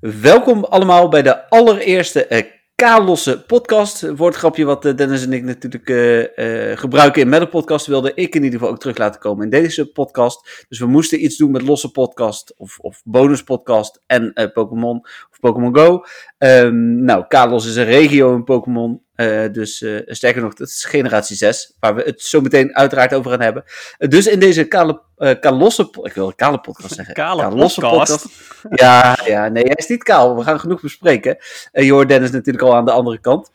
Welkom 0.00 0.64
allemaal 0.64 1.08
bij 1.08 1.22
de 1.22 1.48
allereerste 1.48 2.26
uh, 2.28 2.42
K-losse 2.74 3.44
podcast. 3.46 4.16
Woordgrapje 4.16 4.64
wat 4.64 4.84
uh, 4.84 4.96
Dennis 4.96 5.24
en 5.24 5.32
ik 5.32 5.44
natuurlijk 5.44 5.88
uh, 5.88 6.76
gebruiken 6.76 7.22
in 7.22 7.28
Metal 7.28 7.48
Podcast. 7.48 7.86
Wilde 7.86 8.14
ik 8.14 8.34
in 8.34 8.42
ieder 8.42 8.58
geval 8.58 8.74
ook 8.74 8.80
terug 8.80 8.98
laten 8.98 9.20
komen 9.20 9.44
in 9.44 9.50
deze 9.50 9.92
podcast. 9.92 10.66
Dus 10.68 10.78
we 10.78 10.86
moesten 10.86 11.24
iets 11.24 11.36
doen 11.36 11.50
met 11.50 11.62
losse 11.62 11.90
podcast 11.90 12.54
of, 12.56 12.78
of 12.78 13.00
bonus 13.04 13.42
podcast 13.42 14.02
en 14.06 14.32
Pokémon 14.52 14.96
of 15.30 15.40
Pokémon 15.40 15.76
Go. 15.76 16.04
Um, 16.38 17.04
nou, 17.04 17.24
Kalos 17.28 17.66
is 17.66 17.76
een 17.76 17.84
regio 17.84 18.34
in 18.34 18.44
Pokémon. 18.44 19.02
Uh, 19.20 19.52
dus 19.52 19.82
uh, 19.82 20.00
sterker 20.06 20.42
nog, 20.42 20.54
dat 20.54 20.68
is 20.68 20.84
generatie 20.84 21.36
6, 21.36 21.74
waar 21.80 21.94
we 21.94 22.02
het 22.02 22.22
zo 22.22 22.40
meteen 22.40 22.76
uiteraard 22.76 23.14
over 23.14 23.30
gaan 23.30 23.40
hebben. 23.40 23.64
Uh, 23.98 24.08
dus 24.08 24.26
in 24.26 24.40
deze 24.40 24.64
kale, 24.64 25.00
kalosse, 25.40 25.88
ik 26.02 26.12
wil 26.12 26.32
kale 26.34 26.60
podcast 26.60 26.94
zeggen. 26.94 27.14
Kale 27.24 27.42
kalosse 27.42 27.80
podcast. 27.80 28.26
Ja, 28.70 29.18
ja, 29.24 29.48
nee, 29.48 29.62
hij 29.62 29.74
is 29.74 29.88
niet 29.88 30.02
kaal. 30.02 30.36
We 30.36 30.42
gaan 30.42 30.60
genoeg 30.60 30.80
bespreken. 30.80 31.36
je 31.72 31.92
hoort 31.92 32.08
Dennis 32.08 32.30
natuurlijk 32.30 32.64
al 32.64 32.74
aan 32.74 32.84
de 32.84 32.90
andere 32.90 33.18
kant. 33.18 33.50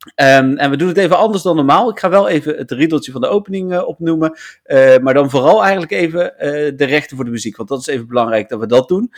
Um, 0.00 0.56
en 0.56 0.70
we 0.70 0.76
doen 0.76 0.88
het 0.88 0.96
even 0.96 1.16
anders 1.16 1.42
dan 1.42 1.56
normaal. 1.56 1.90
Ik 1.90 1.98
ga 1.98 2.08
wel 2.08 2.28
even 2.28 2.56
het 2.56 2.70
riedeltje 2.70 3.12
van 3.12 3.20
de 3.20 3.26
opening 3.26 3.72
uh, 3.72 3.88
opnoemen. 3.88 4.38
Uh, 4.66 4.98
maar 4.98 5.14
dan 5.14 5.30
vooral 5.30 5.62
eigenlijk 5.62 5.92
even 5.92 6.34
uh, 6.38 6.72
de 6.76 6.84
rechten 6.84 7.16
voor 7.16 7.24
de 7.24 7.30
muziek. 7.30 7.56
Want 7.56 7.68
dat 7.68 7.80
is 7.80 7.86
even 7.86 8.06
belangrijk 8.06 8.48
dat 8.48 8.60
we 8.60 8.66
dat 8.66 8.88
doen. 8.88 9.12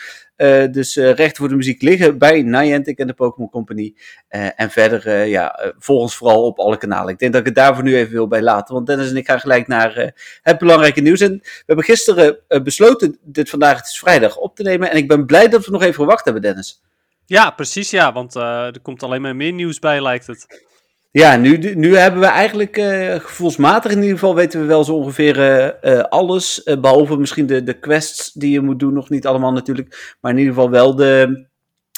dus 0.70 0.96
rechten 0.96 1.36
voor 1.36 1.48
de 1.48 1.56
muziek 1.56 1.82
liggen 1.82 2.18
bij 2.18 2.42
Niantic 2.42 2.98
en 2.98 3.06
de 3.06 3.12
Pokémon 3.12 3.50
Company. 3.50 3.94
en 4.28 4.70
verder, 4.70 5.26
ja, 5.26 5.72
volg 5.78 6.00
ons 6.00 6.16
vooral 6.16 6.46
op 6.46 6.58
alle 6.58 6.76
kanalen. 6.76 7.12
Ik 7.12 7.18
denk 7.18 7.32
dat 7.32 7.40
ik 7.40 7.46
het 7.46 7.56
daar 7.56 7.74
voor 7.74 7.84
nu 7.84 7.96
even 7.96 8.12
wil 8.12 8.28
bij 8.28 8.42
laten. 8.42 8.74
Want 8.74 8.86
Dennis 8.86 9.10
en 9.10 9.16
ik 9.16 9.26
gaan 9.26 9.40
gelijk 9.40 9.66
naar 9.66 10.14
het 10.42 10.58
belangrijke 10.58 11.00
nieuws. 11.00 11.20
En 11.20 11.32
we 11.42 11.62
hebben 11.66 11.84
gisteren 11.84 12.38
besloten 12.62 13.18
dit 13.22 13.50
vandaag, 13.50 13.76
het 13.76 13.86
is 13.86 13.98
vrijdag, 13.98 14.36
op 14.36 14.56
te 14.56 14.62
nemen. 14.62 14.90
En 14.90 14.96
ik 14.96 15.08
ben 15.08 15.26
blij 15.26 15.48
dat 15.48 15.64
we 15.64 15.70
nog 15.70 15.82
even 15.82 15.94
gewacht 15.94 16.24
hebben, 16.24 16.42
Dennis. 16.42 16.82
Ja, 17.26 17.50
precies 17.50 17.90
ja. 17.90 18.12
Want 18.12 18.34
er 18.34 18.80
komt 18.82 19.02
alleen 19.02 19.22
maar 19.22 19.36
meer 19.36 19.52
nieuws 19.52 19.78
bij, 19.78 20.02
lijkt 20.02 20.26
het. 20.26 20.70
Ja, 21.12 21.36
nu, 21.36 21.74
nu 21.74 21.96
hebben 21.96 22.20
we 22.20 22.26
eigenlijk 22.26 22.76
uh, 22.76 23.14
gevoelsmatig 23.14 23.90
in 23.90 23.96
ieder 23.96 24.18
geval 24.18 24.34
weten 24.34 24.60
we 24.60 24.66
wel 24.66 24.84
zo 24.84 24.94
ongeveer 24.94 25.38
uh, 25.38 25.92
uh, 25.92 26.00
alles. 26.00 26.62
behalve 26.80 27.16
misschien 27.16 27.46
de, 27.46 27.62
de 27.62 27.78
quests 27.78 28.32
die 28.32 28.50
je 28.50 28.60
moet 28.60 28.78
doen, 28.78 28.92
nog 28.92 29.08
niet 29.08 29.26
allemaal 29.26 29.52
natuurlijk. 29.52 30.16
Maar 30.20 30.32
in 30.32 30.38
ieder 30.38 30.54
geval 30.54 30.70
wel 30.70 30.94
de, 30.96 31.46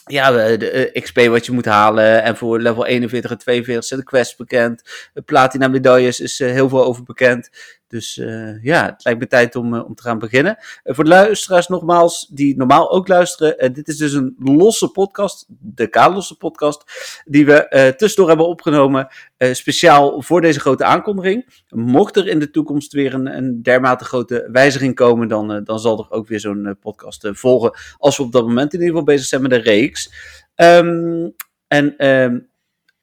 ja, 0.04 0.30
de 0.56 0.90
XP 1.00 1.20
wat 1.20 1.46
je 1.46 1.52
moet 1.52 1.64
halen. 1.64 2.22
En 2.22 2.36
voor 2.36 2.60
level 2.60 2.86
41 2.86 3.30
en 3.30 3.38
42 3.38 3.84
zijn 3.84 4.00
de 4.00 4.06
quests 4.06 4.36
bekend. 4.36 4.82
Platina 5.24 5.68
medailles 5.68 6.20
is 6.20 6.38
heel 6.38 6.68
veel 6.68 6.84
over 6.84 7.02
bekend. 7.02 7.50
Dus 7.94 8.16
uh, 8.16 8.62
ja, 8.62 8.86
het 8.86 9.04
lijkt 9.04 9.20
me 9.20 9.26
tijd 9.26 9.56
om, 9.56 9.74
uh, 9.74 9.84
om 9.84 9.94
te 9.94 10.02
gaan 10.02 10.18
beginnen. 10.18 10.56
Uh, 10.58 10.94
voor 10.94 11.04
de 11.04 11.10
luisteraars 11.10 11.68
nogmaals, 11.68 12.28
die 12.30 12.56
normaal 12.56 12.90
ook 12.90 13.08
luisteren. 13.08 13.72
dit 13.72 13.88
is 13.88 13.96
dus 13.96 14.12
een 14.12 14.36
losse 14.38 14.88
podcast, 14.88 15.46
de 15.48 15.86
K-losse 15.86 16.36
podcast, 16.36 16.84
die 17.24 17.46
we 17.46 17.92
tussendoor 17.96 18.28
hebben 18.28 18.48
opgenomen. 18.48 19.08
speciaal 19.38 20.22
voor 20.22 20.40
deze 20.40 20.60
grote 20.60 20.84
aankondiging. 20.84 21.62
Mocht 21.68 22.16
er 22.16 22.28
in 22.28 22.38
de 22.38 22.50
toekomst 22.50 22.92
weer 22.92 23.14
een, 23.14 23.36
een 23.36 23.62
dermate 23.62 24.04
grote 24.04 24.48
wijziging 24.52 24.94
komen, 24.94 25.28
dan, 25.28 25.64
dan 25.64 25.78
zal 25.78 25.98
er 25.98 26.10
ook 26.10 26.28
weer 26.28 26.40
zo'n 26.40 26.76
podcast 26.80 27.28
volgen. 27.32 27.78
Als 27.96 28.16
we 28.16 28.22
op 28.22 28.32
dat 28.32 28.46
moment 28.46 28.72
in 28.72 28.80
ieder 28.80 28.88
geval 28.88 29.14
bezig 29.14 29.26
zijn 29.26 29.42
met 29.42 29.50
de 29.50 29.56
reeks. 29.56 30.12
Um, 30.56 31.34
en 31.68 32.08
um, 32.08 32.48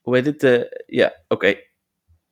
hoe 0.01 0.15
heet 0.15 0.41
het? 0.41 0.69
ja, 0.85 1.13
oké. 1.27 1.69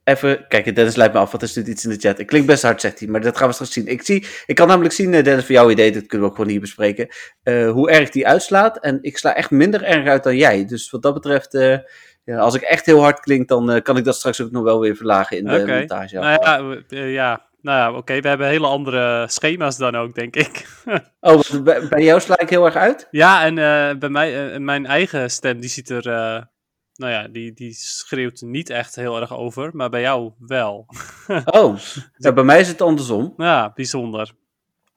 Even 0.03 0.47
kijk, 0.47 0.75
Dennis 0.75 0.95
leidt 0.95 1.13
me 1.13 1.19
af, 1.19 1.31
wat 1.31 1.41
is 1.41 1.53
dit 1.53 1.67
iets 1.67 1.83
in 1.83 1.89
de 1.89 1.97
chat? 1.97 2.19
Ik 2.19 2.27
klink 2.27 2.45
best 2.45 2.63
hard, 2.63 2.81
zegt 2.81 2.99
hij, 2.99 3.07
maar 3.07 3.21
dat 3.21 3.37
gaan 3.37 3.47
we 3.47 3.53
straks 3.53 3.73
zien. 3.73 3.87
Ik, 3.87 4.01
zie, 4.01 4.25
ik 4.45 4.55
kan 4.55 4.67
namelijk 4.67 4.93
zien, 4.93 5.13
eh, 5.13 5.23
Dennis, 5.23 5.45
voor 5.45 5.55
jouw 5.55 5.69
idee, 5.69 5.91
dat 5.91 6.05
kunnen 6.05 6.19
we 6.19 6.31
ook 6.31 6.35
gewoon 6.37 6.51
hier 6.51 6.59
bespreken, 6.59 7.07
uh, 7.43 7.71
hoe 7.71 7.91
erg 7.91 8.09
die 8.09 8.27
uitslaat. 8.27 8.79
En 8.79 8.97
ik 9.01 9.17
sla 9.17 9.35
echt 9.35 9.51
minder 9.51 9.83
erg 9.83 10.07
uit 10.07 10.23
dan 10.23 10.37
jij. 10.37 10.65
Dus 10.65 10.89
wat 10.89 11.01
dat 11.01 11.13
betreft, 11.13 11.53
uh, 11.53 11.77
ja, 12.23 12.37
als 12.37 12.55
ik 12.55 12.61
echt 12.61 12.85
heel 12.85 13.01
hard 13.01 13.19
klink, 13.19 13.47
dan 13.47 13.75
uh, 13.75 13.81
kan 13.81 13.97
ik 13.97 14.03
dat 14.03 14.15
straks 14.15 14.41
ook 14.41 14.51
nog 14.51 14.63
wel 14.63 14.79
weer 14.79 14.95
verlagen 14.95 15.37
in 15.37 15.45
de 15.45 15.61
okay. 15.61 15.79
montage. 15.79 16.15
Nou 16.15 16.83
ja, 16.87 17.05
ja, 17.05 17.47
nou 17.61 17.77
ja, 17.77 17.89
oké, 17.89 17.97
okay. 17.97 18.21
we 18.21 18.27
hebben 18.27 18.47
hele 18.47 18.67
andere 18.67 19.25
schema's 19.27 19.77
dan 19.77 19.95
ook, 19.95 20.15
denk 20.15 20.35
ik. 20.35 20.65
oh, 21.19 21.39
bij 21.89 22.03
jou 22.03 22.19
sla 22.19 22.39
ik 22.39 22.49
heel 22.49 22.65
erg 22.65 22.75
uit? 22.75 23.07
Ja, 23.11 23.45
en 23.45 23.55
bij 23.99 24.09
mij, 24.09 24.59
mijn 24.59 24.85
eigen 24.85 25.31
stem, 25.31 25.59
die 25.59 25.69
ziet 25.69 25.89
er 25.89 26.03
nou 26.99 27.11
ja, 27.11 27.27
die, 27.27 27.53
die 27.53 27.73
schreeuwt 27.73 28.41
niet 28.41 28.69
echt 28.69 28.95
heel 28.95 29.19
erg 29.19 29.33
over, 29.33 29.69
maar 29.73 29.89
bij 29.89 30.01
jou 30.01 30.31
wel. 30.39 30.85
oh, 31.45 31.77
ja, 32.17 32.33
bij 32.33 32.43
mij 32.43 32.59
is 32.59 32.67
het 32.67 32.81
andersom. 32.81 33.33
Ja, 33.37 33.71
bijzonder. 33.75 34.31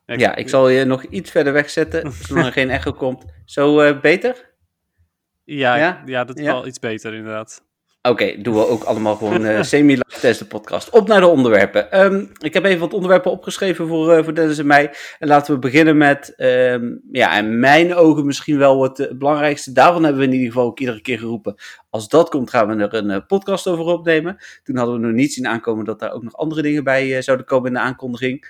Ik, 0.06 0.20
ja, 0.20 0.34
ik 0.34 0.48
zal 0.48 0.68
je 0.68 0.84
nog 0.84 1.04
iets 1.04 1.30
verder 1.30 1.52
wegzetten, 1.52 2.12
zodat 2.26 2.46
er 2.46 2.52
geen 2.52 2.70
echo 2.70 2.92
komt. 2.92 3.24
Zo 3.44 3.82
uh, 3.82 4.00
beter? 4.00 4.50
Ja, 5.44 5.76
ja? 5.76 6.02
ja 6.06 6.24
dat 6.24 6.38
is 6.38 6.44
ja? 6.44 6.52
wel 6.52 6.66
iets 6.66 6.78
beter 6.78 7.14
inderdaad. 7.14 7.64
Oké, 8.08 8.22
okay, 8.22 8.42
doen 8.42 8.54
we 8.54 8.68
ook 8.68 8.82
allemaal 8.82 9.16
gewoon 9.16 9.44
uh, 9.44 9.62
semi-live 9.72 10.38
de 10.38 10.44
podcast. 10.44 10.90
Op 10.90 11.08
naar 11.08 11.20
de 11.20 11.26
onderwerpen. 11.26 12.00
Um, 12.04 12.30
ik 12.38 12.54
heb 12.54 12.64
even 12.64 12.80
wat 12.80 12.92
onderwerpen 12.92 13.30
opgeschreven 13.30 13.88
voor, 13.88 14.18
uh, 14.18 14.24
voor 14.24 14.34
Dennis 14.34 14.58
en 14.58 14.66
mij. 14.66 14.94
En 15.18 15.28
laten 15.28 15.54
we 15.54 15.60
beginnen 15.60 15.96
met, 15.96 16.34
um, 16.36 17.00
ja, 17.12 17.38
in 17.38 17.58
mijn 17.58 17.94
ogen 17.94 18.26
misschien 18.26 18.58
wel 18.58 18.82
het 18.82 19.18
belangrijkste. 19.18 19.72
Daarvan 19.72 20.02
hebben 20.02 20.20
we 20.20 20.26
in 20.26 20.32
ieder 20.32 20.48
geval 20.48 20.66
ook 20.66 20.78
iedere 20.78 21.00
keer 21.00 21.18
geroepen. 21.18 21.54
Als 21.90 22.08
dat 22.08 22.28
komt, 22.28 22.50
gaan 22.50 22.76
we 22.76 22.88
er 22.88 22.94
een 22.94 23.26
podcast 23.26 23.66
over 23.66 23.84
opnemen. 23.84 24.36
Toen 24.62 24.76
hadden 24.76 24.94
we 24.94 25.06
nog 25.06 25.14
niet 25.14 25.32
zien 25.32 25.46
aankomen 25.46 25.84
dat 25.84 25.98
daar 25.98 26.12
ook 26.12 26.22
nog 26.22 26.36
andere 26.36 26.62
dingen 26.62 26.84
bij 26.84 27.22
zouden 27.22 27.46
komen 27.46 27.66
in 27.66 27.74
de 27.74 27.80
aankondiging. 27.80 28.46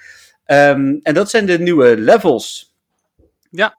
Um, 0.47 1.01
en 1.03 1.15
dat 1.15 1.31
zijn 1.31 1.47
de 1.47 1.59
nieuwe 1.59 1.97
levels. 1.97 2.75
Ja. 3.51 3.75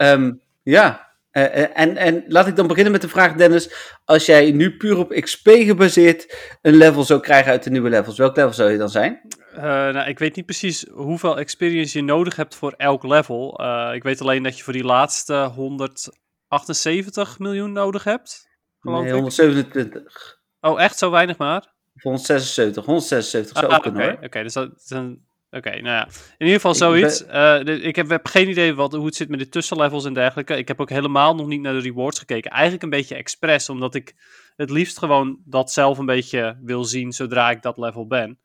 ja, 0.64 1.13
uh, 1.34 1.80
en, 1.80 1.98
en 1.98 2.24
laat 2.28 2.48
ik 2.48 2.56
dan 2.56 2.68
beginnen 2.68 2.92
met 2.92 3.02
de 3.02 3.10
vraag, 3.10 3.34
Dennis. 3.34 3.74
Als 4.06 4.26
jij 4.26 4.52
nu 4.52 4.78
puur 4.78 4.98
op 4.98 5.10
XP 5.10 5.50
gebaseerd 5.50 6.38
een 6.62 6.76
level 6.76 7.04
zou 7.04 7.20
krijgen 7.20 7.52
uit 7.52 7.64
de 7.64 7.70
nieuwe 7.70 7.90
levels, 7.90 8.18
welk 8.18 8.36
level 8.36 8.54
zou 8.54 8.72
je 8.72 8.78
dan 8.78 8.90
zijn? 8.90 9.22
Uh, 9.56 9.62
nou, 9.64 10.10
ik 10.10 10.20
weet 10.20 10.36
niet 10.36 10.46
precies 10.46 10.86
hoeveel 10.92 11.38
experience 11.38 11.98
je 11.98 12.04
nodig 12.04 12.36
hebt 12.36 12.56
voor 12.56 12.74
elk 12.78 13.04
level. 13.04 13.62
Uh, 13.62 13.92
ik 13.94 14.04
weet 14.04 14.22
alleen 14.22 14.44
dat 14.44 14.58
je 14.58 14.64
voor 14.64 14.74
die 14.74 14.84
laatste 14.84 15.34
178 15.34 17.40
miljoen 17.40 17.72
nodig 17.72 18.04
hebt. 18.04 18.52
Nee, 18.82 19.12
127. 19.12 20.42
Oh, 20.60 20.82
echt 20.82 20.98
zo 20.98 21.12
weinig 21.12 21.38
maar? 21.38 21.74
176, 22.02 22.86
176 22.86 23.58
zou 23.58 23.72
ah, 23.72 23.78
ook 23.78 23.84
kunnen 23.84 24.14
Oké, 24.14 24.26
okay. 24.26 24.44
dus 24.44 24.54
dat 24.54 24.72
is 24.76 24.90
een 24.90 25.28
Oké, 25.54 25.68
okay, 25.68 25.80
nou 25.80 25.96
ja. 25.96 26.06
In 26.38 26.46
ieder 26.46 26.54
geval 26.54 26.76
zoiets. 26.76 27.22
Ik, 27.22 27.28
ben... 27.28 27.68
uh, 27.70 27.86
ik 27.86 27.96
heb, 27.96 28.10
heb, 28.10 28.28
geen 28.28 28.50
idee 28.50 28.74
wat, 28.74 28.94
hoe 28.94 29.06
het 29.06 29.16
zit 29.16 29.30
met 29.30 29.40
de 29.40 29.50
tussenlevels 29.50 30.06
en 30.06 30.14
dergelijke. 30.14 30.58
Ik 30.58 30.68
heb 30.68 30.82
ook 30.82 30.90
helemaal 30.90 31.36
nog 31.36 31.48
niet 31.48 31.62
naar 31.62 31.74
de 31.74 31.80
rewards 31.80 32.20
gekeken. 32.20 32.52
Eigenlijk 32.52 32.84
een 32.84 32.90
beetje 32.90 33.16
expres, 33.16 33.70
omdat 33.70 33.96
ik 33.96 34.16
het 34.56 34.70
liefst 34.70 34.98
gewoon 34.98 35.40
dat 35.46 35.72
zelf 35.72 35.98
een 35.98 36.06
beetje 36.06 36.58
wil 36.62 36.84
zien 36.84 37.12
zodra 37.12 37.52
ik 37.52 37.62
dat 37.62 37.78
level 37.78 38.08
ben. 38.08 38.40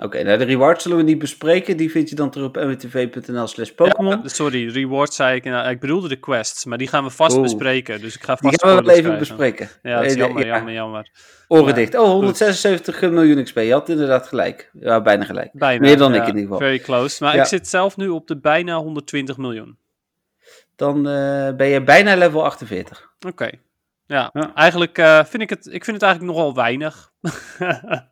Oké, 0.00 0.08
okay, 0.08 0.22
nou 0.22 0.38
de 0.38 0.44
rewards 0.44 0.82
zullen 0.82 0.98
we 0.98 1.04
niet 1.04 1.18
bespreken. 1.18 1.76
Die 1.76 1.90
vind 1.90 2.08
je 2.08 2.14
dan 2.14 2.30
terug 2.30 2.46
op 2.46 2.56
mwtv.nl 2.56 3.46
slash 3.46 3.70
Pokémon. 3.70 4.20
Ja, 4.22 4.28
sorry, 4.28 4.68
rewards 4.68 5.16
zei 5.16 5.36
ik. 5.36 5.44
Nou, 5.44 5.70
ik 5.70 5.80
bedoelde 5.80 6.08
de 6.08 6.16
quests, 6.16 6.64
maar 6.64 6.78
die 6.78 6.88
gaan 6.88 7.04
we 7.04 7.10
vast 7.10 7.42
bespreken. 7.42 8.00
Dus 8.00 8.14
ik 8.14 8.22
ga 8.22 8.36
vast 8.36 8.58
die 8.58 8.68
gaan 8.68 8.76
we 8.76 8.82
wel 8.82 8.94
even 8.94 9.18
bespreken. 9.18 9.68
Ja, 9.82 9.96
dat 9.96 10.10
is 10.10 10.14
jammer, 10.14 10.46
ja. 10.46 10.54
jammer, 10.54 10.72
jammer. 10.72 11.10
Oren 11.48 11.74
dicht. 11.74 11.94
Oh, 11.94 12.10
176 12.10 13.00
miljoen 13.00 13.44
XP. 13.44 13.58
Je 13.58 13.72
had 13.72 13.88
inderdaad 13.88 14.28
gelijk. 14.28 14.70
Ja, 14.72 15.00
bijna 15.00 15.24
gelijk. 15.24 15.50
Bijna, 15.52 15.80
Meer 15.80 15.96
dan 15.96 16.12
ja, 16.12 16.22
ik 16.22 16.28
in 16.28 16.34
ieder 16.36 16.42
geval. 16.42 16.58
Very 16.58 16.78
close. 16.78 17.24
Maar 17.24 17.34
ik 17.34 17.44
zit 17.44 17.68
zelf 17.68 17.96
nu 17.96 18.08
op 18.08 18.26
de 18.26 18.38
bijna 18.38 18.76
120 18.76 19.36
miljoen. 19.36 19.78
Dan 20.76 20.96
uh, 20.96 21.50
ben 21.56 21.66
je 21.66 21.82
bijna 21.82 22.16
level 22.16 22.44
48. 22.44 23.12
Oké. 23.18 23.28
Okay. 23.28 23.60
Ja, 24.06 24.32
eigenlijk 24.54 24.98
uh, 24.98 25.24
vind 25.24 25.42
ik 25.42 25.50
het, 25.50 25.66
ik 25.66 25.84
vind 25.84 25.96
het 25.96 26.02
eigenlijk 26.02 26.36
nogal 26.36 26.54
weinig. 26.54 27.12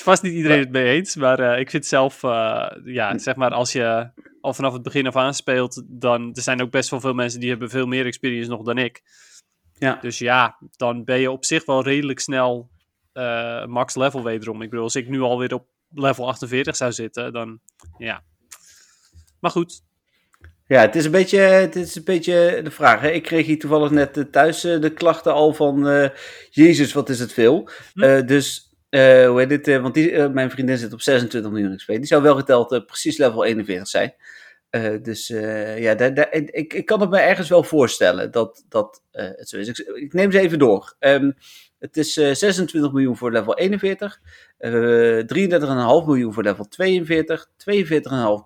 vast 0.02 0.22
niet 0.22 0.32
iedereen 0.32 0.58
het 0.58 0.70
mee 0.70 0.94
eens, 0.94 1.16
maar 1.16 1.40
uh, 1.40 1.58
ik 1.58 1.70
vind 1.70 1.86
zelf, 1.86 2.22
uh, 2.22 2.66
ja, 2.84 3.18
zeg 3.18 3.36
maar, 3.36 3.50
als 3.50 3.72
je 3.72 4.10
al 4.40 4.54
vanaf 4.54 4.72
het 4.72 4.82
begin 4.82 5.06
af 5.06 5.16
aan 5.16 5.34
speelt, 5.34 5.82
dan 5.86 6.30
er 6.34 6.42
zijn 6.42 6.62
ook 6.62 6.70
best 6.70 6.90
wel 6.90 7.00
veel 7.00 7.14
mensen 7.14 7.40
die 7.40 7.50
hebben 7.50 7.70
veel 7.70 7.86
meer 7.86 8.06
experience 8.06 8.50
nog 8.50 8.62
dan 8.62 8.78
ik. 8.78 9.02
Ja. 9.78 9.98
Dus 10.00 10.18
ja, 10.18 10.58
dan 10.76 11.04
ben 11.04 11.20
je 11.20 11.30
op 11.30 11.44
zich 11.44 11.64
wel 11.64 11.82
redelijk 11.82 12.20
snel 12.20 12.70
uh, 13.14 13.64
max 13.66 13.94
level 13.94 14.22
wederom. 14.22 14.62
Ik 14.62 14.70
bedoel, 14.70 14.84
als 14.84 14.96
ik 14.96 15.08
nu 15.08 15.20
alweer 15.20 15.54
op 15.54 15.66
level 15.94 16.28
48 16.28 16.76
zou 16.76 16.92
zitten, 16.92 17.32
dan 17.32 17.60
ja. 17.98 18.22
Maar 19.40 19.50
goed. 19.50 19.82
Ja, 20.66 20.80
het 20.80 20.96
is 20.96 21.04
een 21.04 21.10
beetje, 21.10 21.38
het 21.38 21.76
is 21.76 21.96
een 21.96 22.04
beetje 22.04 22.60
de 22.62 22.70
vraag. 22.70 23.00
Hè? 23.00 23.10
Ik 23.10 23.22
kreeg 23.22 23.46
hier 23.46 23.58
toevallig 23.58 23.90
net 23.90 24.32
thuis 24.32 24.60
de 24.60 24.92
klachten 24.94 25.32
al 25.32 25.54
van, 25.54 26.10
Jezus, 26.50 26.92
wat 26.92 27.08
is 27.08 27.20
het 27.20 27.32
veel. 27.32 27.68
Hm? 27.94 28.26
dus 28.26 28.69
uh, 28.90 29.28
hoe 29.28 29.38
heet 29.38 29.48
dit? 29.48 29.68
Uh, 29.68 29.82
want 29.82 29.94
die, 29.94 30.12
uh, 30.12 30.28
mijn 30.28 30.50
vriendin 30.50 30.78
zit 30.78 30.92
op 30.92 31.00
26 31.00 31.50
miljoen 31.50 31.76
XP. 31.76 31.86
Die 31.86 32.06
zou 32.06 32.22
wel 32.22 32.36
geteld 32.36 32.86
precies 32.86 33.18
level 33.18 33.44
41 33.44 33.88
zijn. 33.88 34.14
dus 35.02 35.28
ja, 35.76 35.98
ik, 36.30 36.74
ik 36.74 36.86
kan 36.86 37.00
het 37.00 37.10
me 37.10 37.18
ergens 37.18 37.48
wel 37.48 37.62
voorstellen 37.62 38.30
dat, 38.30 38.64
dat 38.68 39.02
het 39.10 39.48
zo 39.48 39.58
is. 39.58 39.68
Ik, 39.94 40.12
neem 40.12 40.32
ze 40.32 40.38
even 40.40 40.58
door. 40.58 40.94
Um, 40.98 41.34
Het 41.78 41.96
is 41.96 42.12
26 42.12 42.92
miljoen 42.92 43.16
voor 43.16 43.32
level 43.32 43.56
41, 43.56 44.20
33,5 44.20 44.66
miljoen 46.06 46.32
voor 46.32 46.42
level 46.42 46.68
42, 46.68 47.46
42,5 47.46 47.52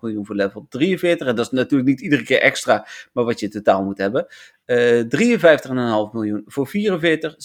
miljoen 0.01 0.25
voor 0.25 0.35
level 0.35 0.65
43. 0.69 1.27
En 1.27 1.35
dat 1.35 1.45
is 1.45 1.51
natuurlijk 1.51 1.89
niet 1.89 2.01
iedere 2.01 2.23
keer 2.23 2.41
extra, 2.41 2.87
maar 3.13 3.23
wat 3.23 3.39
je 3.39 3.47
totaal 3.47 3.83
moet 3.83 3.97
hebben. 3.97 4.27
53,5 4.27 6.13
miljoen 6.13 6.43
voor 6.45 6.67
44, 6.67 7.33
66,5 7.33 7.37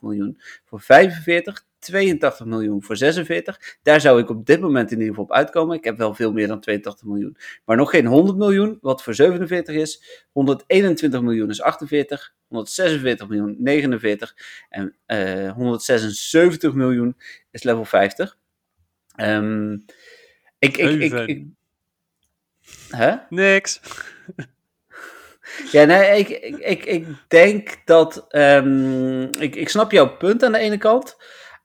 miljoen 0.00 0.40
voor 0.64 0.80
45, 0.80 1.66
82 1.78 2.46
miljoen 2.46 2.82
voor 2.82 2.96
46. 2.96 3.78
Daar 3.82 4.00
zou 4.00 4.20
ik 4.20 4.30
op 4.30 4.46
dit 4.46 4.60
moment 4.60 4.90
in 4.90 4.96
ieder 4.96 5.08
geval 5.08 5.24
op 5.24 5.32
uitkomen. 5.32 5.76
Ik 5.76 5.84
heb 5.84 5.98
wel 5.98 6.14
veel 6.14 6.32
meer 6.32 6.46
dan 6.46 6.60
82 6.60 7.06
miljoen. 7.06 7.36
Maar 7.64 7.76
nog 7.76 7.90
geen 7.90 8.06
100 8.06 8.38
miljoen, 8.38 8.78
wat 8.80 9.02
voor 9.02 9.14
47 9.14 9.74
is. 9.74 10.24
121 10.32 11.22
miljoen 11.22 11.50
is 11.50 11.62
48. 11.62 12.34
146 12.48 13.28
miljoen 13.28 13.56
49. 13.58 14.36
En 14.68 14.96
uh, 15.06 15.52
176 15.52 16.72
miljoen 16.74 17.16
is 17.50 17.62
level 17.62 17.84
50. 17.84 18.36
Um, 19.20 19.84
ik, 20.58 20.76
ik, 20.76 21.00
ik, 21.00 21.12
ik, 21.12 21.46
Hè? 22.90 23.14
Niks. 23.28 23.80
Ja, 25.72 25.84
nee, 25.84 26.18
ik, 26.18 26.28
ik, 26.58 26.84
ik, 26.84 27.06
denk 27.28 27.76
dat. 27.84 28.26
Um, 28.30 29.22
ik, 29.22 29.56
ik 29.56 29.68
snap 29.68 29.90
jouw 29.90 30.16
punt 30.16 30.42
aan 30.42 30.52
de 30.52 30.58
ene 30.58 30.78
kant. 30.78 31.16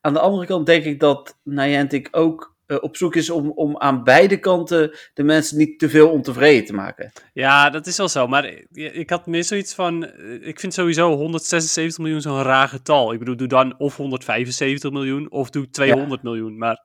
Aan 0.06 0.14
de 0.14 0.20
andere 0.20 0.46
kant 0.46 0.66
denk 0.66 0.84
ik 0.84 1.00
dat 1.00 1.38
Niantic 1.44 2.08
ook 2.12 2.56
uh, 2.68 2.78
op 2.82 2.98
zoek 2.98 3.16
is 3.16 3.30
om, 3.30 3.52
om 3.56 3.78
aan 3.78 4.04
beide 4.04 4.38
kanten 4.40 4.92
de 5.14 5.24
mensen 5.24 5.58
niet 5.58 5.80
te 5.80 5.90
veel 5.90 6.10
ontevreden 6.10 6.66
te 6.66 6.74
maken. 6.74 7.12
Ja, 7.34 7.70
dat 7.70 7.88
is 7.88 7.98
wel 7.98 8.10
zo. 8.10 8.28
Maar 8.28 8.46
ik, 8.46 8.68
ik 8.74 9.10
had 9.10 9.26
meer 9.26 9.44
zoiets 9.44 9.74
van. 9.74 10.06
eh, 10.06 10.48
Ik 10.48 10.60
vind 10.60 10.74
sowieso 10.74 11.16
176 11.16 11.98
miljoen 11.98 12.22
zo'n 12.22 12.42
raar 12.44 12.68
getal. 12.68 13.14
Ik 13.14 13.20
bedoel, 13.20 13.36
doe 13.36 13.48
dan 13.48 13.80
of 13.80 13.96
175 13.98 14.92
miljoen 14.92 15.32
of 15.32 15.50
doe 15.50 15.70
200 15.70 16.24
miljoen. 16.24 16.58
Maar 16.58 16.84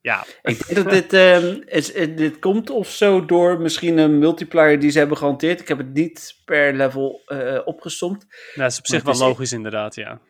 ja. 0.00 0.24
Ik 0.42 0.66
denk 0.66 0.84
dat 0.84 0.90
dit, 0.90 1.12
um, 1.12 1.62
is, 1.66 1.92
dit 1.92 2.38
komt 2.38 2.70
of 2.70 2.88
zo 2.90 3.24
door 3.24 3.60
misschien 3.60 3.98
een 3.98 4.18
multiplier 4.18 4.78
die 4.80 4.90
ze 4.90 4.98
hebben 4.98 5.16
gehanteerd. 5.16 5.60
Ik 5.60 5.68
heb 5.68 5.78
het 5.78 5.92
niet 5.92 6.36
per 6.44 6.74
level 6.74 7.22
uh, 7.26 7.58
opgesomd. 7.64 8.26
Dat 8.54 8.70
is 8.70 8.78
op 8.78 8.86
zich 8.86 9.02
wel 9.02 9.16
logisch 9.18 9.52
inderdaad, 9.52 9.94
ja. 9.94 10.20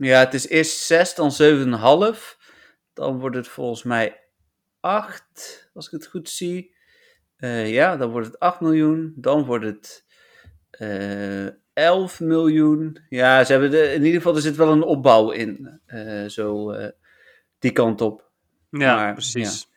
Ja, 0.00 0.18
het 0.18 0.34
is 0.34 0.48
eerst 0.48 0.78
6, 0.78 1.14
dan 1.14 1.32
7,5. 2.12 2.36
Dan 2.92 3.18
wordt 3.18 3.36
het 3.36 3.48
volgens 3.48 3.82
mij 3.82 4.20
8, 4.80 5.70
als 5.74 5.86
ik 5.86 5.92
het 5.92 6.06
goed 6.06 6.28
zie. 6.28 6.74
Uh, 7.38 7.70
ja, 7.72 7.96
dan 7.96 8.10
wordt 8.10 8.26
het 8.26 8.38
8 8.38 8.60
miljoen. 8.60 9.12
Dan 9.16 9.44
wordt 9.44 9.64
het 9.64 10.06
uh, 10.78 11.48
11 11.72 12.20
miljoen. 12.20 12.98
Ja, 13.08 13.44
ze 13.44 13.52
hebben 13.52 13.70
de, 13.70 13.92
in 13.92 14.04
ieder 14.04 14.20
geval, 14.20 14.34
er 14.34 14.42
zit 14.42 14.56
wel 14.56 14.72
een 14.72 14.82
opbouw 14.82 15.30
in. 15.30 15.80
Uh, 15.86 16.28
zo 16.28 16.74
die 17.58 17.72
kant 17.72 18.00
op. 18.00 18.30
Ja, 18.70 18.94
maar, 18.94 19.12
precies. 19.12 19.60
Ja. 19.60 19.69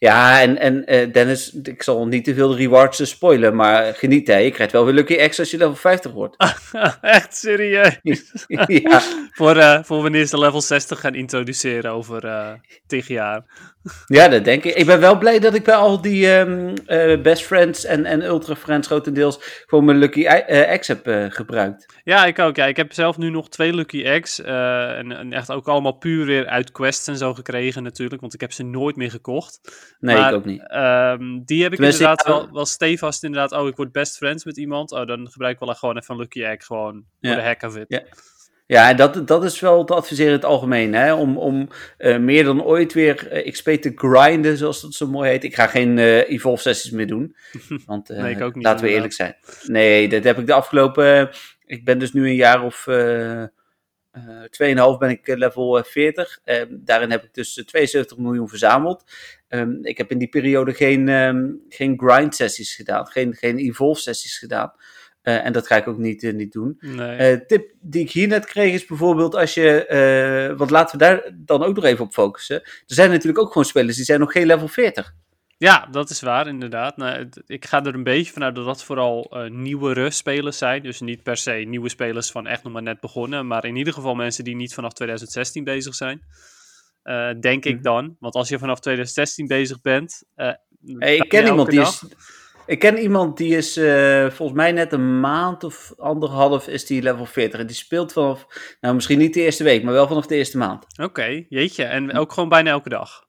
Ja, 0.00 0.40
en, 0.40 0.58
en 0.58 0.94
uh, 0.94 1.12
Dennis, 1.12 1.52
ik 1.62 1.82
zal 1.82 2.06
niet 2.06 2.24
te 2.24 2.34
veel 2.34 2.56
rewards 2.56 3.08
spoilen, 3.08 3.56
maar 3.56 3.94
geniet 3.94 4.26
hè. 4.26 4.36
Je 4.36 4.50
krijgt 4.50 4.72
wel 4.72 4.84
weer 4.84 4.94
Lucky 4.94 5.28
X 5.28 5.38
als 5.38 5.50
je 5.50 5.56
level 5.56 5.74
50 5.74 6.12
wordt. 6.12 6.36
Echt 7.00 7.36
serieus? 7.36 7.98
ja. 8.66 9.02
voor, 9.32 9.56
uh, 9.56 9.82
voor 9.82 10.02
wanneer 10.02 10.26
ze 10.26 10.38
level 10.38 10.60
60 10.60 11.00
gaan 11.00 11.14
introduceren 11.14 11.90
over 11.90 12.24
uh, 12.24 12.52
10 12.86 13.02
jaar. 13.06 13.44
Ja, 14.06 14.28
dat 14.28 14.44
denk 14.44 14.64
ik. 14.64 14.74
Ik 14.74 14.86
ben 14.86 15.00
wel 15.00 15.18
blij 15.18 15.38
dat 15.38 15.54
ik 15.54 15.64
bij 15.64 15.74
al 15.74 16.00
die 16.00 16.28
um, 16.28 16.74
uh, 16.86 17.20
Best 17.20 17.42
Friends 17.42 17.84
en, 17.84 18.04
en 18.04 18.22
Ultra 18.22 18.56
Friends 18.56 18.86
grotendeels 18.86 19.64
gewoon 19.66 19.84
mijn 19.84 19.98
Lucky 19.98 20.26
X 20.78 20.88
heb 20.88 21.28
gebruikt. 21.28 21.86
Ja, 22.04 22.24
ik 22.24 22.38
ook. 22.38 22.56
Ja. 22.56 22.66
Ik 22.66 22.76
heb 22.76 22.92
zelf 22.92 23.16
nu 23.16 23.30
nog 23.30 23.48
twee 23.48 23.72
Lucky 23.74 24.20
X. 24.20 24.40
En, 24.40 25.12
en, 25.12 25.32
echt 25.32 25.50
ook 25.50 25.68
allemaal 25.68 25.92
puur 25.92 26.26
weer 26.26 26.46
uit 26.46 26.72
quests 26.72 27.08
en 27.08 27.16
zo 27.16 27.34
gekregen 27.34 27.82
natuurlijk. 27.82 28.20
Want 28.20 28.34
ik 28.34 28.40
heb 28.40 28.52
ze 28.52 28.62
nooit 28.62 28.96
meer 28.96 29.10
gekocht. 29.10 29.60
Nee, 30.00 30.16
maar, 30.16 30.28
ik 30.28 30.34
ook 30.34 30.44
niet. 30.44 30.60
Um, 30.60 31.44
die 31.44 31.62
heb 31.62 31.72
ik 31.72 31.76
Tenminste, 31.76 32.02
inderdaad 32.02 32.26
ja, 32.26 32.32
wel, 32.32 32.52
wel 32.52 32.66
stevast 32.66 33.24
inderdaad. 33.24 33.52
Oh, 33.52 33.68
ik 33.68 33.76
word 33.76 33.92
best 33.92 34.16
friends 34.16 34.44
met 34.44 34.56
iemand. 34.56 34.92
Oh, 34.92 35.06
dan 35.06 35.28
gebruik 35.30 35.54
ik 35.54 35.64
wel 35.66 35.74
gewoon 35.74 35.96
even 35.96 36.14
een 36.14 36.20
Lucky 36.20 36.56
X. 36.56 36.66
Gewoon 36.66 37.04
voor 37.20 37.34
de 37.34 37.40
heck 37.40 37.62
of 37.62 37.76
it. 37.76 37.84
Ja. 37.88 38.02
Ja, 38.70 38.88
en 38.88 38.96
dat, 38.96 39.26
dat 39.26 39.44
is 39.44 39.60
wel 39.60 39.84
te 39.84 39.94
adviseren 39.94 40.26
in 40.26 40.36
het 40.36 40.44
algemeen. 40.44 40.94
Hè? 40.94 41.14
Om, 41.14 41.38
om 41.38 41.68
uh, 41.98 42.18
meer 42.18 42.44
dan 42.44 42.62
ooit 42.62 42.92
weer 42.92 43.44
uh, 43.46 43.52
XP 43.52 43.68
te 43.68 43.92
grinden, 43.94 44.56
zoals 44.56 44.80
dat 44.80 44.94
zo 44.94 45.06
mooi 45.06 45.30
heet. 45.30 45.44
Ik 45.44 45.54
ga 45.54 45.66
geen 45.66 45.96
uh, 45.96 46.30
Evolve 46.30 46.62
sessies 46.62 46.90
meer 46.90 47.06
doen. 47.06 47.36
Want 47.86 48.08
nee, 48.08 48.34
ik 48.34 48.42
ook 48.42 48.54
niet, 48.54 48.64
laten 48.64 48.84
we 48.84 48.92
eerlijk 48.92 49.12
zijn. 49.12 49.36
Nee, 49.62 50.08
dat 50.08 50.24
heb 50.24 50.38
ik 50.38 50.46
de 50.46 50.52
afgelopen... 50.52 51.30
ik 51.66 51.84
ben 51.84 51.98
dus 51.98 52.12
nu 52.12 52.28
een 52.28 52.34
jaar 52.34 52.62
of... 52.62 52.86
Uh, 54.16 54.92
2,5 54.92 54.98
ben 54.98 55.10
ik 55.10 55.26
level 55.26 55.84
40. 55.84 56.40
Uh, 56.44 56.62
daarin 56.70 57.10
heb 57.10 57.24
ik 57.24 57.34
dus 57.34 57.62
72 57.66 58.18
miljoen 58.18 58.48
verzameld. 58.48 59.04
Um, 59.48 59.78
ik 59.82 59.98
heb 59.98 60.10
in 60.10 60.18
die 60.18 60.28
periode 60.28 60.74
geen, 60.74 61.08
um, 61.08 61.60
geen 61.68 61.98
grind 61.98 62.34
sessies 62.34 62.74
gedaan. 62.74 63.06
Geen, 63.06 63.34
geen 63.34 63.58
evolve 63.58 64.00
sessies 64.00 64.38
gedaan. 64.38 64.72
Uh, 65.22 65.44
en 65.44 65.52
dat 65.52 65.66
ga 65.66 65.76
ik 65.76 65.88
ook 65.88 65.98
niet, 65.98 66.22
uh, 66.22 66.32
niet 66.32 66.52
doen. 66.52 66.76
Nee. 66.80 67.32
Uh, 67.32 67.46
tip 67.46 67.72
die 67.80 68.02
ik 68.02 68.10
hier 68.10 68.28
net 68.28 68.46
kreeg 68.46 68.74
is 68.74 68.86
bijvoorbeeld 68.86 69.34
als 69.34 69.54
je. 69.54 70.54
want 70.56 70.70
laten 70.70 70.98
we 70.98 71.04
daar 71.04 71.32
dan 71.34 71.62
ook 71.62 71.74
nog 71.74 71.84
even 71.84 72.04
op 72.04 72.12
focussen. 72.12 72.62
Er 72.62 72.82
zijn 72.86 73.10
natuurlijk 73.10 73.38
ook 73.38 73.52
gewoon 73.52 73.64
spelers 73.64 73.96
die 73.96 74.04
zijn 74.04 74.20
nog 74.20 74.32
geen 74.32 74.46
level 74.46 74.68
40. 74.68 75.14
Ja, 75.60 75.88
dat 75.90 76.10
is 76.10 76.20
waar, 76.20 76.46
inderdaad. 76.46 76.96
Nou, 76.96 77.28
ik 77.46 77.64
ga 77.64 77.84
er 77.84 77.94
een 77.94 78.02
beetje 78.02 78.32
vanuit 78.32 78.54
dat 78.54 78.64
dat 78.64 78.84
vooral 78.84 79.30
uh, 79.32 79.50
nieuwere 79.50 80.10
spelers 80.10 80.58
zijn. 80.58 80.82
Dus 80.82 81.00
niet 81.00 81.22
per 81.22 81.36
se 81.36 81.52
nieuwe 81.52 81.88
spelers 81.88 82.30
van 82.30 82.46
echt 82.46 82.62
nog 82.62 82.72
maar 82.72 82.82
net 82.82 83.00
begonnen. 83.00 83.46
Maar 83.46 83.64
in 83.64 83.76
ieder 83.76 83.92
geval 83.92 84.14
mensen 84.14 84.44
die 84.44 84.56
niet 84.56 84.74
vanaf 84.74 84.92
2016 84.92 85.64
bezig 85.64 85.94
zijn. 85.94 86.22
Uh, 87.04 87.30
denk 87.40 87.64
mm. 87.64 87.70
ik 87.70 87.82
dan. 87.82 88.16
Want 88.20 88.34
als 88.34 88.48
je 88.48 88.58
vanaf 88.58 88.80
2016 88.80 89.46
bezig 89.46 89.80
bent. 89.80 90.22
Uh, 90.36 90.52
hey, 90.98 91.16
ik 91.16 91.28
ken 91.28 91.46
iemand 91.46 91.70
die 91.70 91.80
is. 91.80 92.04
Ik 92.66 92.78
ken 92.78 92.98
iemand 92.98 93.36
die 93.36 93.56
is 93.56 93.74
volgens 94.34 94.58
mij 94.58 94.72
net 94.72 94.92
een 94.92 95.20
maand 95.20 95.64
of 95.64 95.92
anderhalf 95.96 96.68
is 96.68 96.86
die 96.86 97.02
level 97.02 97.26
40. 97.26 97.60
En 97.60 97.66
die 97.66 97.76
speelt 97.76 98.12
vanaf, 98.12 98.46
nou 98.80 98.94
misschien 98.94 99.18
niet 99.18 99.34
de 99.34 99.40
eerste 99.40 99.64
week, 99.64 99.82
maar 99.82 99.92
wel 99.92 100.06
vanaf 100.06 100.26
de 100.26 100.36
eerste 100.36 100.58
maand. 100.58 100.84
Oké, 100.92 101.02
okay, 101.02 101.46
jeetje. 101.48 101.84
En 101.84 102.16
ook 102.16 102.32
gewoon 102.32 102.48
bijna 102.48 102.70
elke 102.70 102.88
dag? 102.88 103.28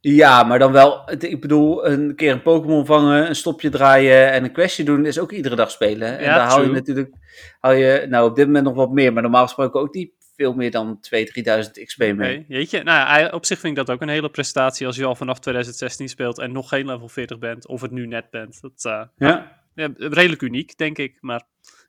Ja, 0.00 0.42
maar 0.42 0.58
dan 0.58 0.72
wel, 0.72 1.10
ik 1.18 1.40
bedoel, 1.40 1.86
een 1.86 2.14
keer 2.14 2.32
een 2.32 2.42
Pokémon 2.42 2.86
vangen, 2.86 3.28
een 3.28 3.36
stopje 3.36 3.70
draaien 3.70 4.32
en 4.32 4.44
een 4.44 4.52
questje 4.52 4.84
doen 4.84 5.06
is 5.06 5.18
ook 5.18 5.32
iedere 5.32 5.56
dag 5.56 5.70
spelen. 5.70 6.18
En 6.18 6.24
ja, 6.24 6.36
daar 6.36 6.48
hou 6.48 6.66
je 6.66 6.72
natuurlijk, 6.72 7.14
hou 7.60 7.74
je, 7.74 8.06
nou 8.08 8.30
op 8.30 8.36
dit 8.36 8.46
moment 8.46 8.64
nog 8.64 8.74
wat 8.74 8.90
meer, 8.90 9.12
maar 9.12 9.22
normaal 9.22 9.44
gesproken 9.44 9.80
ook 9.80 9.94
niet 9.94 10.10
veel 10.36 10.54
meer 10.54 10.70
dan 10.70 11.00
2.000, 11.14 11.22
3.000 11.64 11.84
XP 11.84 11.98
mee. 11.98 12.12
Okay, 12.12 12.44
jeetje, 12.48 12.82
nou 12.82 13.32
op 13.32 13.46
zich 13.46 13.58
vind 13.58 13.78
ik 13.78 13.86
dat 13.86 13.94
ook 13.94 14.02
een 14.02 14.08
hele 14.08 14.30
prestatie 14.30 14.86
als 14.86 14.96
je 14.96 15.04
al 15.04 15.14
vanaf 15.14 15.38
2016 15.38 16.08
speelt 16.08 16.38
en 16.38 16.52
nog 16.52 16.68
geen 16.68 16.86
level 16.86 17.08
40 17.08 17.38
bent, 17.38 17.66
of 17.66 17.80
het 17.80 17.90
nu 17.90 18.06
net 18.06 18.30
bent. 18.30 18.60
Dat 18.60 18.84
uh, 18.86 19.02
ja. 19.16 19.60
ja. 19.74 19.90
redelijk 19.96 20.42
uniek, 20.42 20.78
denk 20.78 20.98
ik, 20.98 21.16
maar 21.20 21.42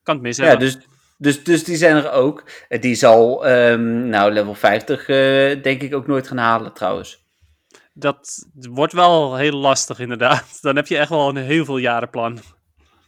kan 0.03 0.15
het 0.15 0.23
mis 0.23 0.37
Ja, 0.37 0.55
dus, 0.55 0.77
dus, 1.17 1.43
dus 1.43 1.63
die 1.63 1.75
zijn 1.75 1.95
er 1.95 2.11
ook. 2.11 2.43
Die 2.79 2.95
zal, 2.95 3.49
um, 3.49 4.07
nou, 4.07 4.31
level 4.31 4.53
50 4.53 5.07
uh, 5.07 5.15
denk 5.63 5.81
ik 5.81 5.95
ook 5.95 6.07
nooit 6.07 6.27
gaan 6.27 6.37
halen 6.37 6.73
trouwens. 6.73 7.26
Dat 7.99 8.47
wordt 8.51 8.93
wel 8.93 9.35
heel 9.35 9.57
lastig 9.57 9.99
inderdaad. 9.99 10.61
Dan 10.61 10.75
heb 10.75 10.87
je 10.87 10.97
echt 10.97 11.09
wel 11.09 11.29
een 11.29 11.37
heel 11.37 11.65
veel 11.65 11.77
jaren 11.77 12.09
plan. 12.09 12.39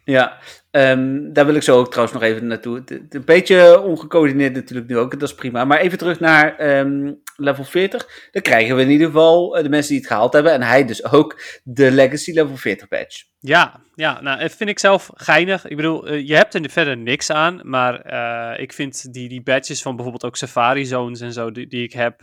Ja, 0.10 0.38
um, 0.72 1.34
daar 1.34 1.46
wil 1.46 1.56
ik 1.56 1.64
zo 1.64 1.78
ook 1.78 1.90
trouwens 1.90 2.20
nog 2.20 2.24
even 2.30 2.48
naartoe. 2.48 2.84
Een 3.10 3.26
beetje 3.26 3.82
ongecoördineerd 3.82 4.54
natuurlijk 4.54 4.88
nu 4.88 4.98
ook, 4.98 5.20
dat 5.20 5.30
is 5.30 5.36
prima. 5.36 5.66
Maar 5.66 5.80
even 5.80 5.98
terug 5.98 6.20
naar 6.20 6.78
um, 6.80 7.22
level 7.36 7.64
40. 7.64 8.30
Dan 8.32 8.42
krijgen 8.42 8.76
we 8.76 8.82
in 8.82 8.90
ieder 8.90 9.08
geval 9.08 9.58
uh, 9.58 9.64
de 9.64 9.70
mensen 9.70 9.92
die 9.92 10.00
het 10.00 10.08
gehaald 10.08 10.34
hebben. 10.34 10.54
En 10.54 10.62
hij 10.62 10.86
dus 10.86 11.12
ook 11.12 11.42
de 11.64 11.92
Legacy 11.92 12.32
level 12.32 12.58
40 12.58 12.88
badge. 12.88 13.24
Ja, 13.40 13.82
ja 13.96 14.22
nou, 14.22 14.40
dat 14.40 14.54
vind 14.54 14.70
ik 14.70 14.80
zelf 14.80 15.10
geinig. 15.14 15.68
Ik 15.68 15.76
bedoel, 15.76 16.12
uh, 16.12 16.28
je 16.28 16.36
hebt 16.36 16.54
er 16.54 16.70
verder 16.70 16.98
niks 16.98 17.32
aan. 17.32 17.60
Maar 17.64 18.14
uh, 18.14 18.62
ik 18.62 18.74
vind 18.74 19.14
die, 19.14 19.30
die 19.30 19.44
badges 19.44 19.82
van 19.82 19.96
bijvoorbeeld 19.96 20.26
ook 20.26 20.38
Safari 20.38 20.86
Zones 20.86 21.22
en 21.22 21.34
zo, 21.34 21.52
die, 21.52 21.68
die 21.68 21.84
ik 21.84 21.94
heb, 21.94 22.22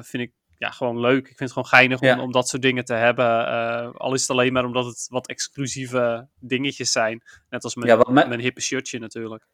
vind 0.00 0.22
ik 0.22 0.32
ja, 0.62 0.70
gewoon 0.70 1.00
leuk. 1.00 1.18
Ik 1.18 1.26
vind 1.26 1.38
het 1.38 1.52
gewoon 1.52 1.68
geinig 1.68 2.00
om, 2.00 2.06
ja. 2.06 2.20
om 2.20 2.32
dat 2.32 2.48
soort 2.48 2.62
dingen 2.62 2.84
te 2.84 2.94
hebben. 2.94 3.24
Uh, 3.24 3.88
al 3.94 4.14
is 4.14 4.20
het 4.20 4.30
alleen 4.30 4.52
maar 4.52 4.64
omdat 4.64 4.86
het 4.86 5.06
wat 5.08 5.28
exclusieve 5.28 6.28
dingetjes 6.40 6.92
zijn. 6.92 7.22
Net 7.50 7.64
als 7.64 7.74
mijn, 7.74 7.88
ja, 7.88 8.04
mijn... 8.10 8.28
mijn 8.28 8.40
hippe 8.40 8.60
shirtje 8.60 8.98
natuurlijk. 8.98 9.46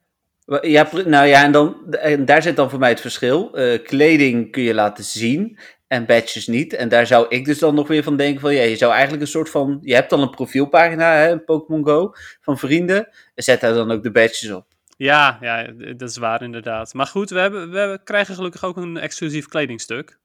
Ja, 0.60 0.88
nou 0.92 1.26
ja, 1.26 1.44
en, 1.44 1.52
dan, 1.52 1.94
en 1.94 2.24
daar 2.24 2.42
zit 2.42 2.56
dan 2.56 2.70
voor 2.70 2.78
mij 2.78 2.88
het 2.88 3.00
verschil. 3.00 3.58
Uh, 3.58 3.82
kleding 3.82 4.52
kun 4.52 4.62
je 4.62 4.74
laten 4.74 5.04
zien 5.04 5.58
en 5.86 6.06
badges 6.06 6.46
niet. 6.46 6.72
En 6.72 6.88
daar 6.88 7.06
zou 7.06 7.26
ik 7.28 7.44
dus 7.44 7.58
dan 7.58 7.74
nog 7.74 7.88
weer 7.88 8.02
van 8.02 8.16
denken 8.16 8.40
van, 8.40 8.54
ja, 8.54 8.62
je 8.62 8.76
zou 8.76 8.92
eigenlijk 8.92 9.22
een 9.22 9.28
soort 9.28 9.50
van, 9.50 9.78
je 9.82 9.94
hebt 9.94 10.10
dan 10.10 10.20
een 10.20 10.30
profielpagina, 10.30 11.14
hè, 11.14 11.38
Pokémon 11.38 11.84
Go, 11.84 12.12
van 12.40 12.58
vrienden. 12.58 13.08
Zet 13.34 13.60
daar 13.60 13.74
dan 13.74 13.90
ook 13.90 14.02
de 14.02 14.10
badges 14.10 14.50
op. 14.50 14.66
Ja, 14.96 15.38
ja, 15.40 15.72
dat 15.96 16.10
is 16.10 16.16
waar 16.16 16.42
inderdaad. 16.42 16.94
Maar 16.94 17.06
goed, 17.06 17.30
we, 17.30 17.38
hebben, 17.38 17.70
we 17.70 18.00
krijgen 18.04 18.34
gelukkig 18.34 18.64
ook 18.64 18.76
een 18.76 18.96
exclusief 18.96 19.46
kkledingstuk. 19.46 20.18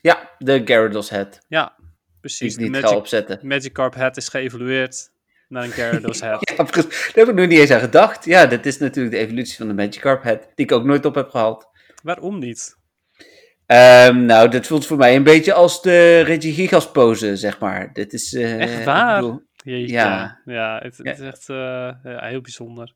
Ja, 0.00 0.30
de 0.38 0.62
Gyarados 0.64 1.10
hat. 1.10 1.38
Ja, 1.48 1.76
precies. 2.20 2.56
Die 2.56 2.66
ik 2.66 2.72
niet 2.72 2.84
ga 2.84 2.96
opzetten. 2.96 3.38
Magikarp 3.42 3.94
hat 3.94 4.16
is 4.16 4.28
geëvolueerd 4.28 5.10
naar 5.48 5.64
een 5.64 5.70
Gyarados 5.70 6.20
hat. 6.30 6.50
ja, 6.56 6.64
daar 6.64 6.84
heb 7.12 7.28
ik 7.28 7.34
nog 7.34 7.46
niet 7.46 7.58
eens 7.58 7.70
aan 7.70 7.80
gedacht. 7.80 8.24
Ja, 8.24 8.46
dat 8.46 8.66
is 8.66 8.78
natuurlijk 8.78 9.14
de 9.14 9.20
evolutie 9.20 9.56
van 9.56 9.68
de 9.68 9.74
Magikarp 9.74 10.22
hat, 10.22 10.48
die 10.54 10.66
ik 10.66 10.72
ook 10.72 10.84
nooit 10.84 11.04
op 11.04 11.14
heb 11.14 11.28
gehaald. 11.28 11.68
Waarom 12.02 12.38
niet? 12.38 12.78
Um, 13.66 14.24
nou, 14.24 14.48
dit 14.48 14.66
voelt 14.66 14.86
voor 14.86 14.96
mij 14.96 15.16
een 15.16 15.22
beetje 15.22 15.52
als 15.52 15.82
de 15.82 16.20
Reggie 16.20 16.54
Gigas 16.54 16.90
pose, 16.90 17.36
zeg 17.36 17.58
maar. 17.58 17.92
Dit 17.92 18.12
is, 18.12 18.32
uh, 18.32 18.60
echt 18.60 18.84
waar? 18.84 19.20
Bedoel, 19.20 19.42
ja. 19.62 20.40
Ja, 20.44 20.78
het, 20.82 20.96
het 20.96 21.18
is 21.18 21.26
echt 21.26 21.48
uh, 21.48 21.56
ja, 22.02 22.26
heel 22.26 22.40
bijzonder. 22.40 22.94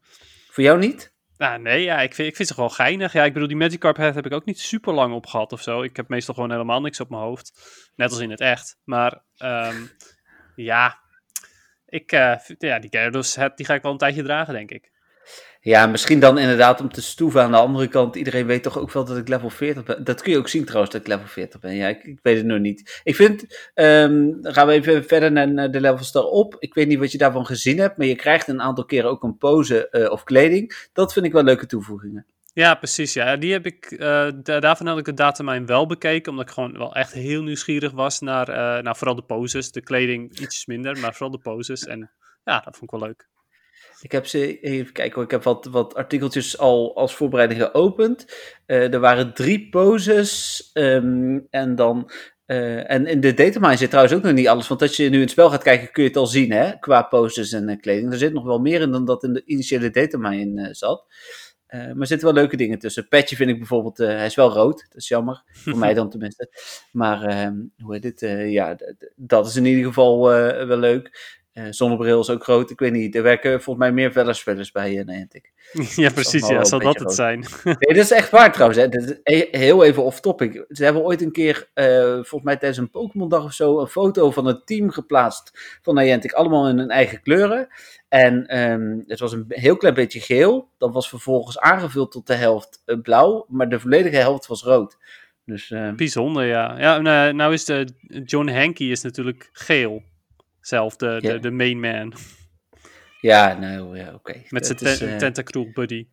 Voor 0.50 0.64
jou 0.64 0.78
niet? 0.78 1.13
Nou, 1.36 1.60
nee, 1.60 1.82
ja, 1.82 2.00
ik 2.00 2.14
vind, 2.14 2.28
ik 2.28 2.36
vind 2.36 2.48
ze 2.48 2.54
gewoon 2.54 2.70
geinig. 2.70 3.12
Ja, 3.12 3.24
ik 3.24 3.32
bedoel, 3.32 3.48
die 3.48 3.56
Magikarp 3.56 3.96
Head 3.96 4.14
heb 4.14 4.26
ik 4.26 4.32
ook 4.32 4.44
niet 4.44 4.60
super 4.60 4.94
lang 4.94 5.14
op 5.14 5.26
gehad 5.26 5.52
of 5.52 5.62
zo. 5.62 5.82
Ik 5.82 5.96
heb 5.96 6.08
meestal 6.08 6.34
gewoon 6.34 6.50
helemaal 6.50 6.80
niks 6.80 7.00
op 7.00 7.10
mijn 7.10 7.22
hoofd. 7.22 7.52
Net 7.96 8.10
als 8.10 8.20
in 8.20 8.30
het 8.30 8.40
echt. 8.40 8.78
Maar 8.84 9.22
um, 9.38 9.90
ja, 10.70 10.98
ik, 11.86 12.12
uh, 12.12 12.36
ja, 12.58 12.78
die 12.78 12.90
Gyarados 12.90 13.38
die 13.54 13.66
ga 13.66 13.74
ik 13.74 13.82
wel 13.82 13.92
een 13.92 13.98
tijdje 13.98 14.22
dragen, 14.22 14.54
denk 14.54 14.70
ik. 14.70 14.92
Ja, 15.64 15.86
misschien 15.86 16.20
dan 16.20 16.38
inderdaad 16.38 16.80
om 16.80 16.92
te 16.92 17.02
stoeven 17.02 17.42
aan 17.42 17.50
de 17.50 17.56
andere 17.56 17.88
kant. 17.88 18.16
Iedereen 18.16 18.46
weet 18.46 18.62
toch 18.62 18.78
ook 18.78 18.92
wel 18.92 19.04
dat 19.04 19.16
ik 19.16 19.28
level 19.28 19.50
40 19.50 19.82
ben. 19.82 20.04
Dat 20.04 20.22
kun 20.22 20.32
je 20.32 20.38
ook 20.38 20.48
zien 20.48 20.64
trouwens, 20.64 20.92
dat 20.92 21.00
ik 21.00 21.06
level 21.06 21.26
40 21.26 21.60
ben. 21.60 21.74
Ja, 21.74 21.88
ik, 21.88 22.04
ik 22.04 22.18
weet 22.22 22.36
het 22.36 22.46
nog 22.46 22.58
niet. 22.58 23.00
Ik 23.04 23.14
vind, 23.14 23.44
dan 24.42 24.54
gaan 24.54 24.66
we 24.66 24.72
even 24.72 25.04
verder 25.04 25.32
naar, 25.32 25.70
de 25.70 25.80
levels 25.80 26.12
daarop. 26.12 26.56
Ik 26.58 26.74
weet 26.74 26.88
niet 26.88 26.98
wat 26.98 27.12
je 27.12 27.18
daarvan 27.18 27.46
gezien 27.46 27.78
hebt, 27.78 27.96
maar 27.96 28.06
je 28.06 28.16
krijgt 28.16 28.48
een 28.48 28.62
aantal 28.62 28.84
keren 28.84 29.10
ook 29.10 29.22
een 29.22 29.36
pose 29.36 29.88
uh, 29.90 30.10
of 30.10 30.24
kleding. 30.24 30.88
Dat 30.92 31.12
vind 31.12 31.26
ik 31.26 31.32
wel 31.32 31.42
leuke 31.42 31.66
toevoegingen. 31.66 32.26
Ja, 32.52 32.74
precies. 32.74 33.12
Ja. 33.12 33.36
Die 33.36 33.52
heb 33.52 33.66
ik, 33.66 33.90
uh, 33.90 34.28
daarvan 34.42 34.86
had 34.86 34.98
ik 34.98 35.06
het 35.06 35.16
datamijn 35.16 35.66
wel 35.66 35.86
bekeken, 35.86 36.30
omdat 36.30 36.48
ik 36.48 36.54
gewoon 36.54 36.78
wel 36.78 36.94
echt 36.94 37.12
heel 37.12 37.42
nieuwsgierig 37.42 37.92
was 37.92 38.20
naar, 38.20 38.48
uh, 38.48 38.82
naar 38.82 38.96
vooral 38.96 39.16
de 39.16 39.22
poses. 39.22 39.72
De 39.72 39.82
kleding 39.82 40.38
iets 40.38 40.66
minder, 40.66 40.98
maar 40.98 41.12
vooral 41.12 41.30
de 41.30 41.42
poses. 41.42 41.86
En 41.86 42.10
ja, 42.44 42.60
dat 42.60 42.76
vond 42.76 42.92
ik 42.92 42.98
wel 42.98 43.08
leuk. 43.08 43.28
Ik 44.04 44.12
heb 44.12 44.26
ze, 44.26 44.60
even 44.60 44.92
kijken 44.92 45.22
ik 45.22 45.30
heb 45.30 45.42
wat, 45.42 45.64
wat 45.64 45.94
artikeltjes 45.94 46.58
al 46.58 46.96
als 46.96 47.14
voorbereiding 47.14 47.60
geopend. 47.60 48.26
Uh, 48.66 48.92
er 48.92 49.00
waren 49.00 49.34
drie 49.34 49.68
poses 49.68 50.70
um, 50.74 51.46
en 51.50 51.74
dan... 51.74 52.10
Uh, 52.46 52.90
en 52.90 53.06
in 53.06 53.20
de 53.20 53.34
datamine 53.34 53.76
zit 53.76 53.88
trouwens 53.88 54.16
ook 54.16 54.22
nog 54.22 54.32
niet 54.32 54.48
alles, 54.48 54.68
want 54.68 54.82
als 54.82 54.96
je 54.96 55.08
nu 55.08 55.14
in 55.14 55.20
het 55.20 55.30
spel 55.30 55.50
gaat 55.50 55.62
kijken 55.62 55.92
kun 55.92 56.02
je 56.02 56.08
het 56.08 56.18
al 56.18 56.26
zien, 56.26 56.52
hè, 56.52 56.78
qua 56.78 57.02
poses 57.02 57.52
en 57.52 57.68
uh, 57.68 57.80
kleding. 57.80 58.12
Er 58.12 58.18
zit 58.18 58.32
nog 58.32 58.44
wel 58.44 58.58
meer 58.58 58.80
in 58.80 58.90
dan 58.90 59.04
dat 59.04 59.24
in 59.24 59.32
de 59.32 59.42
initiële 59.44 59.90
datamine 59.90 60.74
zat. 60.74 61.06
maar 61.66 61.96
er 61.98 62.06
zitten 62.06 62.26
wel 62.26 62.36
leuke 62.36 62.56
dingen 62.56 62.78
tussen. 62.78 63.08
Petje 63.08 63.36
vind 63.36 63.50
ik 63.50 63.58
bijvoorbeeld, 63.58 63.98
hij 63.98 64.26
is 64.26 64.34
wel 64.34 64.52
rood, 64.52 64.86
dat 64.88 64.96
is 64.96 65.08
jammer, 65.08 65.42
voor 65.64 65.78
mij 65.78 65.94
dan 65.94 66.10
tenminste. 66.10 66.48
Maar 66.92 67.22
ehm, 67.22 67.56
hoe 67.82 67.92
heet 67.92 68.02
dit, 68.02 68.20
ja, 68.50 68.76
dat 69.16 69.46
is 69.46 69.56
in 69.56 69.64
ieder 69.64 69.84
geval 69.84 70.20
wel 70.66 70.78
leuk. 70.78 71.42
Uh, 71.54 71.64
zonnebril 71.70 72.20
is 72.20 72.30
ook 72.30 72.42
groot. 72.42 72.70
Ik 72.70 72.78
weet 72.78 72.92
niet. 72.92 73.14
Er 73.14 73.22
werken 73.22 73.50
volgens 73.62 73.86
mij 73.86 73.94
meer 73.94 74.12
vellerspellers 74.12 74.72
bij 74.72 74.94
uh, 74.94 75.04
Niantic. 75.04 75.52
ja, 75.96 76.10
precies. 76.10 76.48
Ja, 76.48 76.64
zal 76.64 76.78
dat 76.78 76.98
het 76.98 77.14
zijn? 77.14 77.38
nee, 77.64 77.74
dat 77.76 77.96
is 77.96 78.10
echt 78.10 78.30
waar 78.30 78.52
trouwens. 78.52 78.80
Hè. 78.80 78.88
Is 78.88 79.20
e-, 79.22 79.58
heel 79.58 79.84
even 79.84 80.02
off 80.02 80.20
topic. 80.20 80.64
Ze 80.68 80.84
hebben 80.84 81.02
ooit 81.02 81.22
een 81.22 81.32
keer, 81.32 81.68
uh, 81.74 82.12
volgens 82.12 82.42
mij 82.42 82.56
tijdens 82.56 82.78
een 82.78 82.90
Pokémon 82.90 83.28
dag 83.28 83.44
of 83.44 83.52
zo, 83.52 83.80
een 83.80 83.86
foto 83.86 84.30
van 84.30 84.46
het 84.46 84.66
team 84.66 84.90
geplaatst 84.90 85.78
van 85.82 85.94
Niantic. 85.94 86.32
Allemaal 86.32 86.68
in 86.68 86.78
hun 86.78 86.90
eigen 86.90 87.22
kleuren. 87.22 87.68
En 88.08 88.58
um, 88.60 89.04
het 89.06 89.20
was 89.20 89.32
een 89.32 89.44
heel 89.48 89.76
klein 89.76 89.94
beetje 89.94 90.20
geel. 90.20 90.68
Dat 90.78 90.92
was 90.92 91.08
vervolgens 91.08 91.58
aangevuld 91.58 92.12
tot 92.12 92.26
de 92.26 92.34
helft 92.34 92.82
blauw. 93.02 93.46
Maar 93.48 93.68
de 93.68 93.80
volledige 93.80 94.16
helft 94.16 94.46
was 94.46 94.62
rood. 94.62 94.96
Dus, 95.44 95.74
Bijzonder, 95.96 96.44
ja. 96.44 96.78
Ja, 96.78 96.98
nou, 96.98 97.32
nou 97.32 97.52
is 97.52 97.64
de 97.64 97.86
John 98.24 98.48
Hanky 98.48 98.84
is 98.84 99.02
natuurlijk 99.02 99.48
geel 99.52 100.02
zelf, 100.66 100.96
de, 100.96 101.18
de, 101.20 101.38
de 101.38 101.50
main 101.50 101.80
man. 101.80 102.12
Ja, 103.20 103.58
nou 103.58 103.98
ja, 103.98 104.14
oké. 104.14 104.42
Met 104.48 104.66
zijn 104.66 104.78
ten, 104.78 105.08
uh... 105.08 105.16
tentacruel 105.16 105.70
buddy. 105.72 106.06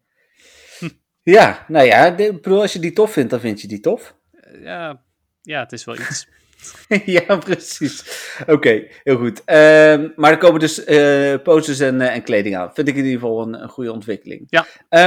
Ja, 1.23 1.65
nou 1.67 1.85
ja, 1.85 2.09
de, 2.09 2.33
bedoel, 2.33 2.61
als 2.61 2.73
je 2.73 2.79
die 2.79 2.93
tof 2.93 3.11
vindt, 3.11 3.29
dan 3.29 3.39
vind 3.39 3.61
je 3.61 3.67
die 3.67 3.79
tof. 3.79 4.15
Ja, 4.61 5.03
ja 5.41 5.59
het 5.59 5.71
is 5.71 5.85
wel 5.85 5.95
iets. 5.95 6.27
ja, 7.05 7.37
precies. 7.37 8.03
Oké, 8.47 8.87
heel 9.03 9.17
goed. 9.17 9.39
Uh, 9.39 10.15
maar 10.15 10.31
er 10.31 10.37
komen 10.37 10.59
dus 10.59 10.87
uh, 10.87 11.35
posters 11.43 11.79
en, 11.79 12.01
uh, 12.01 12.15
en 12.15 12.23
kleding 12.23 12.55
aan. 12.55 12.73
Vind 12.73 12.87
ik 12.87 12.95
in 12.95 13.03
ieder 13.05 13.19
geval 13.19 13.41
een, 13.41 13.61
een 13.61 13.69
goede 13.69 13.91
ontwikkeling. 13.91 14.47
Ja. 14.49 14.65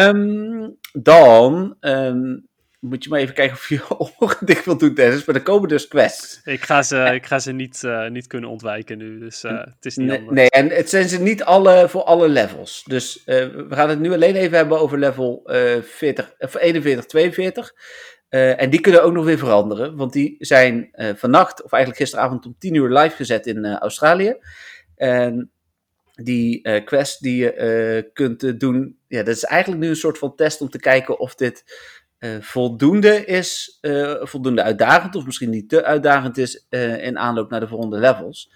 Um, 0.08 0.78
dan 0.92 1.76
um, 1.80 2.48
moet 2.84 3.04
je 3.04 3.10
maar 3.10 3.20
even 3.20 3.34
kijken 3.34 3.56
of 3.56 3.68
je 3.68 3.80
ogen 4.18 4.46
dicht 4.46 4.64
wilt 4.64 4.80
doen, 4.80 4.94
Dennis. 4.94 5.24
Maar 5.24 5.34
er 5.34 5.42
komen 5.42 5.68
dus 5.68 5.88
quests. 5.88 6.40
Ik 6.44 6.64
ga 6.64 6.82
ze, 6.82 7.10
ik 7.14 7.26
ga 7.26 7.38
ze 7.38 7.52
niet, 7.52 7.82
uh, 7.82 8.08
niet 8.08 8.26
kunnen 8.26 8.50
ontwijken 8.50 8.98
nu, 8.98 9.18
dus 9.18 9.44
uh, 9.44 9.52
het 9.52 9.84
is 9.84 9.96
niet 9.96 10.08
nee, 10.08 10.26
nee, 10.30 10.50
en 10.50 10.70
het 10.70 10.90
zijn 10.90 11.08
ze 11.08 11.20
niet 11.20 11.44
alle 11.44 11.88
voor 11.88 12.02
alle 12.02 12.28
levels. 12.28 12.84
Dus 12.86 13.18
uh, 13.18 13.24
we 13.46 13.66
gaan 13.74 13.88
het 13.88 14.00
nu 14.00 14.12
alleen 14.12 14.36
even 14.36 14.56
hebben 14.56 14.80
over 14.80 14.98
level 14.98 15.42
40, 15.82 16.34
of 16.38 16.54
41, 16.54 17.06
42. 17.06 17.72
en 18.28 18.70
die 18.70 18.80
kunnen 18.80 19.02
ook 19.02 19.12
nog 19.12 19.24
weer 19.24 19.38
veranderen, 19.38 19.96
want 19.96 20.12
die 20.12 20.36
zijn 20.38 20.88
vannacht, 21.16 21.62
of 21.62 21.72
eigenlijk 21.72 22.02
gisteravond 22.02 22.46
om 22.46 22.56
10 22.58 22.74
uur 22.74 22.98
live 22.98 23.16
gezet 23.16 23.46
in 23.46 23.66
Australië. 23.66 24.36
En 24.96 25.50
die 26.14 26.82
quest 26.84 27.22
die 27.22 27.36
je 27.36 28.10
kunt 28.12 28.60
doen, 28.60 28.98
ja, 29.08 29.22
dat 29.22 29.36
is 29.36 29.44
eigenlijk 29.44 29.82
nu 29.82 29.88
een 29.88 29.96
soort 29.96 30.18
van 30.18 30.34
test 30.34 30.60
om 30.60 30.68
te 30.68 30.78
kijken 30.78 31.18
of 31.18 31.34
dit 31.34 31.64
uh, 32.24 32.40
voldoende 32.40 33.24
is, 33.24 33.78
uh, 33.80 34.14
voldoende 34.20 34.62
uitdagend, 34.62 35.14
of 35.14 35.24
misschien 35.24 35.50
niet 35.50 35.68
te 35.68 35.84
uitdagend 35.84 36.38
is 36.38 36.66
uh, 36.70 37.06
in 37.06 37.18
aanloop 37.18 37.50
naar 37.50 37.60
de 37.60 37.68
volgende 37.68 37.98
levels. 37.98 38.50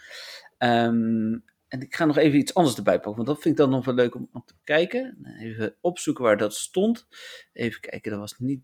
Um, 0.59 1.45
en 1.69 1.81
ik 1.81 1.95
ga 1.95 2.05
nog 2.05 2.17
even 2.17 2.39
iets 2.39 2.55
anders 2.55 2.77
erbij 2.77 2.95
pakken, 2.95 3.15
want 3.15 3.27
dat 3.27 3.41
vind 3.41 3.55
ik 3.55 3.61
dan 3.61 3.71
nog 3.71 3.85
wel 3.85 3.95
leuk 3.95 4.15
om, 4.15 4.29
om 4.33 4.43
te 4.47 4.55
kijken. 4.65 5.19
Even 5.41 5.75
opzoeken 5.81 6.25
waar 6.25 6.37
dat 6.37 6.55
stond. 6.55 7.07
Even 7.53 7.81
kijken, 7.81 8.11
dat 8.11 8.21
was 8.21 8.35
niet 8.39 8.61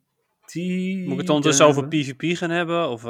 die. 0.46 1.02
Moet 1.02 1.12
ik 1.12 1.18
het 1.18 1.28
ondertussen 1.28 1.66
over 1.66 1.88
PvP 1.88 2.36
gaan 2.36 2.50
hebben? 2.50 2.88
Of, 2.88 3.02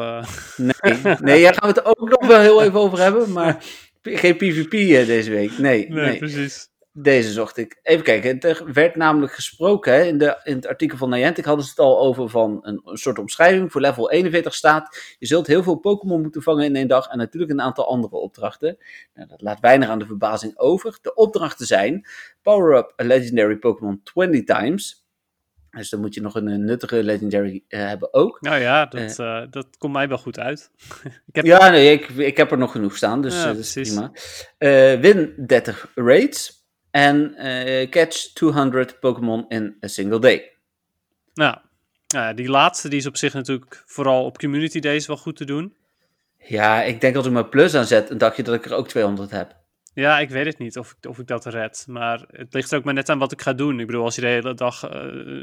Nee, 0.56 0.72
nee, 1.20 1.42
daar 1.42 1.54
gaan 1.54 1.72
we 1.72 1.80
het 1.80 1.84
ook 1.84 2.08
nog 2.08 2.26
wel 2.26 2.40
heel 2.40 2.62
even 2.62 2.80
over 2.80 2.98
hebben, 2.98 3.32
maar 3.32 3.64
geen 4.02 4.36
PvP 4.36 4.70
deze 5.06 5.30
week. 5.30 5.58
Nee, 5.58 5.88
nee, 5.88 6.04
nee. 6.04 6.18
precies. 6.18 6.68
Deze 6.96 7.32
zocht 7.32 7.56
ik. 7.56 7.78
Even 7.82 8.04
kijken. 8.04 8.40
Er 8.40 8.72
werd 8.72 8.96
namelijk 8.96 9.32
gesproken 9.32 9.92
hè, 9.92 10.02
in, 10.02 10.18
de, 10.18 10.40
in 10.44 10.54
het 10.54 10.66
artikel 10.66 10.98
van 10.98 11.10
Niantic 11.10 11.44
hadden 11.44 11.64
ze 11.64 11.70
het 11.70 11.78
al 11.78 12.00
over 12.00 12.28
van 12.28 12.58
een, 12.62 12.80
een, 12.84 12.96
soort 12.96 13.18
omschrijving. 13.18 13.72
Voor 13.72 13.80
level 13.80 14.10
41 14.10 14.54
staat: 14.54 15.14
je 15.18 15.26
zult 15.26 15.46
heel 15.46 15.62
veel 15.62 15.76
Pokémon 15.76 16.22
moeten 16.22 16.42
vangen 16.42 16.64
in 16.64 16.76
één 16.76 16.88
dag 16.88 17.08
en 17.08 17.18
natuurlijk 17.18 17.52
een 17.52 17.60
aantal 17.60 17.88
andere 17.88 18.16
opdrachten. 18.16 18.78
Nou, 19.14 19.28
dat 19.28 19.40
laat 19.40 19.60
weinig 19.60 19.88
aan 19.88 19.98
de 19.98 20.06
verbazing 20.06 20.58
over. 20.58 20.98
De 21.02 21.14
opdrachten 21.14 21.66
zijn: 21.66 22.06
power 22.42 22.76
up 22.76 22.92
a 23.00 23.04
legendary 23.04 23.56
Pokémon 23.56 24.00
20 24.02 24.44
times. 24.44 25.06
Dus 25.70 25.90
dan 25.90 26.00
moet 26.00 26.14
je 26.14 26.20
nog 26.20 26.34
een, 26.34 26.64
nuttige 26.64 27.02
legendary 27.02 27.64
uh, 27.68 27.86
hebben 27.86 28.14
ook. 28.14 28.40
Nou 28.40 28.60
ja, 28.60 28.86
dat, 28.86 29.18
uh, 29.18 29.26
uh, 29.26 29.42
dat 29.50 29.76
komt 29.78 29.92
mij 29.92 30.08
wel 30.08 30.18
goed 30.18 30.38
uit. 30.38 30.70
ik 31.26 31.34
heb... 31.34 31.44
Ja, 31.44 31.70
nee, 31.70 31.92
ik, 31.92 32.08
ik 32.08 32.36
heb 32.36 32.50
er 32.50 32.58
nog 32.58 32.72
genoeg 32.72 32.96
staan, 32.96 33.22
dus 33.22 33.34
ja, 33.34 33.46
dat 33.46 33.56
is 33.56 33.72
prima. 33.72 34.12
win 35.00 35.34
30 35.46 35.90
raids. 35.94 36.62
En 36.94 37.34
uh, 37.38 37.88
catch 37.88 38.32
200 38.32 39.00
Pokémon 39.00 39.44
in 39.48 39.76
a 39.84 39.86
single 39.86 40.18
day. 40.18 40.52
Nou, 41.34 41.56
die 42.34 42.48
laatste 42.48 42.88
die 42.88 42.98
is 42.98 43.06
op 43.06 43.16
zich 43.16 43.32
natuurlijk 43.32 43.82
vooral 43.86 44.24
op 44.24 44.38
Community 44.38 44.80
Days 44.80 45.06
wel 45.06 45.16
goed 45.16 45.36
te 45.36 45.44
doen. 45.44 45.76
Ja, 46.38 46.82
ik 46.82 47.00
denk 47.00 47.16
als 47.16 47.26
ik 47.26 47.32
mijn 47.32 47.48
plus 47.48 47.74
aanzet, 47.74 48.10
een 48.10 48.18
dagje 48.18 48.42
dat 48.42 48.54
ik 48.54 48.64
er 48.64 48.74
ook 48.74 48.88
200 48.88 49.30
heb. 49.30 49.56
Ja, 49.94 50.18
ik 50.18 50.30
weet 50.30 50.46
het 50.46 50.58
niet 50.58 50.78
of 50.78 50.94
ik, 51.00 51.10
of 51.10 51.18
ik 51.18 51.26
dat 51.26 51.44
red. 51.44 51.84
Maar 51.88 52.24
het 52.26 52.54
ligt 52.54 52.74
ook 52.74 52.84
maar 52.84 52.94
net 52.94 53.08
aan 53.08 53.18
wat 53.18 53.32
ik 53.32 53.42
ga 53.42 53.52
doen. 53.52 53.80
Ik 53.80 53.86
bedoel, 53.86 54.04
als 54.04 54.14
je 54.14 54.20
de 54.20 54.26
hele 54.26 54.54
dag 54.54 54.84
uh, 54.84 54.90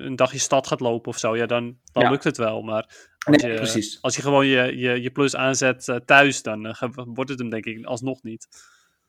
een 0.05 0.15
dagje 0.15 0.39
stad 0.39 0.67
gaat 0.67 0.79
lopen 0.79 1.11
of 1.11 1.17
zo, 1.17 1.35
ja, 1.35 1.45
dan, 1.45 1.77
dan 1.91 2.03
ja. 2.03 2.09
lukt 2.09 2.23
het 2.23 2.37
wel. 2.37 2.61
Maar 2.61 3.15
als, 3.25 3.41
nee, 3.41 3.51
je, 3.51 3.57
precies. 3.57 4.01
als 4.01 4.15
je 4.15 4.21
gewoon 4.21 4.47
je, 4.47 4.77
je, 4.77 5.01
je 5.01 5.11
plus 5.11 5.35
aanzet 5.35 5.87
uh, 5.87 5.95
thuis, 5.95 6.41
dan 6.41 6.65
uh, 6.65 6.81
wordt 6.93 7.29
het 7.29 7.39
hem 7.39 7.49
denk 7.49 7.65
ik 7.65 7.85
alsnog 7.85 8.23
niet. 8.23 8.47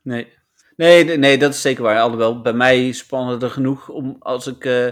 Nee, 0.03 0.33
Nee, 0.77 1.05
nee, 1.05 1.39
dat 1.39 1.53
is 1.53 1.61
zeker 1.61 1.83
waar. 1.83 2.01
Alhoewel, 2.01 2.41
bij 2.41 2.53
mij 2.53 2.93
spannen 2.93 3.41
er 3.41 3.51
genoeg 3.51 3.89
om 3.89 4.17
als 4.19 4.47
ik, 4.47 4.65
uh, 4.65 4.89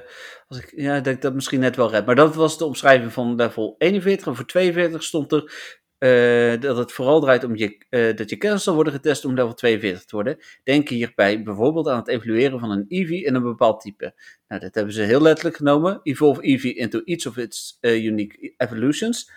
als 0.49 0.58
ik 0.58 0.72
ja, 0.76 1.00
dat 1.00 1.14
ik 1.14 1.20
dat 1.20 1.34
misschien 1.34 1.60
net 1.60 1.76
wel 1.76 1.90
red. 1.90 2.06
Maar 2.06 2.14
dat 2.14 2.34
was 2.34 2.58
de 2.58 2.64
omschrijving 2.64 3.12
van 3.12 3.34
level 3.34 3.75
41. 3.78 4.26
En 4.26 4.37
voor 4.37 4.46
42 4.46 5.02
stond 5.02 5.32
er 5.32 5.78
uh, 5.99 6.60
dat 6.60 6.76
het 6.76 6.92
vooral 6.92 7.20
draait 7.20 7.44
om 7.44 7.56
je, 7.56 7.84
uh, 7.90 8.16
dat 8.16 8.30
je 8.30 8.37
kennis 8.37 8.62
zal 8.62 8.75
worden 8.75 8.92
getest 8.92 9.25
om 9.25 9.34
level 9.34 9.54
42 9.54 10.04
te 10.04 10.14
worden. 10.14 10.37
Denk 10.64 10.88
hierbij 10.88 11.42
bijvoorbeeld 11.42 11.88
aan 11.88 11.99
het 11.99 12.08
evalueren 12.08 12.60
van 12.60 12.70
een 12.70 12.84
Eevee 12.88 13.25
in 13.25 13.34
een 13.34 13.42
bepaald 13.42 13.80
type. 13.80 14.14
Nou, 14.49 14.60
dat 14.60 14.75
hebben 14.75 14.94
ze 14.94 15.02
heel 15.02 15.20
letterlijk 15.22 15.56
genomen. 15.56 16.00
Evolve 16.02 16.42
Eevee 16.42 16.75
into 16.75 17.00
each 17.04 17.26
of 17.26 17.37
its 17.37 17.78
unique 17.80 18.54
evolutions. 18.56 19.30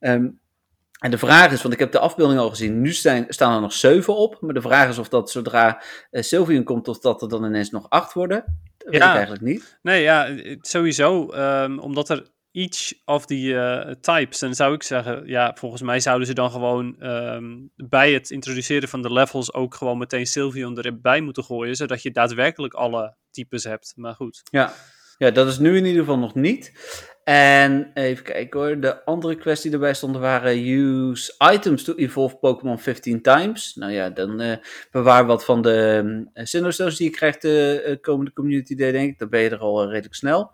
Um, 0.00 0.40
en 1.02 1.10
de 1.10 1.18
vraag 1.18 1.52
is, 1.52 1.62
want 1.62 1.74
ik 1.74 1.80
heb 1.80 1.92
de 1.92 1.98
afbeelding 1.98 2.40
al 2.40 2.50
gezien, 2.50 2.80
nu 2.80 2.92
staan, 2.92 3.24
staan 3.28 3.54
er 3.54 3.60
nog 3.60 3.72
zeven 3.72 4.16
op. 4.16 4.40
Maar 4.40 4.54
de 4.54 4.60
vraag 4.60 4.88
is 4.88 4.98
of 4.98 5.08
dat 5.08 5.30
zodra 5.30 5.82
uh, 6.10 6.22
Sylvian 6.22 6.64
komt, 6.64 6.88
of 6.88 6.98
dat 6.98 7.22
er 7.22 7.28
dan 7.28 7.44
ineens 7.44 7.70
nog 7.70 7.86
acht 7.88 8.12
worden. 8.12 8.44
Dat 8.76 8.88
weet 8.88 9.02
ik 9.02 9.08
eigenlijk 9.08 9.42
niet. 9.42 9.78
Nee, 9.82 10.02
ja, 10.02 10.28
sowieso. 10.60 11.32
Um, 11.34 11.78
omdat 11.78 12.08
er 12.08 12.30
each 12.52 12.92
of 13.04 13.26
die 13.26 13.52
uh, 13.52 13.90
types, 14.00 14.38
dan 14.38 14.54
zou 14.54 14.74
ik 14.74 14.82
zeggen, 14.82 15.26
ja, 15.26 15.56
volgens 15.58 15.82
mij 15.82 16.00
zouden 16.00 16.26
ze 16.26 16.34
dan 16.34 16.50
gewoon 16.50 16.96
um, 17.06 17.70
bij 17.76 18.12
het 18.12 18.30
introduceren 18.30 18.88
van 18.88 19.02
de 19.02 19.12
levels 19.12 19.52
ook 19.52 19.74
gewoon 19.74 19.98
meteen 19.98 20.26
Sylvian 20.26 20.78
erbij 20.78 21.20
moeten 21.20 21.44
gooien, 21.44 21.76
zodat 21.76 22.02
je 22.02 22.10
daadwerkelijk 22.10 22.74
alle 22.74 23.16
types 23.30 23.64
hebt. 23.64 23.92
Maar 23.96 24.14
goed. 24.14 24.40
Ja. 24.50 24.72
Ja, 25.18 25.30
dat 25.30 25.48
is 25.48 25.58
nu 25.58 25.76
in 25.76 25.84
ieder 25.84 26.00
geval 26.00 26.18
nog 26.18 26.34
niet. 26.34 26.72
En 27.24 27.90
even 27.94 28.24
kijken 28.24 28.60
hoor, 28.60 28.80
de 28.80 29.04
andere 29.04 29.36
quests 29.36 29.62
die 29.62 29.72
erbij 29.72 29.94
stonden 29.94 30.20
waren 30.20 30.66
use 30.66 31.34
items 31.52 31.84
to 31.84 31.94
evolve 31.94 32.36
Pokémon 32.36 32.78
15 32.78 33.22
times. 33.22 33.74
Nou 33.74 33.92
ja, 33.92 34.10
dan 34.10 34.40
uh, 34.40 34.52
bewaar 34.90 35.26
wat 35.26 35.44
van 35.44 35.62
de 35.62 36.02
uh, 36.34 36.44
Sinnoh 36.44 36.72
die 36.76 36.94
je 37.04 37.10
krijgt 37.10 37.42
de 37.42 37.84
uh, 37.86 37.96
komende 38.00 38.32
Community 38.32 38.74
Day, 38.74 38.92
denk 38.92 39.10
ik. 39.10 39.18
Dan 39.18 39.28
ben 39.28 39.40
je 39.40 39.50
er 39.50 39.58
al 39.58 39.88
redelijk 39.88 40.14
snel. 40.14 40.50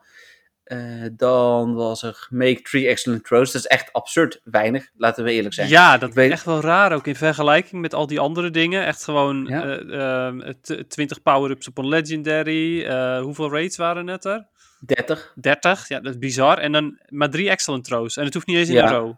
dan 1.12 1.74
was 1.74 2.02
er 2.02 2.26
make 2.30 2.62
three 2.62 2.88
excellent 2.88 3.24
throws. 3.24 3.52
Dat 3.52 3.60
is 3.60 3.66
echt 3.66 3.92
absurd 3.92 4.40
weinig, 4.44 4.90
laten 4.96 5.24
we 5.24 5.32
eerlijk 5.32 5.54
zijn. 5.54 5.68
Ja, 5.68 5.98
dat 5.98 6.16
is 6.16 6.30
echt 6.30 6.44
wel 6.44 6.60
raar 6.60 6.92
ook 6.92 7.06
in 7.06 7.16
vergelijking 7.16 7.80
met 7.80 7.94
al 7.94 8.06
die 8.06 8.20
andere 8.20 8.50
dingen. 8.50 8.86
Echt 8.86 9.04
gewoon 9.04 9.46
ja. 9.46 10.54
20 10.88 11.22
power-ups 11.22 11.68
op 11.68 11.78
een 11.78 11.88
legendary. 11.88 12.92
hoeveel 13.20 13.50
raids 13.50 13.76
waren 13.76 14.06
het 14.06 14.24
er? 14.24 14.46
30. 14.80 15.32
30, 15.34 15.88
ja, 15.88 16.00
dat 16.00 16.12
is 16.12 16.18
bizar. 16.18 16.58
En 16.58 16.72
dan 16.72 17.00
maar 17.08 17.30
drie 17.30 17.50
excellent 17.50 17.84
throws. 17.84 18.16
En 18.16 18.24
het 18.24 18.34
hoeft 18.34 18.46
niet 18.46 18.56
eens 18.56 18.68
in 18.68 18.74
ja. 18.74 18.82
een 18.82 18.98
row. 18.98 19.14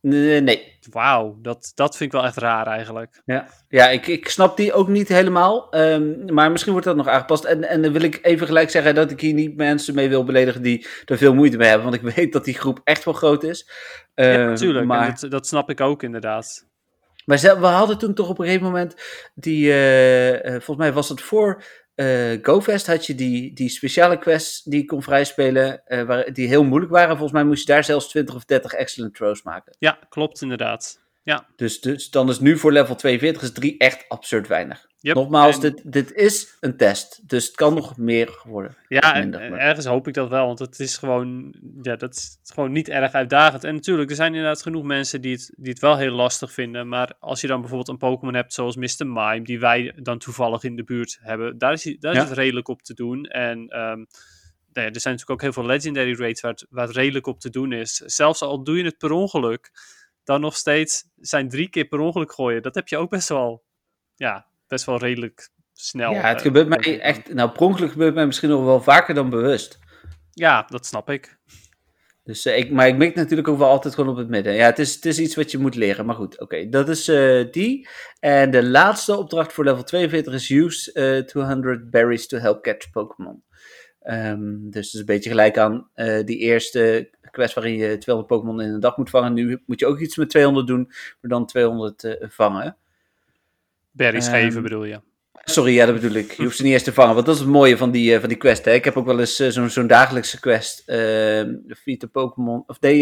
Nee. 0.00 0.40
nee. 0.40 0.78
Wauw, 0.90 1.38
dat, 1.42 1.72
dat 1.74 1.96
vind 1.96 2.12
ik 2.12 2.20
wel 2.20 2.28
echt 2.28 2.36
raar 2.36 2.66
eigenlijk. 2.66 3.22
Ja, 3.24 3.48
ja 3.68 3.88
ik, 3.88 4.06
ik 4.06 4.28
snap 4.28 4.56
die 4.56 4.72
ook 4.72 4.88
niet 4.88 5.08
helemaal. 5.08 5.76
Um, 5.76 6.34
maar 6.34 6.50
misschien 6.50 6.72
wordt 6.72 6.86
dat 6.86 6.96
nog 6.96 7.08
aangepast. 7.08 7.44
En, 7.44 7.68
en 7.68 7.82
dan 7.82 7.92
wil 7.92 8.02
ik 8.02 8.18
even 8.22 8.46
gelijk 8.46 8.70
zeggen 8.70 8.94
dat 8.94 9.10
ik 9.10 9.20
hier 9.20 9.34
niet 9.34 9.56
mensen 9.56 9.94
mee 9.94 10.08
wil 10.08 10.24
beledigen 10.24 10.62
die 10.62 10.86
er 11.04 11.18
veel 11.18 11.34
moeite 11.34 11.56
mee 11.56 11.68
hebben. 11.68 11.90
Want 11.90 12.02
ik 12.02 12.10
weet 12.16 12.32
dat 12.32 12.44
die 12.44 12.58
groep 12.58 12.80
echt 12.84 13.04
wel 13.04 13.14
groot 13.14 13.42
is. 13.42 13.70
Uh, 14.14 14.34
ja, 14.34 14.44
natuurlijk. 14.44 14.86
Maar... 14.86 15.18
Dat, 15.20 15.30
dat 15.30 15.46
snap 15.46 15.70
ik 15.70 15.80
ook 15.80 16.02
inderdaad. 16.02 16.68
Maar 17.24 17.38
we 17.38 17.66
hadden 17.66 17.98
toen 17.98 18.14
toch 18.14 18.28
op 18.28 18.38
een 18.38 18.44
gegeven 18.44 18.66
moment 18.66 18.94
die, 19.34 19.66
uh, 19.66 20.32
uh, 20.32 20.50
volgens 20.50 20.76
mij 20.76 20.92
was 20.92 21.08
het 21.08 21.20
voor 21.20 21.62
uh, 22.00 22.38
GoFest 22.42 22.86
had 22.86 23.06
je 23.06 23.14
die, 23.14 23.52
die 23.52 23.68
speciale 23.68 24.18
quests 24.18 24.62
die 24.62 24.80
je 24.80 24.86
kon 24.86 25.02
vrijspelen, 25.02 25.82
uh, 25.86 26.02
waar, 26.02 26.32
die 26.32 26.48
heel 26.48 26.64
moeilijk 26.64 26.92
waren. 26.92 27.16
Volgens 27.16 27.32
mij 27.32 27.44
moest 27.44 27.66
je 27.66 27.72
daar 27.72 27.84
zelfs 27.84 28.08
20 28.08 28.34
of 28.34 28.44
30 28.44 28.72
excellent 28.72 29.14
throws 29.14 29.42
maken. 29.42 29.76
Ja, 29.78 29.98
klopt 30.08 30.42
inderdaad. 30.42 30.99
Ja. 31.22 31.46
Dus, 31.56 31.80
dus 31.80 32.10
dan 32.10 32.28
is 32.28 32.40
nu 32.40 32.58
voor 32.58 32.72
level 32.72 32.94
42 32.94 33.42
is 33.42 33.52
3 33.52 33.78
echt 33.78 34.04
absurd 34.08 34.48
weinig. 34.48 34.88
Nogmaals, 35.00 35.60
dit, 35.60 35.92
dit 35.92 36.12
is 36.12 36.56
een 36.60 36.76
test, 36.76 37.28
dus 37.28 37.46
het 37.46 37.56
kan 37.56 37.74
nog 37.74 37.96
meer 37.96 38.40
worden. 38.44 38.76
Ja, 38.88 39.18
minder, 39.18 39.40
en, 39.40 39.58
ergens 39.58 39.86
hoop 39.86 40.08
ik 40.08 40.14
dat 40.14 40.28
wel, 40.28 40.46
want 40.46 40.58
het 40.58 40.80
is 40.80 40.96
gewoon, 40.96 41.54
ja, 41.82 41.96
dat 41.96 42.14
is 42.14 42.38
gewoon 42.54 42.72
niet 42.72 42.88
erg 42.88 43.12
uitdagend. 43.12 43.64
En 43.64 43.74
natuurlijk, 43.74 44.10
er 44.10 44.16
zijn 44.16 44.34
inderdaad 44.34 44.62
genoeg 44.62 44.84
mensen 44.84 45.20
die 45.20 45.32
het, 45.32 45.52
die 45.56 45.72
het 45.72 45.80
wel 45.80 45.96
heel 45.96 46.12
lastig 46.12 46.52
vinden, 46.52 46.88
maar 46.88 47.12
als 47.18 47.40
je 47.40 47.46
dan 47.46 47.60
bijvoorbeeld 47.60 47.88
een 47.88 48.08
Pokémon 48.08 48.34
hebt 48.34 48.52
zoals 48.52 48.76
Mr. 48.76 49.06
Mime, 49.06 49.42
die 49.42 49.60
wij 49.60 49.92
dan 49.96 50.18
toevallig 50.18 50.62
in 50.62 50.76
de 50.76 50.84
buurt 50.84 51.18
hebben, 51.20 51.58
daar 51.58 51.72
is, 51.72 51.96
daar 51.98 52.14
is 52.14 52.22
het 52.22 52.32
redelijk 52.32 52.68
op 52.68 52.82
te 52.82 52.94
doen. 52.94 53.24
En 53.24 53.58
um, 53.58 54.06
nou 54.72 54.86
ja, 54.86 54.92
er 54.92 55.00
zijn 55.00 55.14
natuurlijk 55.14 55.30
ook 55.30 55.40
heel 55.40 55.52
veel 55.52 55.66
Legendary 55.66 56.14
Raids 56.14 56.40
waar 56.40 56.50
het, 56.50 56.66
waar 56.70 56.86
het 56.86 56.96
redelijk 56.96 57.26
op 57.26 57.40
te 57.40 57.50
doen 57.50 57.72
is. 57.72 57.94
Zelfs 57.94 58.42
al 58.42 58.64
doe 58.64 58.76
je 58.76 58.84
het 58.84 58.98
per 58.98 59.10
ongeluk, 59.10 59.70
dan 60.30 60.40
nog 60.40 60.56
steeds 60.56 61.04
zijn 61.16 61.48
drie 61.48 61.68
keer 61.68 61.84
per 61.84 61.98
ongeluk 61.98 62.32
gooien. 62.32 62.62
Dat 62.62 62.74
heb 62.74 62.88
je 62.88 62.96
ook 62.96 63.10
best 63.10 63.28
wel, 63.28 63.64
ja, 64.14 64.46
best 64.66 64.84
wel 64.84 64.98
redelijk 64.98 65.50
snel. 65.72 66.12
Ja, 66.12 66.28
het 66.28 66.36
uh, 66.36 66.42
gebeurt 66.42 66.68
mij 66.68 67.00
echt, 67.00 67.32
nou, 67.32 67.50
per 67.50 67.62
ongeluk 67.62 67.90
gebeurt 67.90 68.14
mij 68.14 68.26
misschien 68.26 68.48
nog 68.48 68.64
wel 68.64 68.82
vaker 68.82 69.14
dan 69.14 69.30
bewust. 69.30 69.78
Ja, 70.30 70.62
dat 70.68 70.86
snap 70.86 71.10
ik. 71.10 71.38
Dus, 72.24 72.46
uh, 72.46 72.58
ik, 72.58 72.70
maar 72.70 72.88
ik 72.88 72.96
mik 72.96 73.14
natuurlijk 73.14 73.48
ook 73.48 73.58
wel 73.58 73.68
altijd 73.68 73.94
gewoon 73.94 74.10
op 74.10 74.16
het 74.16 74.28
midden. 74.28 74.54
Ja, 74.54 74.66
het 74.66 74.78
is, 74.78 74.94
het 74.94 75.04
is 75.04 75.18
iets 75.18 75.34
wat 75.34 75.50
je 75.50 75.58
moet 75.58 75.74
leren. 75.74 76.06
Maar 76.06 76.14
goed, 76.14 76.34
oké. 76.34 76.42
Okay, 76.42 76.68
dat 76.68 76.88
is 76.88 77.08
uh, 77.08 77.52
die. 77.52 77.88
En 78.20 78.50
de 78.50 78.64
laatste 78.64 79.16
opdracht 79.16 79.52
voor 79.52 79.64
level 79.64 79.84
42 79.84 80.34
is 80.34 80.50
use 80.50 81.24
200 81.26 81.90
berries 81.90 82.26
to 82.26 82.38
help 82.38 82.62
catch 82.62 82.90
Pokémon. 82.90 83.42
Um, 84.02 84.70
dus 84.70 84.84
het 84.84 84.94
is 84.94 85.00
een 85.00 85.06
beetje 85.06 85.30
gelijk 85.30 85.58
aan 85.58 85.88
die 86.24 86.38
eerste 86.38 87.10
quest 87.30 87.54
waarin 87.54 87.74
je 87.74 87.98
200 87.98 88.26
Pokémon 88.26 88.60
in 88.60 88.72
een 88.72 88.80
dag 88.80 88.96
moet 88.96 89.10
vangen. 89.10 89.32
Nu 89.32 89.62
moet 89.66 89.80
je 89.80 89.86
ook 89.86 89.98
iets 89.98 90.16
met 90.16 90.30
200 90.30 90.66
doen, 90.66 90.86
maar 91.20 91.30
dan 91.30 91.46
200 91.46 92.16
vangen. 92.20 92.76
Berries 93.90 94.26
um, 94.26 94.32
geven 94.32 94.62
bedoel 94.62 94.84
je? 94.84 95.00
Sorry, 95.44 95.74
ja, 95.74 95.86
dat 95.86 95.94
bedoel 95.94 96.16
ik. 96.16 96.32
Je 96.32 96.42
hoeft 96.42 96.56
ze 96.56 96.62
niet 96.62 96.72
eens 96.72 96.82
te 96.82 96.92
vangen. 96.92 97.14
Want 97.14 97.26
dat 97.26 97.34
is 97.34 97.40
het 97.40 97.50
mooie 97.50 97.76
van 97.76 97.90
die, 97.90 98.14
uh, 98.14 98.20
van 98.20 98.28
die 98.28 98.38
quest. 98.38 98.64
Hè. 98.64 98.72
Ik 98.72 98.84
heb 98.84 98.96
ook 98.96 99.06
wel 99.06 99.20
eens 99.20 99.40
uh, 99.40 99.48
zo'n 99.48 99.70
zo'n 99.70 99.86
dagelijkse 99.86 100.40
quest. 100.40 100.82
Uh, 100.86 100.96
feed 101.76 102.00
the 102.00 102.08
Pokémon. 102.12 102.62
Of 102.66 102.78
they 102.78 102.98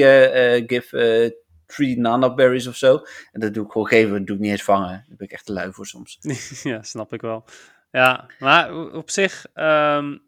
give 0.66 1.36
three 1.66 1.98
Nana 1.98 2.34
berries 2.34 2.66
of 2.66 2.76
zo. 2.76 3.02
En 3.32 3.40
dat 3.40 3.54
doe 3.54 3.64
ik 3.64 3.72
gewoon 3.72 3.86
geven. 3.86 4.12
Dat 4.16 4.26
doe 4.26 4.36
ik 4.36 4.42
niet 4.42 4.50
eens 4.50 4.62
vangen. 4.62 4.88
Daar 4.88 5.16
ben 5.16 5.26
ik 5.26 5.32
echt 5.32 5.46
te 5.46 5.52
lui 5.52 5.72
voor 5.72 5.86
soms. 5.86 6.18
ja, 6.62 6.82
snap 6.82 7.12
ik 7.12 7.20
wel. 7.20 7.44
Ja, 7.90 8.26
maar 8.38 8.74
op 8.92 9.10
zich. 9.10 9.46
Um, 9.54 10.22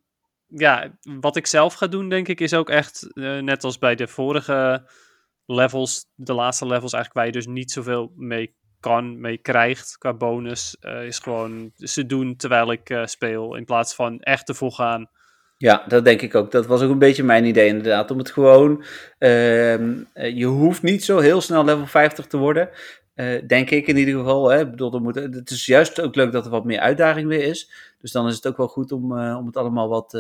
ja, 0.51 0.99
wat 1.21 1.37
ik 1.37 1.47
zelf 1.47 1.75
ga 1.75 1.87
doen, 1.87 2.09
denk 2.09 2.29
ik, 2.29 2.41
is 2.41 2.55
ook 2.55 2.71
echt. 2.71 3.07
net 3.41 3.65
als 3.65 3.79
bij 3.79 3.95
de 3.95 4.09
vorige 4.09 4.89
levels. 5.47 6.07
De 6.15 6.35
laatste 6.35 6.67
levels 6.67 6.93
eigenlijk 6.93 7.15
waar 7.15 7.27
je 7.27 7.45
dus 7.45 7.55
niet 7.55 7.71
zoveel 7.71 8.13
mee 8.17 8.59
kan, 8.81 9.21
mee 9.21 9.39
krijgt 9.39 9.99
qua 9.99 10.15
bonus, 10.15 10.77
uh, 10.81 11.05
is 11.05 11.19
gewoon 11.19 11.71
ze 11.75 12.07
doen 12.07 12.37
terwijl 12.37 12.73
ik 12.73 12.91
uh, 12.91 13.07
speel, 13.07 13.57
in 13.57 13.65
plaats 13.65 13.95
van 13.95 14.21
echt 14.21 14.47
te 14.47 14.55
volgaan. 14.55 15.11
Ja, 15.57 15.85
dat 15.89 16.05
denk 16.05 16.23
ik 16.23 16.35
ook. 16.35 16.51
Dat 16.51 16.67
was 16.67 16.83
ook 16.83 16.91
een 16.91 16.99
beetje 16.99 17.23
mijn 17.23 17.45
idee 17.45 17.67
inderdaad. 17.67 18.11
Om 18.11 18.19
het 18.19 18.31
gewoon, 18.31 18.85
uh, 19.19 19.77
je 20.15 20.45
hoeft 20.45 20.83
niet 20.83 21.05
zo 21.05 21.19
heel 21.19 21.41
snel 21.41 21.65
level 21.65 21.87
50 21.87 22.27
te 22.27 22.37
worden. 22.37 22.69
Denk 23.47 23.71
ik 23.71 23.87
in 23.87 23.97
ieder 23.97 24.15
geval. 24.15 24.51
Hè. 24.51 24.61
Ik 24.61 24.71
bedoel, 24.71 24.95
er 24.95 25.01
moet, 25.01 25.15
het 25.15 25.51
is 25.51 25.67
juist 25.67 26.01
ook 26.01 26.15
leuk 26.15 26.33
dat 26.33 26.45
er 26.45 26.51
wat 26.51 26.65
meer 26.65 26.81
uitdaging 26.81 27.29
weer 27.29 27.45
is. 27.45 27.71
Dus 28.01 28.13
dan 28.13 28.29
is 28.29 28.35
het 28.35 28.47
ook 28.47 28.57
wel 28.57 28.69
goed 28.69 28.93
om, 28.93 29.13
om 29.13 29.47
het 29.47 29.57
allemaal 29.57 29.89
wat 29.89 30.13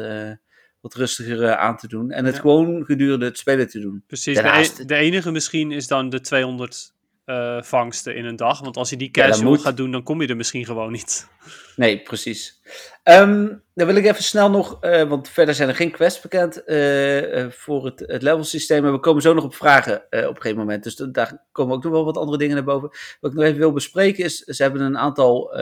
wat 0.80 0.94
rustiger 0.94 1.56
aan 1.56 1.76
te 1.76 1.88
doen. 1.88 2.10
En 2.10 2.24
het 2.24 2.34
ja. 2.34 2.40
gewoon 2.40 2.84
gedurende 2.84 3.24
het 3.24 3.38
spelen 3.38 3.68
te 3.68 3.80
doen. 3.80 4.02
Precies. 4.06 4.36
De, 4.36 4.82
e 4.82 4.84
de, 4.84 4.94
enige 4.94 5.30
misschien 5.30 5.72
is 5.72 5.86
dan 5.86 6.08
de 6.08 6.20
200 6.20 6.92
uh, 7.30 7.62
vangsten 7.62 8.16
in 8.16 8.24
een 8.24 8.36
dag. 8.36 8.60
Want 8.60 8.76
als 8.76 8.90
je 8.90 8.96
die 8.96 9.10
casual 9.10 9.52
ja, 9.52 9.58
gaat 9.58 9.76
doen, 9.76 9.90
dan 9.90 10.02
kom 10.02 10.22
je 10.22 10.28
er 10.28 10.36
misschien 10.36 10.64
gewoon 10.64 10.92
niet. 10.92 11.28
Nee, 11.76 12.02
precies. 12.02 12.60
Um, 13.04 13.62
dan 13.74 13.86
wil 13.86 13.96
ik 13.96 14.04
even 14.04 14.22
snel 14.22 14.50
nog, 14.50 14.84
uh, 14.84 15.02
want 15.02 15.28
verder 15.28 15.54
zijn 15.54 15.68
er 15.68 15.74
geen 15.74 15.90
quests 15.90 16.20
bekend 16.20 16.62
uh, 16.66 17.50
voor 17.50 17.84
het, 17.84 18.00
het 18.06 18.22
level 18.22 18.44
systeem. 18.44 18.84
En 18.84 18.92
we 18.92 19.00
komen 19.00 19.22
zo 19.22 19.34
nog 19.34 19.44
op 19.44 19.54
vragen 19.54 19.96
op 19.96 20.12
een 20.12 20.36
gegeven 20.36 20.58
moment. 20.58 20.84
Dus 20.84 20.94
daar 20.96 21.44
komen 21.52 21.74
ook 21.74 21.82
nog 21.82 21.92
wel 21.92 22.04
wat 22.04 22.16
andere 22.16 22.38
dingen 22.38 22.54
naar 22.54 22.64
boven. 22.64 22.90
Wat 23.20 23.30
ik 23.30 23.36
nog 23.36 23.46
even 23.46 23.58
wil 23.58 23.72
bespreken 23.72 24.24
is, 24.24 24.38
ze 24.38 24.62
hebben 24.62 24.80
een 24.80 24.98
aantal 24.98 25.54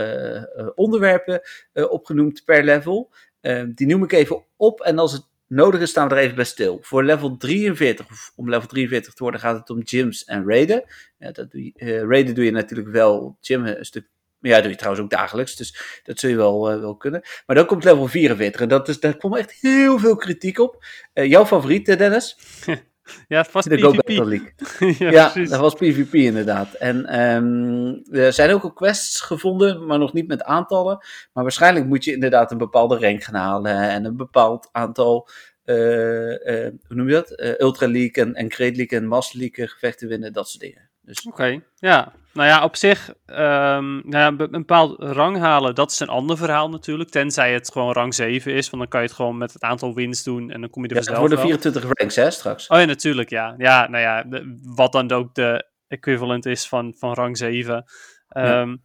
onderwerpen 0.74 1.40
opgenoemd 1.72 2.42
per 2.44 2.64
level. 2.64 3.10
Ehm, 3.40 3.72
die 3.74 3.86
noem 3.86 4.02
ik 4.02 4.12
even 4.12 4.44
op 4.56 4.80
en 4.80 4.98
als 4.98 5.12
het 5.12 5.26
nodig 5.48 5.80
is, 5.80 5.90
staan 5.90 6.08
we 6.08 6.14
er 6.14 6.20
even 6.20 6.34
bij 6.34 6.44
stil. 6.44 6.78
Voor 6.82 7.04
level 7.04 7.36
43, 7.36 8.10
of 8.10 8.32
om 8.36 8.48
level 8.50 8.68
43 8.68 9.14
te 9.14 9.22
worden, 9.22 9.40
gaat 9.40 9.58
het 9.58 9.70
om 9.70 9.80
gyms 9.84 10.24
en 10.24 10.46
raiden. 10.46 10.84
Ja, 11.18 11.30
dat 11.30 11.50
doe 11.50 11.64
je, 11.64 12.06
raiden 12.06 12.34
doe 12.34 12.44
je 12.44 12.50
natuurlijk 12.50 12.88
wel, 12.88 13.36
gym 13.40 13.66
een 13.66 13.84
stuk 13.84 14.08
ja, 14.40 14.54
dat 14.54 14.62
doe 14.62 14.70
je 14.70 14.76
trouwens 14.78 15.04
ook 15.04 15.10
dagelijks, 15.10 15.56
dus 15.56 16.00
dat 16.02 16.18
zul 16.18 16.30
je 16.30 16.36
wel, 16.36 16.72
uh, 16.72 16.80
wel 16.80 16.96
kunnen. 16.96 17.22
Maar 17.46 17.56
dan 17.56 17.66
komt 17.66 17.84
level 17.84 18.06
44 18.06 18.60
en 18.60 18.68
dat 18.68 18.88
is, 18.88 19.00
daar 19.00 19.16
komt 19.16 19.36
echt 19.36 19.52
heel 19.52 19.98
veel 19.98 20.16
kritiek 20.16 20.58
op. 20.58 20.84
Uh, 21.14 21.24
jouw 21.26 21.46
favoriet, 21.46 21.86
Dennis? 21.86 22.36
Ja, 23.28 23.44
vast 23.44 23.68
de 23.68 23.76
PvP. 23.76 24.08
League. 24.08 24.52
ja, 24.98 25.10
ja 25.10 25.44
dat 25.44 25.60
was 25.60 25.74
PvP 25.74 26.14
inderdaad. 26.14 26.74
En 26.74 27.20
um, 27.20 28.02
er 28.10 28.32
zijn 28.32 28.50
ook 28.50 28.62
al 28.62 28.72
quests 28.72 29.20
gevonden, 29.20 29.86
maar 29.86 29.98
nog 29.98 30.12
niet 30.12 30.28
met 30.28 30.42
aantallen. 30.42 30.96
Maar 31.32 31.42
waarschijnlijk 31.42 31.86
moet 31.86 32.04
je 32.04 32.12
inderdaad 32.12 32.50
een 32.50 32.58
bepaalde 32.58 32.98
rank 32.98 33.22
gaan 33.22 33.34
halen 33.34 33.76
en 33.76 34.04
een 34.04 34.16
bepaald 34.16 34.68
aantal, 34.72 35.28
uh, 35.64 36.30
uh, 36.30 36.70
hoe 36.86 36.96
noem 36.96 37.08
je 37.08 37.14
dat? 37.14 37.40
Uh, 37.40 37.58
Ultra 37.58 37.88
League 37.88 38.24
en, 38.24 38.34
en 38.34 38.52
Great 38.52 38.76
League 38.76 38.98
en 38.98 39.06
Master 39.06 39.38
League 39.38 39.68
gevechten 39.68 40.08
winnen, 40.08 40.32
dat 40.32 40.48
soort 40.48 40.62
dingen. 40.62 40.90
Dus... 41.08 41.18
Oké, 41.18 41.28
okay, 41.28 41.64
ja. 41.76 42.12
Nou 42.32 42.48
ja, 42.48 42.64
op 42.64 42.76
zich, 42.76 43.08
um, 43.26 44.02
nou 44.04 44.08
ja, 44.10 44.26
een 44.26 44.50
bepaald 44.50 44.96
rang 44.98 45.38
halen, 45.38 45.74
dat 45.74 45.90
is 45.90 46.00
een 46.00 46.08
ander 46.08 46.36
verhaal 46.36 46.68
natuurlijk. 46.68 47.10
Tenzij 47.10 47.52
het 47.52 47.72
gewoon 47.72 47.92
rang 47.92 48.14
7 48.14 48.52
is, 48.52 48.70
want 48.70 48.82
dan 48.82 48.90
kan 48.90 49.00
je 49.00 49.06
het 49.06 49.16
gewoon 49.16 49.38
met 49.38 49.52
het 49.52 49.62
aantal 49.62 49.94
wins 49.94 50.22
doen 50.22 50.50
en 50.50 50.60
dan 50.60 50.70
kom 50.70 50.82
je 50.82 50.88
er 50.88 50.96
ja, 50.96 51.02
vanzelf 51.02 51.28
voor 51.28 51.36
de 51.36 51.42
24 51.42 51.82
ranks, 51.82 52.16
hè, 52.16 52.30
straks. 52.30 52.66
Oh 52.66 52.78
ja, 52.78 52.84
natuurlijk, 52.84 53.30
ja. 53.30 53.54
Ja, 53.58 53.88
nou 53.88 54.02
ja, 54.02 54.22
de, 54.22 54.58
wat 54.62 54.92
dan 54.92 55.10
ook 55.10 55.34
de 55.34 55.66
equivalent 55.88 56.46
is 56.46 56.68
van, 56.68 56.94
van 56.98 57.14
rang 57.14 57.36
7. 57.36 57.74
Um, 57.74 57.84
ja. 58.28 58.60
Ehm, 58.60 58.76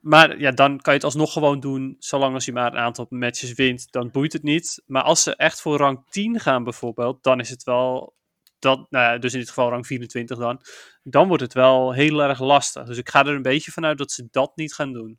maar 0.00 0.38
ja, 0.38 0.50
dan 0.50 0.80
kan 0.80 0.92
je 0.92 0.98
het 0.98 1.04
alsnog 1.04 1.32
gewoon 1.32 1.60
doen, 1.60 1.96
zolang 1.98 2.34
als 2.34 2.44
je 2.44 2.52
maar 2.52 2.72
een 2.72 2.78
aantal 2.78 3.06
matches 3.08 3.54
wint, 3.54 3.92
dan 3.92 4.10
boeit 4.10 4.32
het 4.32 4.42
niet. 4.42 4.82
Maar 4.86 5.02
als 5.02 5.22
ze 5.22 5.36
echt 5.36 5.60
voor 5.60 5.76
rang 5.76 6.04
10 6.08 6.40
gaan 6.40 6.64
bijvoorbeeld, 6.64 7.22
dan 7.22 7.40
is 7.40 7.50
het 7.50 7.64
wel 7.64 8.14
dat, 8.62 8.86
nou 8.90 9.12
ja, 9.12 9.18
dus 9.18 9.32
in 9.32 9.38
dit 9.38 9.48
geval 9.48 9.70
rang 9.70 9.86
24 9.86 10.38
dan, 10.38 10.60
dan 11.02 11.28
wordt 11.28 11.42
het 11.42 11.54
wel 11.54 11.92
heel 11.92 12.22
erg 12.22 12.40
lastig. 12.40 12.84
Dus 12.84 12.98
ik 12.98 13.08
ga 13.08 13.20
er 13.24 13.34
een 13.34 13.42
beetje 13.42 13.72
vanuit 13.72 13.98
dat 13.98 14.12
ze 14.12 14.28
dat 14.30 14.52
niet 14.54 14.74
gaan 14.74 14.92
doen. 14.92 15.18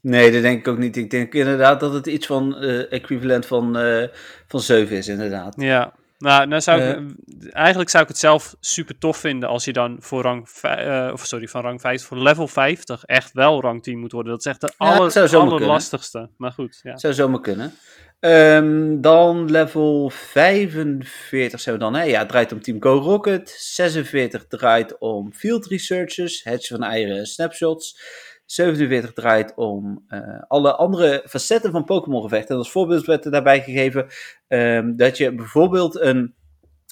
Nee, 0.00 0.32
dat 0.32 0.42
denk 0.42 0.58
ik 0.58 0.68
ook 0.68 0.78
niet. 0.78 0.96
Ik 0.96 1.10
denk 1.10 1.34
inderdaad 1.34 1.80
dat 1.80 1.92
het 1.92 2.06
iets 2.06 2.26
van 2.26 2.64
uh, 2.64 2.92
equivalent 2.92 3.46
van, 3.46 3.78
uh, 3.78 4.06
van 4.46 4.60
7 4.60 4.96
is, 4.96 5.08
inderdaad. 5.08 5.54
Ja, 5.56 5.92
nou, 6.18 6.46
nou 6.46 6.60
zou 6.60 6.80
ik, 6.80 6.98
uh, 6.98 7.10
eigenlijk 7.52 7.90
zou 7.90 8.02
ik 8.02 8.08
het 8.08 8.18
zelf 8.18 8.54
super 8.60 8.98
tof 8.98 9.16
vinden 9.16 9.48
als 9.48 9.64
je 9.64 9.72
dan 9.72 9.96
voor 10.00 10.22
rang, 10.22 10.48
of 11.12 11.26
sorry, 11.26 11.48
van 11.48 11.62
rang 11.62 11.80
50, 11.80 12.08
voor 12.08 12.18
level 12.18 12.48
50 12.48 13.04
echt 13.04 13.32
wel 13.32 13.60
rang 13.60 13.82
10 13.82 13.98
moet 13.98 14.12
worden. 14.12 14.32
Dat 14.32 14.40
is 14.40 14.46
echt 14.46 14.60
de 14.60 14.72
ja, 14.78 14.86
aller, 14.86 15.36
allerlastigste. 15.36 16.30
Maar 16.36 16.52
goed, 16.52 16.80
ja. 16.82 16.96
Zou 16.96 17.14
zomaar 17.14 17.40
kunnen. 17.40 17.72
Ehm, 18.20 19.00
dan 19.00 19.50
level 19.50 20.10
45 20.10 21.60
zijn 21.60 21.74
we 21.74 21.80
dan. 21.80 21.94
Hè? 21.94 22.02
Ja, 22.02 22.18
het 22.18 22.28
draait 22.28 22.52
om 22.52 22.60
Team 22.60 22.82
Go 22.82 22.98
Rocket. 22.98 23.50
46 23.50 24.46
draait 24.46 24.98
om 24.98 25.32
Field 25.32 25.66
Researchers, 25.66 26.44
Hedge 26.44 26.74
van 26.74 26.82
eieren 26.82 27.18
en 27.18 27.26
snapshots. 27.26 28.00
47 28.46 29.12
draait 29.12 29.54
om 29.54 30.04
uh, 30.08 30.42
alle 30.48 30.74
andere 30.74 31.22
facetten 31.28 31.70
van 31.70 31.84
Pokémon 31.84 32.22
gevechten. 32.22 32.50
En 32.50 32.56
als 32.56 32.70
voorbeeld 32.70 33.06
werd 33.06 33.24
er 33.24 33.30
daarbij 33.30 33.62
gegeven 33.62 34.06
um, 34.48 34.96
dat 34.96 35.16
je 35.16 35.34
bijvoorbeeld 35.34 36.00
een, 36.00 36.34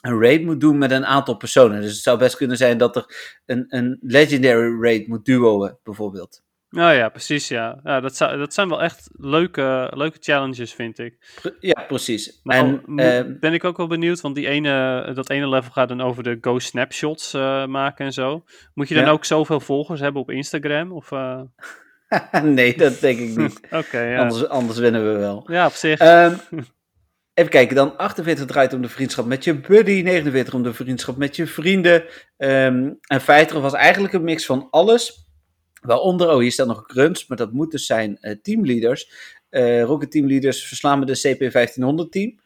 een 0.00 0.20
raid 0.20 0.44
moet 0.44 0.60
doen 0.60 0.78
met 0.78 0.90
een 0.90 1.06
aantal 1.06 1.37
personen. 1.37 1.80
Dus 1.80 1.92
het 1.92 2.02
zou 2.02 2.18
best 2.18 2.37
kunnen 2.37 2.56
zijn 2.56 2.78
dat 2.78 2.96
er 2.96 3.37
een, 3.46 3.64
een 3.68 3.98
legendary 4.00 4.80
raid 4.80 5.06
moet 5.06 5.24
duoen, 5.24 5.78
bijvoorbeeld. 5.82 6.42
Nou 6.74 6.94
ja, 6.94 7.08
precies, 7.08 7.48
ja. 7.48 7.80
ja 7.84 8.00
dat, 8.00 8.16
zou, 8.16 8.38
dat 8.38 8.54
zijn 8.54 8.68
wel 8.68 8.82
echt 8.82 9.08
leuke, 9.12 9.90
leuke 9.94 10.16
challenges, 10.20 10.72
vind 10.72 10.98
ik. 10.98 11.42
Ja, 11.60 11.84
precies. 11.88 12.40
En, 12.44 12.82
uh, 12.87 13.20
ben 13.40 13.52
ik 13.52 13.64
ook 13.64 13.76
wel 13.76 13.87
benieuwd, 13.87 14.20
want 14.20 14.34
die 14.34 14.48
ene, 14.48 15.10
dat 15.14 15.30
ene 15.30 15.48
level 15.48 15.70
gaat 15.70 15.88
dan 15.88 16.00
over 16.00 16.22
de 16.22 16.38
Go 16.40 16.58
Snapshots 16.58 17.34
uh, 17.34 17.66
maken 17.66 18.06
en 18.06 18.12
zo. 18.12 18.44
Moet 18.74 18.88
je 18.88 18.94
dan 18.94 19.08
ook 19.08 19.24
zoveel 19.24 19.60
volgers 19.60 20.00
hebben 20.00 20.22
op 20.22 20.30
Instagram? 20.30 20.92
Of, 20.92 21.10
uh... 21.10 21.40
nee, 22.42 22.76
dat 22.76 23.00
denk 23.00 23.18
ik 23.18 23.37
niet. 23.37 23.60
Oké, 23.70 24.00
ja. 24.00 24.18
anders, 24.18 24.48
anders 24.48 24.78
winnen 24.78 25.12
we 25.12 25.18
wel. 25.18 25.44
Ja, 25.46 25.66
op 25.66 25.72
zich. 25.72 26.00
Um, 26.00 26.40
even 27.34 27.50
kijken, 27.50 27.76
dan 27.76 27.96
48 27.96 28.46
draait 28.46 28.72
om 28.72 28.82
de 28.82 28.88
vriendschap 28.88 29.26
met 29.26 29.44
je 29.44 29.60
buddy, 29.60 30.02
49 30.02 30.54
om 30.54 30.62
de 30.62 30.74
vriendschap 30.74 31.16
met 31.16 31.37
je 31.37 31.46
vrienden. 31.46 32.04
Um, 32.37 32.98
en 33.00 33.20
50 33.20 33.60
was 33.60 33.72
eigenlijk 33.72 34.14
een 34.14 34.24
mix 34.24 34.46
van 34.46 34.68
alles 34.70 35.24
Waaronder, 35.87 36.31
oh 36.31 36.38
hier 36.38 36.53
staat 36.53 36.66
nog 36.66 36.85
grunts, 36.87 37.27
maar 37.27 37.37
dat 37.37 37.53
moet 37.53 37.70
dus 37.70 37.87
zijn 37.87 38.18
uh, 38.20 38.35
teamleaders. 38.42 39.11
Uh, 39.51 39.83
Rocket 39.83 40.11
teamleaders 40.11 40.64
verslaan 40.66 41.01
we 41.01 41.07
de 41.07 41.37
CP1500 41.37 42.09
team. 42.11 42.38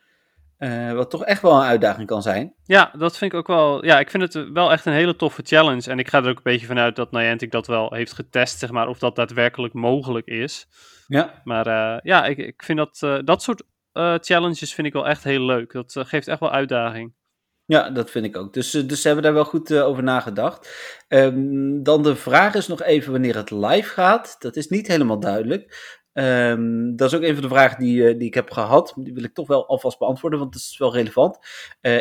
Uh, 0.58 0.92
wat 0.92 1.10
toch 1.10 1.24
echt 1.24 1.42
wel 1.42 1.56
een 1.56 1.66
uitdaging 1.66 2.06
kan 2.06 2.22
zijn. 2.22 2.54
Ja, 2.64 2.92
dat 2.98 3.16
vind 3.16 3.32
ik 3.32 3.38
ook 3.38 3.46
wel. 3.46 3.84
Ja, 3.84 3.98
ik 3.98 4.10
vind 4.10 4.22
het 4.22 4.52
wel 4.52 4.72
echt 4.72 4.86
een 4.86 4.92
hele 4.92 5.16
toffe 5.16 5.42
challenge. 5.44 5.90
En 5.90 5.98
ik 5.98 6.08
ga 6.08 6.18
er 6.18 6.28
ook 6.28 6.36
een 6.36 6.42
beetje 6.42 6.66
vanuit 6.66 6.96
dat 6.96 7.10
Niantic 7.10 7.50
dat 7.50 7.66
wel 7.66 7.94
heeft 7.94 8.12
getest, 8.12 8.58
zeg 8.58 8.70
maar, 8.70 8.88
of 8.88 8.98
dat 8.98 9.16
daadwerkelijk 9.16 9.74
mogelijk 9.74 10.26
is. 10.26 10.66
Ja. 11.06 11.40
Maar 11.44 12.00
ja, 12.02 12.26
ik, 12.26 12.38
ik 12.38 12.62
vind 12.62 12.78
dat, 12.78 13.26
dat 13.26 13.42
soort 13.42 13.62
challenges 14.24 14.74
vind 14.74 14.86
ik 14.86 14.92
wel 14.92 15.06
echt 15.06 15.24
heel 15.24 15.42
leuk. 15.44 15.72
Dat 15.72 15.94
geeft 15.96 16.28
echt 16.28 16.40
wel 16.40 16.52
uitdaging. 16.52 17.12
Ja, 17.68 17.90
dat 17.90 18.10
vind 18.10 18.24
ik 18.24 18.36
ook. 18.36 18.52
Dus, 18.52 18.74
eh, 18.74 18.86
dus 18.86 19.00
ze 19.00 19.06
hebben 19.06 19.24
daar 19.24 19.34
wel 19.34 19.44
goed 19.44 19.70
uh, 19.70 19.86
over 19.86 20.02
nagedacht. 20.02 20.68
Um, 21.08 21.82
dan 21.82 22.02
de 22.02 22.16
vraag 22.16 22.54
is 22.54 22.66
nog 22.66 22.82
even 22.82 23.12
wanneer 23.12 23.36
het 23.36 23.50
live 23.50 23.88
gaat. 23.88 24.36
Dat 24.38 24.56
is 24.56 24.68
niet 24.68 24.86
helemaal 24.86 25.20
duidelijk. 25.20 25.96
Um, 26.12 26.96
dat 26.96 27.12
is 27.12 27.16
ook 27.16 27.22
een 27.22 27.32
van 27.34 27.42
de 27.42 27.48
vragen 27.48 27.78
die, 27.78 27.96
uh, 27.96 28.18
die 28.18 28.26
ik 28.26 28.34
heb 28.34 28.50
gehad. 28.50 28.94
Die 28.96 29.14
wil 29.14 29.24
ik 29.24 29.34
toch 29.34 29.46
wel 29.46 29.66
alvast 29.66 29.98
beantwoorden, 29.98 30.38
want 30.38 30.52
dat 30.52 30.62
is 30.62 30.78
wel 30.78 30.94
relevant. 30.94 31.38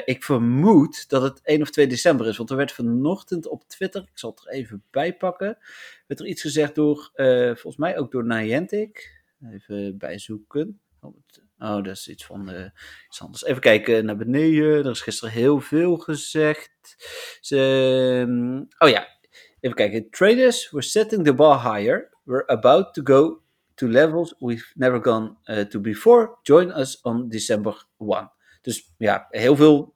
ik 0.05 0.23
vermoed 0.23 1.09
dat 1.09 1.21
het 1.21 1.39
1 1.43 1.61
of 1.61 1.69
2 1.69 1.87
december 1.87 2.27
is, 2.27 2.37
want 2.37 2.49
er 2.49 2.55
werd 2.55 2.71
vanochtend 2.71 3.47
op 3.47 3.63
Twitter, 3.67 4.01
ik 4.01 4.17
zal 4.19 4.29
het 4.29 4.39
er 4.39 4.51
even 4.51 4.83
bij 4.91 5.17
pakken, 5.17 5.57
werd 6.07 6.19
er 6.19 6.27
iets 6.27 6.41
gezegd 6.41 6.75
door, 6.75 7.11
volgens 7.45 7.77
mij 7.77 7.97
ook 7.97 8.11
door 8.11 8.25
Niantic. 8.25 9.21
Even 9.51 9.97
bijzoeken. 9.97 10.79
Oh, 11.01 11.15
Oh, 11.59 11.83
dat 11.83 11.87
is 11.87 12.07
iets 12.07 12.25
van 12.25 12.71
iets 13.07 13.21
anders. 13.21 13.43
Even 13.45 13.61
kijken 13.61 14.05
naar 14.05 14.17
beneden. 14.17 14.85
Er 14.85 14.91
is 14.91 15.01
gisteren 15.01 15.33
heel 15.33 15.59
veel 15.59 15.97
gezegd. 15.97 16.95
Ze, 17.41 17.57
um, 18.27 18.67
oh 18.77 18.89
ja, 18.89 19.07
even 19.59 19.75
kijken. 19.75 20.09
Traders, 20.09 20.71
we're 20.71 20.87
setting 20.87 21.25
the 21.25 21.33
bar 21.33 21.73
higher. 21.73 22.09
We're 22.23 22.45
about 22.45 22.93
to 22.93 23.01
go 23.03 23.41
to 23.75 23.87
levels 23.87 24.35
we've 24.39 24.71
never 24.75 24.99
gone 24.99 25.37
uh, 25.45 25.61
to 25.61 25.79
before. 25.79 26.37
Join 26.43 26.71
us 26.71 27.01
on 27.01 27.29
December 27.29 27.85
1. 27.97 28.31
Dus 28.61 28.93
ja, 28.97 29.27
heel 29.29 29.55
veel 29.55 29.95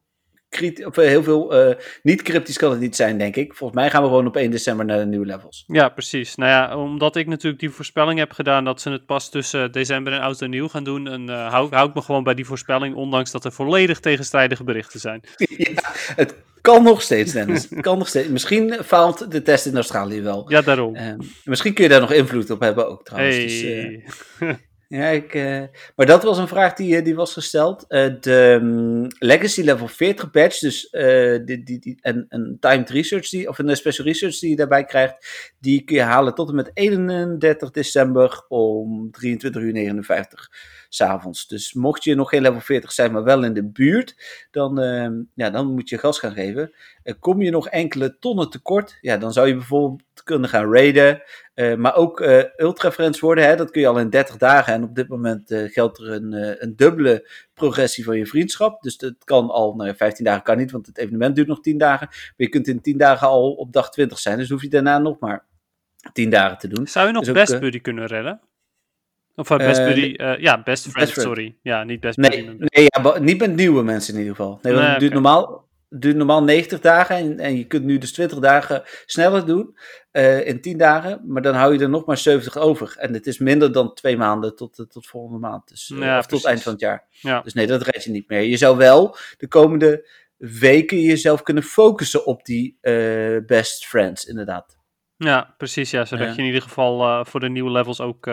of 0.86 0.98
eh, 0.98 1.08
heel 1.08 1.24
veel 1.24 1.70
uh, 1.70 1.76
niet 2.04 2.22
cryptisch 2.22 2.58
kan 2.58 2.72
het 2.72 2.80
niet 2.80 2.96
zijn, 2.96 3.18
denk 3.18 3.36
ik. 3.36 3.54
Volgens 3.54 3.80
mij 3.80 3.90
gaan 3.90 4.02
we 4.02 4.08
gewoon 4.08 4.28
op 4.28 4.36
1 4.36 4.52
december 4.52 4.86
naar 4.86 4.98
de 4.98 5.06
nieuwe 5.06 5.26
levels. 5.26 5.64
Ja, 5.68 5.90
precies. 5.90 6.36
Nou 6.36 6.52
ja, 6.52 6.78
omdat 6.78 7.16
ik 7.16 7.28
natuurlijk 7.28 7.60
die 7.60 7.70
voorspelling 7.70 8.20
heb 8.20 8.32
gedaan 8.32 8.64
dat 8.64 8.82
ze 8.82 8.90
het 8.90 9.06
pas 9.06 9.30
tussen 9.30 9.72
december 9.72 10.14
en 10.14 10.22
oud 10.22 10.42
en 10.42 10.50
nieuw 10.50 10.68
gaan 10.68 10.84
doen, 10.84 11.08
en, 11.08 11.30
uh, 11.30 11.50
hou, 11.50 11.76
hou 11.76 11.90
ik 11.90 11.96
me 11.96 12.02
gewoon 12.02 12.24
bij 12.24 12.34
die 12.34 12.46
voorspelling, 12.46 12.96
ondanks 12.96 13.32
dat 13.32 13.46
er 13.46 13.52
volledig 13.52 14.00
tegenstrijdige 14.00 14.64
berichten 14.64 15.00
zijn. 15.00 15.22
ja, 15.36 15.82
het 16.16 16.36
kan 16.62 16.84
nog 16.84 17.02
steeds, 17.02 17.32
Dennis. 17.32 17.70
Het 17.70 17.82
kan 17.82 17.98
nog 17.98 18.08
steeds. 18.08 18.28
Misschien 18.28 18.78
faalt 18.84 19.32
de 19.32 19.42
test 19.42 19.66
in 19.66 19.76
Australië 19.76 20.22
wel. 20.22 20.52
Ja, 20.52 20.62
daarom. 20.62 20.98
misschien 21.44 21.74
kun 21.74 21.84
je 21.84 21.90
daar 21.90 22.02
nog 22.02 22.12
invloed 22.12 22.50
op 22.50 22.60
hebben 22.60 22.90
ook, 22.90 23.06
trouwens. 23.06 23.62
Hey. 23.62 24.04
Dus, 24.40 24.56
Ja, 24.92 25.08
ik, 25.08 25.34
uh, 25.34 25.64
maar 25.96 26.06
dat 26.06 26.24
was 26.24 26.38
een 26.38 26.48
vraag 26.48 26.74
die, 26.74 26.96
eh, 26.96 27.04
die 27.04 27.16
was 27.16 27.34
gesteld. 27.34 27.86
Uh, 27.90 28.06
de 28.20 28.60
um, 28.62 29.08
Legacy 29.20 29.62
Level 29.62 29.88
40 29.88 30.32
badge, 30.32 30.66
dus 30.66 30.90
die, 31.46 31.64
die, 31.64 31.80
die, 31.80 31.98
en 32.02 32.26
een 32.30 32.58
Timed 32.60 32.90
Research, 32.90 33.30
die, 33.30 33.48
of 33.48 33.60
een 33.60 33.76
Special 33.76 34.08
Research 34.08 34.40
die 34.40 34.50
je 34.50 34.56
daarbij 34.56 34.86
krijgt, 34.86 35.54
die 35.60 35.84
kun 35.84 35.96
je 35.96 36.02
halen 36.02 36.36
tot 36.36 36.50
en 36.50 36.56
met 36.56 36.72
31 36.74 37.72
december 37.72 38.46
om 38.48 39.10
23.59 39.26 39.52
uur 39.62 40.50
s'avonds. 40.94 41.48
Dus 41.48 41.74
mocht 41.74 42.04
je 42.04 42.16
nog 42.16 42.30
geen 42.30 42.42
level 42.42 42.60
40 42.60 42.92
zijn, 42.92 43.12
maar 43.12 43.24
wel 43.24 43.44
in 43.44 43.54
de 43.54 43.64
buurt, 43.64 44.16
dan, 44.52 44.84
uh, 44.84 45.10
ja, 45.34 45.50
dan 45.50 45.74
moet 45.74 45.90
je 45.90 45.98
gas 45.98 46.20
gaan 46.20 46.32
geven. 46.32 46.74
Uh, 47.04 47.14
kom 47.20 47.42
je 47.42 47.52
nog 47.52 47.68
enkele 47.68 48.18
tonnen 48.20 48.50
tekort, 48.50 48.98
ja, 49.02 49.18
dan 49.18 49.34
zou 49.34 49.48
je 49.48 49.54
bijvoorbeeld 49.54 50.04
kunnen 50.24 50.50
gaan 50.50 50.74
raiden. 50.74 51.22
Uh, 51.56 51.76
maar 51.76 51.96
ook 51.96 52.20
uh, 52.20 52.44
ultra 52.58 52.92
friends 52.92 53.20
worden, 53.20 53.46
hè, 53.46 53.56
dat 53.56 53.72
kun 53.72 53.82
je 53.82 53.88
al 53.88 54.00
in 54.00 54.10
30 54.10 54.38
dagen. 54.38 54.74
En 54.74 54.84
op 54.84 54.96
dit 54.96 55.08
moment 55.08 55.54
geldt 55.54 55.98
er 55.98 56.12
een, 56.12 56.64
een 56.64 56.76
dubbele 56.76 57.30
progressie 57.54 58.04
van 58.04 58.18
je 58.18 58.26
vriendschap. 58.26 58.82
Dus 58.82 58.98
dat 58.98 59.16
kan 59.24 59.50
al, 59.50 59.76
nou 59.76 59.90
ja, 59.90 59.96
15 59.96 60.26
dagen 60.26 60.44
kan 60.44 60.58
niet, 60.58 60.72
want 60.72 60.86
het 60.86 60.98
evenement 60.98 61.36
duurt 61.36 61.48
nog 61.48 61.62
10 61.62 61.78
dagen. 61.78 62.08
Maar 62.08 62.34
je 62.36 62.50
kunt 62.50 62.68
in 62.68 62.82
10 62.82 62.98
dagen 62.98 63.28
al 63.28 63.52
op 63.52 63.74
dag 63.74 63.92
20 63.92 64.20
zijn, 64.20 64.38
dus 64.38 64.50
hoef 64.50 64.62
je 64.62 64.70
daarna 64.70 64.98
nog 64.98 65.20
maar 65.20 65.46
10 66.14 66.30
dagen 66.30 66.58
te 66.58 66.68
doen. 66.68 66.88
Zou 66.88 67.08
je 67.08 67.14
nog 67.14 67.24
dus 67.24 67.34
best 67.34 67.60
buddy 67.60 67.82
kunnen 67.82 68.06
redden? 68.06 68.42
Of 69.42 69.50
uh, 69.50 69.58
best 69.58 69.84
buddy, 69.84 70.14
uh, 70.18 70.38
ja, 70.38 70.62
best 70.64 70.88
friend, 70.88 71.14
best 71.14 71.22
sorry. 71.22 71.56
Ja, 71.62 71.84
niet 71.84 72.00
best 72.00 72.18
buddy. 72.18 72.36
Nee, 72.36 72.56
nee 72.58 72.86
ja, 72.88 73.20
niet 73.20 73.40
met 73.40 73.56
nieuwe 73.56 73.84
mensen 73.84 74.14
in 74.14 74.20
ieder 74.20 74.36
geval. 74.36 74.60
Nee, 74.62 74.74
nee 74.74 74.84
het 74.84 75.00
duurt, 75.00 75.12
okay. 75.12 75.24
normaal, 75.24 75.68
duurt 75.90 76.16
normaal 76.16 76.44
90 76.44 76.80
dagen 76.80 77.16
en, 77.16 77.40
en 77.40 77.58
je 77.58 77.66
kunt 77.68 77.84
nu 77.84 77.98
dus 77.98 78.14
20 78.14 78.40
dagen 78.40 78.84
sneller 79.06 79.46
doen 79.46 79.78
uh, 80.12 80.48
in 80.48 80.62
10 80.62 80.78
dagen, 80.78 81.22
maar 81.26 81.42
dan 81.42 81.56
hou 81.56 81.74
je 81.74 81.80
er 81.80 81.90
nog 81.90 82.06
maar 82.06 82.18
70 82.18 82.58
over. 82.58 82.96
En 82.98 83.14
het 83.14 83.28
is 83.28 83.38
minder 83.38 83.72
dan 83.72 83.94
twee 83.94 84.18
maanden 84.18 84.56
tot, 84.56 84.86
tot 84.90 85.08
volgende 85.08 85.40
maand, 85.40 85.68
dus, 85.68 85.92
ja, 85.96 86.18
of 86.18 86.26
tot 86.26 86.46
eind 86.46 86.62
van 86.62 86.72
het 86.72 86.82
jaar. 86.82 87.06
Ja. 87.10 87.42
Dus 87.42 87.54
nee, 87.54 87.68
dat 87.68 87.82
red 87.82 88.04
je 88.04 88.12
niet 88.12 88.30
meer. 88.30 88.42
Je 88.42 88.58
zou 88.58 88.78
wel 88.78 89.18
de 89.38 89.48
komende 89.48 90.10
weken 90.38 91.02
jezelf 91.02 91.42
kunnen 91.42 91.64
focussen 91.64 92.26
op 92.26 92.46
die 92.46 92.78
best 93.46 93.86
friends, 93.86 94.26
inderdaad. 94.26 94.78
Ja, 95.18 95.54
precies. 95.58 95.92
Ja, 95.92 96.06
zodat 96.06 96.36
je 96.36 96.42
in 96.42 96.48
ieder 96.48 96.62
geval 96.62 97.26
voor 97.26 97.40
de 97.40 97.50
nieuwe 97.50 97.72
levels 97.72 98.02
ook 98.02 98.28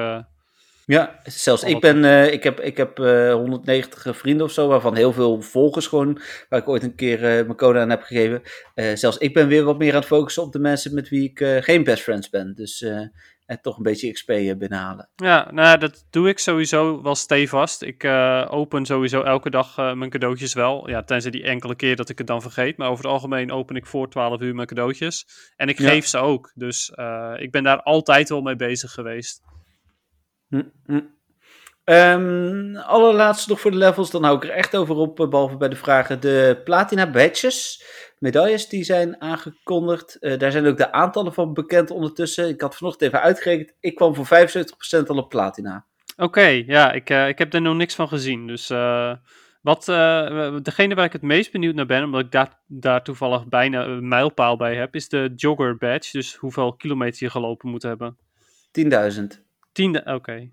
ja, 0.88 1.20
zelfs 1.24 1.62
ik 1.62 1.80
ben, 1.80 1.96
uh, 1.96 2.32
ik 2.32 2.42
heb, 2.42 2.60
ik 2.60 2.76
heb 2.76 2.98
uh, 2.98 3.32
190 3.32 4.16
vrienden 4.16 4.46
of 4.46 4.52
zo, 4.52 4.68
waarvan 4.68 4.96
heel 4.96 5.12
veel 5.12 5.42
volgers 5.42 5.86
gewoon, 5.86 6.20
waar 6.48 6.60
ik 6.60 6.68
ooit 6.68 6.82
een 6.82 6.94
keer 6.94 7.18
uh, 7.18 7.22
mijn 7.22 7.56
code 7.56 7.78
aan 7.78 7.90
heb 7.90 8.02
gegeven. 8.02 8.42
Zelfs 8.96 9.18
ik 9.18 9.34
ben 9.34 9.48
weer 9.48 9.64
wat 9.64 9.78
meer 9.78 9.92
aan 9.92 9.98
het 9.98 10.06
focussen 10.06 10.42
op 10.42 10.52
de 10.52 10.58
mensen 10.58 10.94
met 10.94 11.08
wie 11.08 11.30
ik 11.30 11.64
geen 11.64 11.84
best 11.84 12.02
friends 12.02 12.30
ben. 12.30 12.54
Dus 12.54 12.86
en 13.46 13.60
toch 13.62 13.76
een 13.76 13.82
beetje 13.82 14.12
XP 14.12 14.26
binnenhalen. 14.26 15.08
Ja, 15.16 15.50
nou 15.52 15.78
dat 15.78 16.06
doe 16.10 16.28
ik 16.28 16.38
sowieso 16.38 17.02
wel 17.02 17.14
stevast. 17.14 17.82
Ik 17.82 18.04
open 18.48 18.86
sowieso 18.86 19.22
elke 19.22 19.50
dag 19.50 19.76
mijn 19.76 20.10
cadeautjes 20.10 20.54
wel. 20.54 20.88
Ja, 20.88 21.02
tenzij 21.02 21.30
die 21.30 21.42
enkele 21.42 21.76
keer 21.76 21.96
dat 21.96 22.08
ik 22.08 22.18
het 22.18 22.26
dan 22.26 22.42
vergeet. 22.42 22.76
Maar 22.76 22.88
over 22.88 23.04
het 23.04 23.12
algemeen 23.12 23.52
open 23.52 23.76
ik 23.76 23.86
voor 23.86 24.10
12 24.10 24.40
uur 24.40 24.54
mijn 24.54 24.66
cadeautjes. 24.66 25.26
En 25.56 25.68
ik 25.68 25.76
geef 25.76 26.06
ze 26.06 26.18
ook. 26.18 26.52
Dus 26.54 26.92
ik 27.36 27.50
ben 27.50 27.62
daar 27.62 27.82
altijd 27.82 28.28
wel 28.28 28.40
mee 28.40 28.56
bezig 28.56 28.92
geweest. 28.92 29.42
Hm, 30.48 30.62
hm. 30.86 31.00
Um, 31.90 32.76
allerlaatste 32.76 33.50
nog 33.50 33.60
voor 33.60 33.70
de 33.70 33.76
levels, 33.76 34.10
dan 34.10 34.24
hou 34.24 34.36
ik 34.36 34.44
er 34.44 34.50
echt 34.50 34.76
over 34.76 34.94
op, 34.94 35.20
eh, 35.20 35.28
behalve 35.28 35.56
bij 35.56 35.68
de 35.68 35.76
vragen. 35.76 36.20
De 36.20 36.60
platina 36.64 37.10
badges, 37.10 37.84
medailles 38.18 38.68
die 38.68 38.84
zijn 38.84 39.20
aangekondigd. 39.20 40.16
Uh, 40.20 40.38
daar 40.38 40.52
zijn 40.52 40.66
ook 40.66 40.76
de 40.76 40.92
aantallen 40.92 41.34
van 41.34 41.52
bekend 41.52 41.90
ondertussen. 41.90 42.48
Ik 42.48 42.60
had 42.60 42.76
vanochtend 42.76 43.10
even 43.10 43.24
uitgerekend, 43.24 43.74
ik 43.80 43.94
kwam 43.94 44.14
voor 44.14 44.26
75% 44.26 45.08
al 45.08 45.16
op 45.16 45.28
platina. 45.28 45.86
Oké, 46.16 46.24
okay, 46.24 46.64
ja, 46.66 46.92
ik, 46.92 47.10
uh, 47.10 47.28
ik 47.28 47.38
heb 47.38 47.54
er 47.54 47.60
nog 47.60 47.76
niks 47.76 47.94
van 47.94 48.08
gezien. 48.08 48.46
Dus 48.46 48.68
wat, 49.62 49.84
degene 50.64 50.94
waar 50.94 51.04
ik 51.04 51.12
het 51.12 51.22
meest 51.22 51.52
benieuwd 51.52 51.74
naar 51.74 51.86
ben, 51.86 52.04
omdat 52.04 52.20
ik 52.20 52.30
daar, 52.30 52.60
daar 52.66 53.02
toevallig 53.02 53.46
bijna 53.46 53.84
een 53.84 54.08
mijlpaal 54.08 54.56
bij 54.56 54.74
heb, 54.74 54.94
is 54.94 55.08
de 55.08 55.32
jogger 55.36 55.76
badge. 55.76 56.16
Dus 56.16 56.34
hoeveel 56.34 56.72
kilometer 56.72 57.24
je 57.24 57.30
gelopen 57.30 57.70
moet 57.70 57.82
hebben. 57.82 58.16
10.000. 58.72 59.47
Tiende, 59.78 59.98
oké. 59.98 60.12
Okay. 60.12 60.52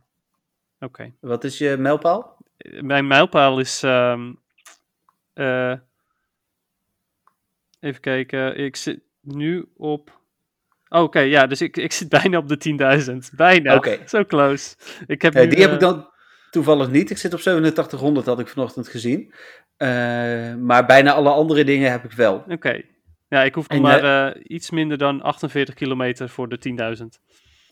Oké. 0.80 0.86
Okay. 0.86 1.14
Wat 1.20 1.44
is 1.44 1.58
je 1.58 1.78
mijlpaal? 1.78 2.38
Mijn 2.82 3.08
mijlpaal 3.08 3.60
is. 3.60 3.82
Um, 3.82 4.40
uh, 5.34 5.74
even 7.80 8.02
kijken. 8.02 8.58
Ik 8.58 8.76
zit 8.76 9.00
nu 9.22 9.72
op. 9.78 10.20
Oké, 10.90 11.04
okay, 11.04 11.28
ja, 11.28 11.48
dus 11.48 11.62
ik, 11.62 11.78
ik 11.78 11.92
zit 11.92 12.10
bijna 12.10 12.38
op 12.38 12.48
de 12.48 13.02
10.000. 13.32 13.36
Bijna. 13.36 13.76
Oké. 13.76 13.98
Zo 14.08 14.26
close. 14.26 14.76
Ik 15.08 15.22
heb 15.22 15.34
nu, 15.34 15.48
die 15.48 15.58
uh, 15.58 15.64
heb 15.64 15.74
ik 15.74 15.80
dan 15.80 16.10
toevallig 16.52 16.90
niet. 16.90 17.10
Ik 17.10 17.18
zit 17.18 17.34
op 17.34 17.40
8700, 17.40 18.26
had 18.26 18.40
ik 18.40 18.48
vanochtend 18.48 18.88
gezien. 18.88 19.34
maar 20.60 20.86
bijna 20.86 21.14
alle 21.14 21.30
andere 21.30 21.64
dingen 21.64 21.92
heb 21.92 22.04
ik 22.04 22.12
wel. 22.12 22.44
Oké. 22.48 22.82
Ja, 23.28 23.44
ik 23.44 23.56
hoef 23.56 23.70
maar 23.70 24.38
iets 24.38 24.70
minder 24.70 24.98
dan 24.98 25.22
48 25.22 25.76
kilometer 25.76 26.30
voor 26.30 26.50
de 26.50 26.98
10.000. 26.98 27.06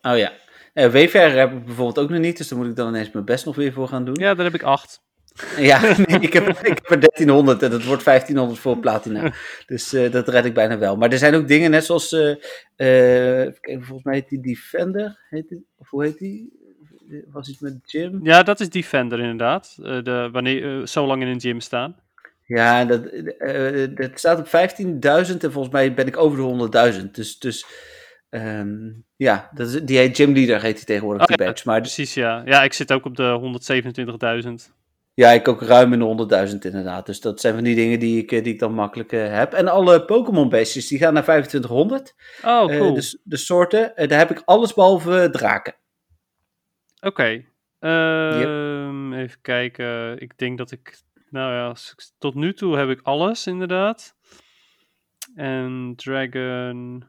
Oh 0.01 0.17
ja. 0.17 0.31
Uh, 0.73 0.91
Wayfarer 0.91 1.37
heb 1.37 1.51
ik 1.51 1.65
bijvoorbeeld 1.65 1.99
ook 1.99 2.09
nog 2.09 2.19
niet, 2.19 2.37
dus 2.37 2.47
daar 2.47 2.59
moet 2.59 2.67
ik 2.67 2.75
dan 2.75 2.87
ineens 2.87 3.11
mijn 3.11 3.25
best 3.25 3.45
nog 3.45 3.55
weer 3.55 3.73
voor 3.73 3.87
gaan 3.87 4.05
doen. 4.05 4.15
Ja, 4.19 4.33
daar 4.33 4.45
heb 4.45 4.53
ik 4.53 4.63
8. 4.63 5.01
Ja, 5.57 5.81
nee, 5.81 6.19
ik, 6.19 6.33
heb, 6.33 6.47
ik 6.47 6.79
heb 6.81 6.89
er 6.89 6.99
1300 6.99 7.63
en 7.63 7.69
dat 7.69 7.83
wordt 7.83 8.03
1500 8.03 8.59
voor 8.59 8.77
platina. 8.77 9.33
Dus 9.65 9.93
uh, 9.93 10.11
dat 10.11 10.27
red 10.27 10.45
ik 10.45 10.53
bijna 10.53 10.77
wel. 10.77 10.97
Maar 10.97 11.11
er 11.11 11.17
zijn 11.17 11.35
ook 11.35 11.47
dingen 11.47 11.71
net 11.71 11.85
zoals, 11.85 12.11
uh, 12.11 12.35
volgens 13.63 14.03
mij 14.03 14.13
heet 14.13 14.29
die 14.29 14.41
Defender, 14.41 15.19
heet 15.29 15.49
die, 15.49 15.65
of 15.77 15.89
hoe 15.89 16.03
heet 16.03 16.17
die? 16.17 16.61
Was 17.31 17.49
iets 17.49 17.59
met 17.59 17.79
gym? 17.83 18.19
Ja, 18.23 18.43
dat 18.43 18.59
is 18.59 18.69
Defender 18.69 19.19
inderdaad. 19.19 19.75
de, 19.75 20.29
wanneer 20.31 20.87
zo 20.87 21.05
lang 21.05 21.21
in 21.21 21.27
een 21.27 21.41
gym 21.41 21.59
staan. 21.59 21.95
Ja, 22.45 22.85
dat, 22.85 23.03
dat 23.95 24.11
staat 24.13 24.39
op 24.39 24.47
15.000 24.47 25.37
en 25.37 25.51
volgens 25.51 25.73
mij 25.73 25.93
ben 25.93 26.07
ik 26.07 26.17
over 26.17 26.37
de 26.71 26.93
100.000. 27.01 27.11
Dus, 27.11 27.39
dus 27.39 27.65
um, 28.33 29.05
ja, 29.15 29.49
dat 29.53 29.67
is, 29.67 29.81
die 29.81 29.97
heet 29.97 30.15
Gym 30.15 30.33
Leader 30.33 30.61
heet 30.61 30.75
hij 30.75 30.85
tegenwoordig, 30.85 31.21
oh, 31.21 31.27
die 31.27 31.45
badge. 31.45 31.63
Maar, 31.65 31.81
precies, 31.81 32.13
ja. 32.13 32.41
Ja, 32.45 32.63
ik 32.63 32.73
zit 32.73 32.93
ook 32.93 33.05
op 33.05 33.15
de 33.15 33.61
127.000. 34.67 34.73
Ja, 35.15 35.31
ik 35.31 35.47
ook 35.47 35.61
ruim 35.61 35.93
in 35.93 35.99
de 35.99 36.49
100.000 36.51 36.57
inderdaad. 36.59 37.05
Dus 37.05 37.21
dat 37.21 37.39
zijn 37.39 37.53
van 37.53 37.63
die 37.63 37.75
dingen 37.75 37.99
die 37.99 38.21
ik, 38.21 38.31
eh, 38.31 38.43
die 38.43 38.53
ik 38.53 38.59
dan 38.59 38.73
makkelijk 38.73 39.11
uh, 39.11 39.33
heb. 39.33 39.53
En 39.53 39.67
alle 39.67 40.05
Pokémon 40.05 40.49
beestjes 40.49 40.87
die 40.87 40.97
gaan 40.97 41.13
naar 41.13 41.23
2500. 41.23 42.15
Oh, 42.43 42.65
cool. 42.65 42.87
Uh, 42.87 42.93
dus 42.93 43.19
de 43.23 43.37
soorten. 43.37 43.93
Uh, 43.95 44.07
daar 44.07 44.19
heb 44.19 44.31
ik 44.31 44.41
alles 44.45 44.73
behalve 44.73 45.29
draken. 45.31 45.75
Oké. 47.01 47.07
Okay. 47.07 47.47
Yep. 48.39 49.19
Even 49.19 49.41
kijken. 49.41 50.19
Ik 50.19 50.37
denk 50.37 50.57
dat 50.57 50.71
ik... 50.71 50.97
Nou 51.29 51.53
ja, 51.53 51.75
tot 52.17 52.35
nu 52.35 52.53
toe 52.53 52.77
heb 52.77 52.89
ik 52.89 52.99
alles 53.03 53.47
inderdaad. 53.47 54.15
En 55.35 55.93
Dragon... 55.95 57.03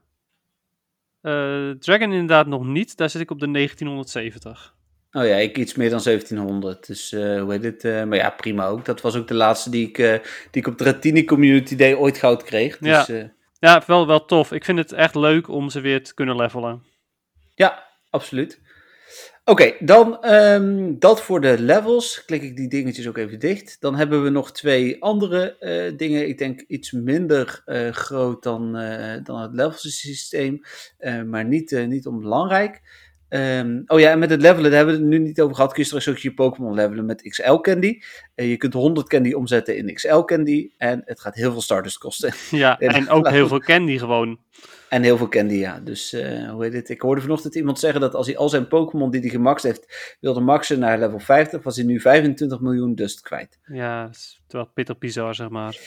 Dragon 1.78 2.12
inderdaad 2.12 2.46
nog 2.46 2.64
niet. 2.64 2.96
Daar 2.96 3.10
zit 3.10 3.20
ik 3.20 3.30
op 3.30 3.40
de 3.40 3.50
1970. 3.50 4.74
Oh 5.12 5.26
ja, 5.26 5.36
ik 5.36 5.58
iets 5.58 5.74
meer 5.74 5.90
dan 5.90 6.00
1700. 6.02 6.86
Dus 6.86 7.12
uh, 7.12 7.40
hoe 7.40 7.52
heet 7.52 7.62
het? 7.62 7.84
Uh, 7.84 8.04
maar 8.04 8.18
ja, 8.18 8.30
prima 8.30 8.66
ook. 8.66 8.84
Dat 8.84 9.00
was 9.00 9.16
ook 9.16 9.28
de 9.28 9.34
laatste 9.34 9.70
die 9.70 9.88
ik, 9.88 9.96
die 10.50 10.62
ik 10.62 10.66
op 10.66 10.78
de 10.78 10.84
Ratini 10.84 11.24
Community 11.24 11.76
Day 11.76 11.94
ooit 11.94 12.18
goud 12.18 12.42
kreeg. 12.42 12.78
Dus, 12.78 13.06
ja, 13.06 13.32
ja 13.58 13.82
wel, 13.86 14.06
wel 14.06 14.24
tof. 14.24 14.52
Ik 14.52 14.64
vind 14.64 14.78
het 14.78 14.92
echt 14.92 15.14
leuk 15.14 15.48
om 15.48 15.70
ze 15.70 15.80
weer 15.80 16.02
te 16.02 16.14
kunnen 16.14 16.36
levelen. 16.36 16.82
Ja, 17.54 17.86
absoluut. 18.10 18.60
Oké, 19.46 19.62
okay, 19.62 19.76
dan 19.80 20.32
um, 20.32 20.98
dat 20.98 21.22
voor 21.22 21.40
de 21.40 21.58
levels. 21.58 22.24
Klik 22.24 22.42
ik 22.42 22.56
die 22.56 22.68
dingetjes 22.68 23.08
ook 23.08 23.16
even 23.16 23.38
dicht. 23.38 23.76
Dan 23.80 23.96
hebben 23.96 24.22
we 24.22 24.30
nog 24.30 24.52
twee 24.52 25.02
andere 25.02 25.56
dingen. 25.96 26.28
Ik 26.28 26.38
denk 26.38 26.60
iets 26.60 26.92
minder 26.92 27.62
groot 27.90 28.42
dan, 28.42 28.72
dan 29.22 29.40
het 29.40 29.54
levelsysteem. 29.54 30.60
maar 31.26 31.44
niet, 31.44 31.86
niet 31.86 32.06
onbelangrijk. 32.06 32.82
Um, 33.34 33.82
oh 33.86 34.00
ja, 34.00 34.10
en 34.10 34.18
met 34.18 34.30
het 34.30 34.40
levelen, 34.40 34.70
daar 34.70 34.78
hebben 34.78 34.94
we 34.94 35.00
het 35.00 35.10
nu 35.10 35.18
niet 35.18 35.40
over 35.40 35.54
gehad. 35.54 35.72
Kun 35.72 35.82
je 35.82 35.88
straks 35.88 36.08
ook 36.08 36.18
je 36.18 36.34
Pokémon 36.34 36.74
levelen 36.74 37.04
met 37.04 37.22
XL 37.22 37.54
Candy. 37.54 37.98
Uh, 38.36 38.48
je 38.50 38.56
kunt 38.56 38.72
100 38.72 39.08
Candy 39.08 39.32
omzetten 39.32 39.76
in 39.76 39.94
XL 39.94 40.20
Candy. 40.20 40.70
En 40.78 41.02
het 41.04 41.20
gaat 41.20 41.34
heel 41.34 41.52
veel 41.52 41.60
starters 41.60 41.98
kosten. 41.98 42.32
Ja, 42.50 42.78
en, 42.80 43.08
ook 43.08 43.28
heel 43.28 43.48
veel 43.48 43.60
Candy 43.60 43.98
gewoon. 43.98 44.38
En 44.94 45.02
heel 45.02 45.16
veel 45.16 45.28
Candy, 45.28 45.54
ja. 45.54 45.80
Dus 45.80 46.12
uh, 46.12 46.50
hoe 46.50 46.64
heet 46.64 46.72
het? 46.72 46.88
Ik 46.88 47.00
hoorde 47.00 47.20
vanochtend 47.20 47.54
iemand 47.54 47.78
zeggen 47.78 48.00
dat 48.00 48.14
als 48.14 48.26
hij 48.26 48.36
al 48.36 48.48
zijn 48.48 48.68
Pokémon 48.68 49.10
die 49.10 49.20
hij 49.20 49.30
gemaxt 49.30 49.64
heeft, 49.64 50.16
wilde 50.20 50.40
maxen 50.40 50.78
naar 50.78 50.98
level 50.98 51.18
50, 51.18 51.62
was 51.62 51.76
hij 51.76 51.84
nu 51.84 52.00
25 52.00 52.60
miljoen 52.60 52.94
dust 52.94 53.20
kwijt. 53.20 53.58
Ja, 53.64 54.06
dat 54.06 54.14
is 54.14 54.42
wel 54.48 54.70
pittig 54.74 54.98
bizar, 54.98 55.34
zeg 55.34 55.48
maar. 55.48 55.78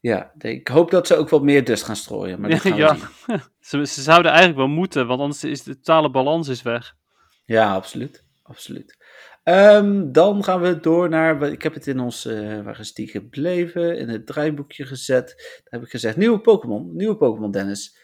Ja, 0.00 0.32
ik 0.38 0.68
hoop 0.68 0.90
dat 0.90 1.06
ze 1.06 1.16
ook 1.16 1.28
wat 1.28 1.42
meer 1.42 1.64
dust 1.64 1.84
gaan 1.84 1.96
strooien. 1.96 2.40
Maar 2.40 2.50
gaan 2.60 2.76
ja, 2.76 2.96
ze, 3.60 3.86
ze, 3.86 4.02
zouden 4.02 4.30
eigenlijk 4.30 4.60
wel 4.60 4.76
moeten, 4.76 5.06
want 5.06 5.20
anders 5.20 5.44
is 5.44 5.62
de 5.62 5.74
totale 5.74 6.10
balans 6.10 6.48
is 6.48 6.62
weg. 6.62 6.96
Ja, 7.44 7.74
absoluut. 7.74 8.24
absoluut. 8.42 8.96
Um, 9.44 10.12
dan 10.12 10.44
gaan 10.44 10.60
we 10.60 10.80
door 10.80 11.08
naar, 11.08 11.42
ik 11.42 11.62
heb 11.62 11.74
het 11.74 11.86
in 11.86 12.00
ons, 12.00 12.26
uh, 12.26 12.62
waar 12.62 12.80
is 12.80 12.92
die 12.92 13.08
gebleven, 13.08 13.98
in 13.98 14.08
het 14.08 14.26
draaiboekje 14.26 14.86
gezet. 14.86 15.26
Daar 15.36 15.80
heb 15.80 15.82
ik 15.82 15.90
gezegd, 15.90 16.16
nieuwe 16.16 16.40
Pokémon, 16.40 16.96
nieuwe 16.96 17.16
Pokémon 17.16 17.50
Dennis. 17.50 18.00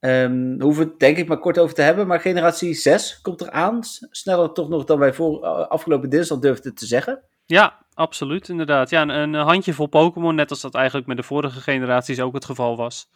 Um, 0.00 0.60
hoeven 0.60 0.84
we 0.84 0.90
het 0.90 0.98
denk 0.98 1.16
ik 1.16 1.28
maar 1.28 1.38
kort 1.38 1.58
over 1.58 1.74
te 1.74 1.82
hebben, 1.82 2.06
maar 2.06 2.20
generatie 2.20 2.74
6 2.74 3.20
komt 3.20 3.40
eraan. 3.40 3.80
Sneller 4.10 4.52
toch 4.52 4.68
nog 4.68 4.84
dan 4.84 4.98
wij 4.98 5.12
voor, 5.12 5.44
uh, 5.44 5.66
afgelopen 5.68 6.10
dinsdag 6.10 6.38
durfden 6.38 6.74
te 6.74 6.86
zeggen. 6.86 7.22
Ja, 7.46 7.86
absoluut, 7.94 8.48
inderdaad. 8.48 8.90
Ja, 8.90 9.02
een, 9.02 9.08
een 9.08 9.34
handjevol 9.34 9.86
Pokémon, 9.86 10.34
net 10.34 10.50
als 10.50 10.60
dat 10.60 10.74
eigenlijk 10.74 11.06
met 11.06 11.16
de 11.16 11.22
vorige 11.22 11.60
generaties 11.60 12.20
ook 12.20 12.34
het 12.34 12.44
geval 12.44 12.76
was. 12.76 13.10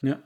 Ja. 0.00 0.20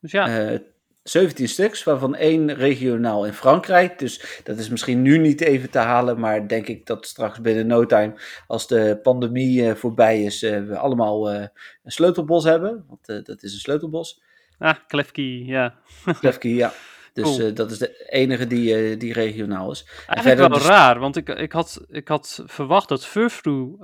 Dus 0.00 0.10
ja. 0.10 0.50
Uh, 0.50 0.58
17 1.02 1.48
stuks, 1.48 1.84
waarvan 1.84 2.14
één 2.14 2.54
regionaal 2.54 3.26
in 3.26 3.32
Frankrijk. 3.32 3.98
Dus 3.98 4.40
dat 4.44 4.58
is 4.58 4.68
misschien 4.68 5.02
nu 5.02 5.18
niet 5.18 5.40
even 5.40 5.70
te 5.70 5.78
halen, 5.78 6.20
maar 6.20 6.48
denk 6.48 6.66
ik 6.66 6.86
dat 6.86 7.06
straks 7.06 7.40
binnen 7.40 7.66
no 7.66 7.86
time, 7.86 8.14
als 8.46 8.66
de 8.66 8.98
pandemie 9.02 9.62
uh, 9.62 9.74
voorbij 9.74 10.22
is, 10.22 10.40
we 10.40 10.78
allemaal 10.78 11.32
een 11.32 11.50
sleutelbos 11.84 12.44
hebben. 12.44 12.84
Want 12.88 13.26
dat 13.26 13.42
is 13.42 13.52
een 13.52 13.58
sleutelbos. 13.58 14.26
Ah, 14.58 14.76
Klefki, 14.86 15.46
ja. 15.46 15.74
Klefki, 16.20 16.54
ja. 16.54 16.72
Dus 17.12 17.36
cool. 17.36 17.54
dat 17.54 17.70
is 17.70 17.78
de 17.78 18.08
enige 18.08 18.46
die, 18.46 18.96
die 18.96 19.12
regionaal 19.12 19.70
is. 19.70 19.84
Eigenlijk 19.84 20.20
verder 20.20 20.48
wel 20.48 20.58
dus... 20.58 20.66
raar, 20.66 20.98
want 20.98 21.16
ik, 21.16 21.28
ik, 21.28 21.52
had, 21.52 21.80
ik 21.88 22.08
had 22.08 22.42
verwacht 22.46 22.88
dat 22.88 23.06
Furfru 23.06 23.76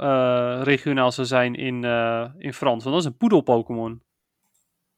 regionaal 0.63 1.13
zou 1.13 1.27
zijn 1.27 1.55
in, 1.55 1.85
in 2.39 2.55
Frans, 2.55 2.85
want 2.85 2.97
dat 2.97 3.05
is 3.05 3.05
een 3.05 3.17
poedel-Pokémon. 3.17 4.03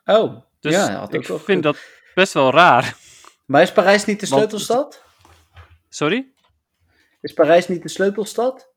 Oh, 0.04 0.42
dus 0.60 0.72
ja, 0.72 1.10
ik 1.10 1.26
vind 1.26 1.62
dat 1.62 1.76
best 2.14 2.32
wel 2.32 2.50
raar. 2.50 2.94
Maar 3.46 3.62
is 3.62 3.72
Parijs 3.72 4.04
niet 4.04 4.20
de 4.20 4.26
sleutelstad? 4.26 5.04
Sorry? 5.88 6.32
Is 7.20 7.32
Parijs 7.32 7.68
niet 7.68 7.82
de 7.82 7.88
sleutelstad? 7.88 8.72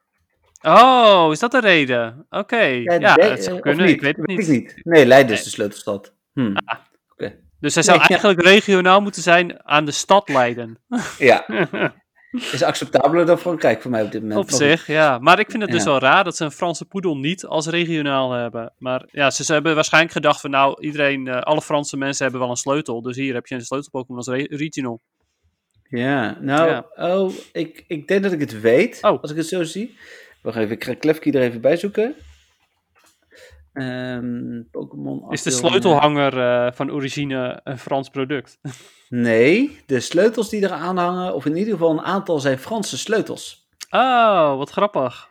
Oh, 0.62 1.28
is 1.32 1.40
dat 1.40 1.52
de 1.52 1.60
reden? 1.60 2.26
Oké, 2.30 2.38
okay. 2.38 2.82
ja, 2.82 2.94
ja 2.94 3.16
dat 3.16 3.44
zou 3.44 3.60
kunnen, 3.60 3.88
ik 3.88 4.02
weet 4.02 4.18
het 4.18 4.28
niet. 4.28 4.48
niet. 4.48 4.80
Nee, 4.84 5.06
Leiden 5.06 5.34
is 5.34 5.44
de 5.44 5.50
sleutelstad. 5.50 6.14
Hm. 6.34 6.56
Ah. 6.66 6.80
Dus 7.60 7.74
hij 7.74 7.84
zou 7.84 7.98
nee, 7.98 8.08
eigenlijk 8.08 8.42
ja. 8.42 8.50
regionaal 8.50 9.02
moeten 9.02 9.22
zijn 9.22 9.66
aan 9.66 9.86
de 9.86 9.92
stad 9.92 10.30
Leiden. 10.30 10.80
Ja, 11.18 11.46
is 12.52 12.64
acceptabeler 12.64 13.26
dan 13.26 13.40
Frankrijk 13.40 13.82
voor 13.82 13.92
mij 13.92 14.04
op 14.04 14.12
dit 14.12 14.22
moment. 14.22 14.40
Op 14.40 14.52
zich, 14.52 14.88
ja. 14.88 15.18
Maar 15.18 15.40
ik 15.40 15.52
vind 15.52 15.64
het 15.64 15.72
dus 15.72 15.84
wel 15.84 16.00
raar 16.00 16.24
dat 16.24 16.36
ze 16.36 16.44
een 16.44 16.52
Franse 16.52 16.86
poedel 16.86 17.18
niet 17.18 17.46
als 17.46 17.68
regionaal 17.68 18.32
hebben. 18.32 18.74
Maar 18.78 19.08
ja, 19.12 19.30
ze, 19.30 19.44
ze 19.44 19.54
hebben 19.54 19.76
waarschijnlijk 19.76 20.14
gedacht 20.14 20.42
van 20.42 20.50
nou, 20.50 20.82
iedereen, 20.82 21.26
uh, 21.26 21.42
alle 21.42 21.62
Franse 21.62 21.98
mensen 21.98 22.24
hebben 22.24 22.42
wel 22.42 22.50
een 22.50 22.56
sleutel. 22.56 23.02
Dus 23.02 23.16
hier 23.16 23.34
heb 23.34 23.48
je 23.48 23.56
een 23.56 23.62
sleutelpokémon 23.62 24.18
als 24.18 24.28
re 24.28 24.48
regional. 24.50 25.02
Ja, 25.84 26.38
nou, 26.42 26.70
ja. 26.70 26.86
oh, 26.96 27.34
ik, 27.52 27.84
ik 27.88 28.08
denk 28.08 28.24
dat 28.24 28.32
ik 28.32 28.40
het 28.40 28.62
weet, 28.62 28.98
oh. 29.02 29.22
als 29.22 29.32
ik 29.32 29.38
het 29.38 29.48
zo 29.48 29.64
zie. 29.64 29.98
Wacht 30.42 30.58
even, 30.58 30.72
ik 30.72 30.84
ga 30.84 30.94
Klefki 30.94 31.32
er 31.32 31.42
even 31.42 31.62
bij 31.62 31.78
zoeken. 31.78 32.16
Um, 33.82 34.68
Pokémon. 34.72 35.32
Is 35.32 35.44
de 35.44 35.52
sleutelhanger 35.52 36.38
uh, 36.38 36.72
van 36.72 36.92
origine 36.92 37.60
een 37.64 37.78
Frans 37.78 38.10
product? 38.10 38.60
nee, 39.10 39.80
de 39.86 40.00
sleutels 40.00 40.50
die 40.50 40.64
eraan 40.64 40.98
hangen, 40.98 41.34
of 41.34 41.46
in 41.46 41.58
ieder 41.58 41.74
geval 41.74 41.92
een 41.92 42.02
aantal, 42.02 42.40
zijn 42.40 42.58
Franse 42.58 42.98
sleutels. 42.98 43.68
Oh, 43.90 44.58
wat 44.58 44.70
grappig. 44.70 45.28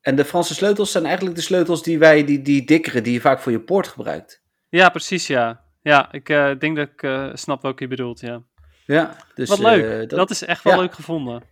En 0.00 0.16
de 0.16 0.24
Franse 0.24 0.54
sleutels 0.54 0.90
zijn 0.90 1.04
eigenlijk 1.04 1.36
de 1.36 1.42
sleutels 1.42 1.82
die 1.82 1.98
wij, 1.98 2.24
die, 2.24 2.42
die 2.42 2.66
dikkere, 2.66 3.00
die 3.00 3.12
je 3.12 3.20
vaak 3.20 3.40
voor 3.40 3.52
je 3.52 3.60
poort 3.60 3.88
gebruikt. 3.88 4.42
Ja, 4.68 4.88
precies, 4.88 5.26
ja. 5.26 5.64
Ja, 5.82 6.12
ik 6.12 6.28
uh, 6.28 6.58
denk 6.58 6.76
dat 6.76 6.88
ik 6.88 7.02
uh, 7.02 7.30
snap 7.32 7.62
welke 7.62 7.82
je 7.82 7.88
bedoelt, 7.88 8.20
ja. 8.20 8.42
Ja, 8.84 9.16
dus... 9.34 9.48
Wat 9.48 9.58
leuk, 9.58 10.10
dat, 10.10 10.18
dat, 10.18 10.30
is 10.30 10.44
echt 10.44 10.62
wel 10.62 10.72
ja. 10.72 10.80
leuk 10.80 10.94
gevonden. 10.94 11.42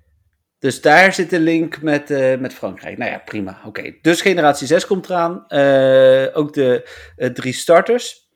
Dus 0.64 0.81
daar 0.81 1.12
zit 1.12 1.31
de 1.31 1.40
link 1.40 1.83
met, 1.83 2.11
uh, 2.11 2.38
met 2.38 2.55
Frankrijk. 2.55 2.98
Nou 2.98 3.11
ja, 3.11 3.18
prima. 3.18 3.59
Oké, 3.59 3.66
okay. 3.68 3.98
dus 4.03 4.20
generatie 4.20 4.66
6 4.66 4.87
komt 4.87 5.07
eraan. 5.07 5.44
Uh, 5.48 6.37
ook 6.37 6.53
de 6.53 6.88
uh, 7.16 7.29
drie 7.29 7.53
starters 7.53 8.29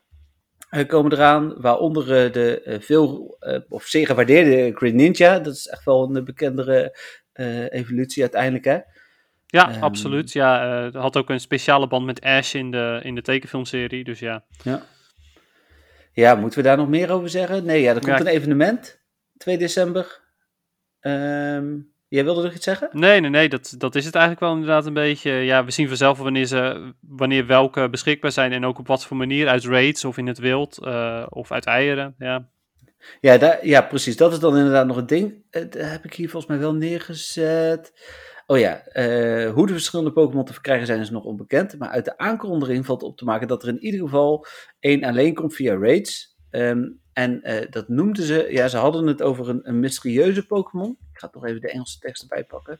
komen 0.87 1.11
eraan. 1.11 1.61
Waaronder 1.61 2.31
de 2.31 2.77
veel 2.81 3.37
of 3.69 3.83
zeer 3.83 4.05
gewaardeerde 4.05 4.75
Green 4.75 4.95
Ninja. 4.95 5.39
Dat 5.39 5.53
is 5.53 5.67
echt 5.67 5.83
wel 5.83 6.15
een 6.15 6.25
bekendere 6.25 6.97
evolutie 7.69 8.21
uiteindelijk, 8.21 8.65
hè? 8.65 8.79
Ja, 9.45 9.75
um, 9.75 9.83
absoluut. 9.83 10.31
Ja, 10.31 10.89
had 10.91 11.17
ook 11.17 11.29
een 11.29 11.39
speciale 11.39 11.87
band 11.87 12.05
met 12.05 12.21
Ash 12.21 12.53
in 12.53 12.71
de, 12.71 12.99
in 13.03 13.15
de 13.15 13.21
tekenfilmserie, 13.21 14.03
dus 14.03 14.19
ja. 14.19 14.45
ja. 14.63 14.81
Ja, 16.11 16.35
moeten 16.35 16.59
we 16.59 16.65
daar 16.65 16.77
nog 16.77 16.89
meer 16.89 17.11
over 17.11 17.29
zeggen? 17.29 17.65
Nee, 17.65 17.81
ja, 17.81 17.89
er 17.89 18.01
komt 18.01 18.17
ja. 18.17 18.19
een 18.19 18.27
evenement. 18.27 19.01
2 19.37 19.57
december. 19.57 20.21
Um, 21.01 21.97
Jij 22.09 22.23
wilde 22.23 22.43
nog 22.43 22.53
iets 22.53 22.63
zeggen? 22.63 22.89
Nee, 22.91 23.19
nee, 23.19 23.29
nee, 23.29 23.49
dat, 23.49 23.75
dat 23.77 23.95
is 23.95 24.05
het 24.05 24.15
eigenlijk 24.15 24.45
wel 24.45 24.53
inderdaad 24.53 24.85
een 24.85 24.93
beetje. 24.93 25.31
Ja, 25.31 25.65
we 25.65 25.71
zien 25.71 25.87
vanzelf 25.87 26.17
wanneer, 26.17 26.45
ze, 26.45 26.93
wanneer 26.99 27.45
welke 27.45 27.89
beschikbaar 27.89 28.31
zijn 28.31 28.51
en 28.51 28.65
ook 28.65 28.79
op 28.79 28.87
wat 28.87 29.05
voor 29.05 29.17
manier. 29.17 29.47
Uit 29.47 29.65
raids 29.65 30.05
of 30.05 30.17
in 30.17 30.27
het 30.27 30.37
wild 30.37 30.79
uh, 30.83 31.25
of 31.29 31.51
uit 31.51 31.65
eieren, 31.65 32.15
ja. 32.17 32.49
Ja, 33.21 33.37
daar, 33.37 33.67
ja, 33.67 33.81
precies. 33.81 34.17
Dat 34.17 34.31
is 34.31 34.39
dan 34.39 34.57
inderdaad 34.57 34.87
nog 34.87 34.97
een 34.97 35.05
ding. 35.05 35.43
Dat 35.49 35.73
heb 35.73 36.05
ik 36.05 36.13
hier 36.13 36.29
volgens 36.29 36.51
mij 36.51 36.61
wel 36.61 36.73
neergezet. 36.73 37.93
Oh 38.45 38.57
ja, 38.57 38.83
uh, 38.93 39.51
hoe 39.51 39.67
de 39.67 39.73
verschillende 39.73 40.11
Pokémon 40.11 40.45
te 40.45 40.53
verkrijgen 40.53 40.85
zijn 40.85 40.99
is 40.99 41.09
nog 41.09 41.23
onbekend. 41.23 41.77
Maar 41.77 41.89
uit 41.89 42.05
de 42.05 42.17
aankondiging 42.17 42.85
valt 42.85 43.03
op 43.03 43.17
te 43.17 43.25
maken 43.25 43.47
dat 43.47 43.63
er 43.63 43.69
in 43.69 43.83
ieder 43.83 43.99
geval 43.99 44.45
één 44.79 45.03
alleen 45.03 45.33
komt 45.33 45.55
via 45.55 45.77
raids. 45.77 46.37
Um, 46.51 46.99
en 47.13 47.39
uh, 47.43 47.61
dat 47.69 47.87
noemden 47.87 48.23
ze, 48.23 48.47
ja, 48.49 48.67
ze 48.67 48.77
hadden 48.77 49.07
het 49.07 49.21
over 49.21 49.49
een, 49.49 49.59
een 49.63 49.79
mysterieuze 49.79 50.45
Pokémon. 50.45 50.97
Ik 51.19 51.25
ga 51.25 51.31
toch 51.31 51.45
even 51.45 51.61
de 51.61 51.71
Engelse 51.71 51.99
tekst 51.99 52.21
erbij 52.21 52.43
pakken. 52.43 52.79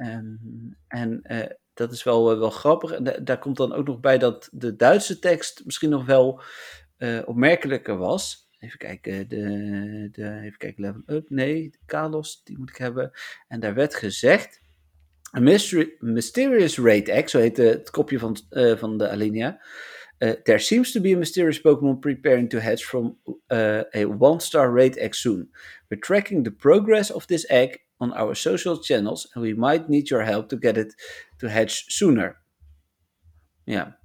Um, 0.00 0.76
en 0.88 1.20
uh, 1.22 1.46
dat 1.74 1.92
is 1.92 2.02
wel, 2.02 2.38
wel 2.38 2.50
grappig. 2.50 2.90
En 2.90 3.24
daar 3.24 3.38
komt 3.38 3.56
dan 3.56 3.72
ook 3.72 3.86
nog 3.86 4.00
bij 4.00 4.18
dat 4.18 4.48
de 4.52 4.76
Duitse 4.76 5.18
tekst 5.18 5.64
misschien 5.64 5.90
nog 5.90 6.06
wel 6.06 6.40
opmerkelijker 7.24 7.96
was. 7.96 8.48
Even 8.58 8.78
kijken, 8.78 9.28
de, 9.28 10.08
de, 10.12 10.40
even 10.42 10.58
kijken, 10.58 10.82
level 10.82 11.02
up. 11.06 11.30
Nee, 11.30 11.70
Carlos, 11.86 12.40
die 12.44 12.58
moet 12.58 12.70
ik 12.70 12.76
hebben. 12.76 13.12
En 13.48 13.60
daar 13.60 13.74
werd 13.74 13.94
gezegd. 13.94 14.60
Mystery, 15.32 15.94
mysterious 15.98 16.78
Raid 16.78 17.24
X, 17.24 17.30
zo 17.30 17.38
heet 17.38 17.56
het 17.56 17.90
kopje 17.90 18.18
van, 18.18 18.36
van 18.78 18.98
de 18.98 19.08
alinea. 19.08 19.60
Uh, 20.22 20.34
there 20.46 20.58
seems 20.58 20.92
to 20.92 21.00
be 21.00 21.12
a 21.12 21.16
mysterious 21.16 21.58
Pokemon 21.58 22.00
preparing 22.00 22.48
to 22.48 22.60
hatch 22.60 22.84
from 22.84 23.16
uh, 23.50 23.82
a 23.94 24.06
one-star 24.06 24.70
Raid 24.70 24.96
X 24.98 25.18
soon. 25.18 25.48
We're 25.90 26.00
tracking 26.00 26.44
the 26.44 26.50
progress 26.50 27.10
of 27.10 27.26
this 27.26 27.44
egg 27.50 27.80
on 28.00 28.12
our 28.12 28.34
social 28.34 28.78
channels 28.78 29.28
and 29.34 29.42
we 29.42 29.54
might 29.54 29.88
need 29.88 30.10
your 30.10 30.22
help 30.22 30.48
to 30.48 30.56
get 30.56 30.76
it 30.76 30.94
to 31.38 31.48
hatch 31.48 31.84
sooner. 31.88 32.36
Ja. 33.64 33.98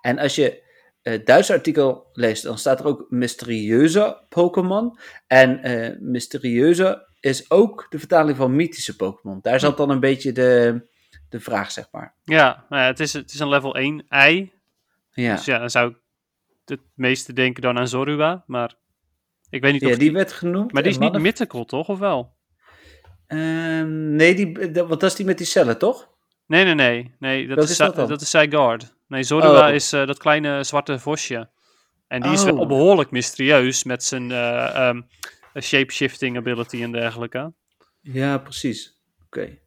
En 0.00 0.18
als 0.18 0.34
je 0.34 0.62
uh, 1.02 1.24
Duitse 1.24 1.52
artikel 1.52 2.06
leest, 2.12 2.42
dan 2.42 2.58
staat 2.58 2.80
er 2.80 2.86
ook 2.86 3.06
mysterieuze 3.08 4.24
Pokémon. 4.28 4.98
En 5.26 5.70
uh, 5.70 5.96
mysterieuze 6.00 7.08
is 7.20 7.50
ook 7.50 7.86
de 7.88 7.98
vertaling 7.98 8.36
van 8.36 8.56
mythische 8.56 8.96
Pokémon. 8.96 9.38
Daar 9.42 9.60
zat 9.60 9.76
dan 9.76 9.90
een 9.90 10.00
beetje 10.00 10.32
de, 10.32 10.80
de 11.28 11.40
vraag, 11.40 11.70
zeg 11.70 11.88
maar. 11.90 12.14
Ja, 12.22 12.64
nou 12.68 12.82
het, 12.82 13.00
is, 13.00 13.12
het 13.12 13.32
is 13.32 13.38
een 13.38 13.48
level 13.48 13.74
1 13.74 14.04
ei. 14.08 14.52
Ja. 15.14 15.34
Dus 15.34 15.44
ja, 15.44 15.58
dan 15.58 15.70
zou 15.70 15.90
ik 15.90 15.96
het 16.64 16.80
meeste 16.94 17.32
denken 17.32 17.62
dan 17.62 17.78
aan 17.78 17.88
Zorua, 17.88 18.44
maar 18.46 18.74
ik 19.50 19.62
weet 19.62 19.72
niet 19.72 19.84
of... 19.84 19.90
Ja, 19.90 19.96
die, 19.96 20.12
werd 20.12 20.32
genoemd. 20.32 20.72
Maar 20.72 20.82
die 20.82 20.92
is 20.92 20.98
niet 20.98 21.18
mythical, 21.18 21.64
toch? 21.64 21.88
Of 21.88 21.98
wel? 21.98 22.36
Um, 23.28 24.14
nee, 24.14 24.34
die, 24.34 24.70
dat, 24.70 24.88
wat 24.88 25.02
is 25.02 25.14
die 25.14 25.26
met 25.26 25.38
die 25.38 25.46
cellen, 25.46 25.78
toch? 25.78 26.12
Nee, 26.46 26.64
nee, 26.64 26.74
nee. 26.74 27.14
nee 27.18 27.46
dat, 27.46 27.64
is, 27.64 27.70
is 27.70 27.76
dat, 27.76 27.96
dat 27.96 28.20
is. 28.20 28.32
Nee, 29.08 29.22
Zorua 29.22 29.68
oh. 29.68 29.74
is 29.74 29.92
uh, 29.92 30.06
dat 30.06 30.18
kleine 30.18 30.64
zwarte 30.64 30.98
vosje. 30.98 31.50
En 32.06 32.22
die 32.22 32.32
is 32.32 32.44
wel 32.44 32.58
oh. 32.58 32.68
behoorlijk 32.68 33.10
mysterieus 33.10 33.84
met 33.84 34.04
zijn 34.04 34.30
uh, 34.30 34.88
um, 34.88 35.06
shape-shifting 35.60 36.36
ability 36.36 36.82
en 36.82 36.92
dergelijke. 36.92 37.52
Ja, 38.00 38.38
precies. 38.38 39.02
Oké. 39.26 39.58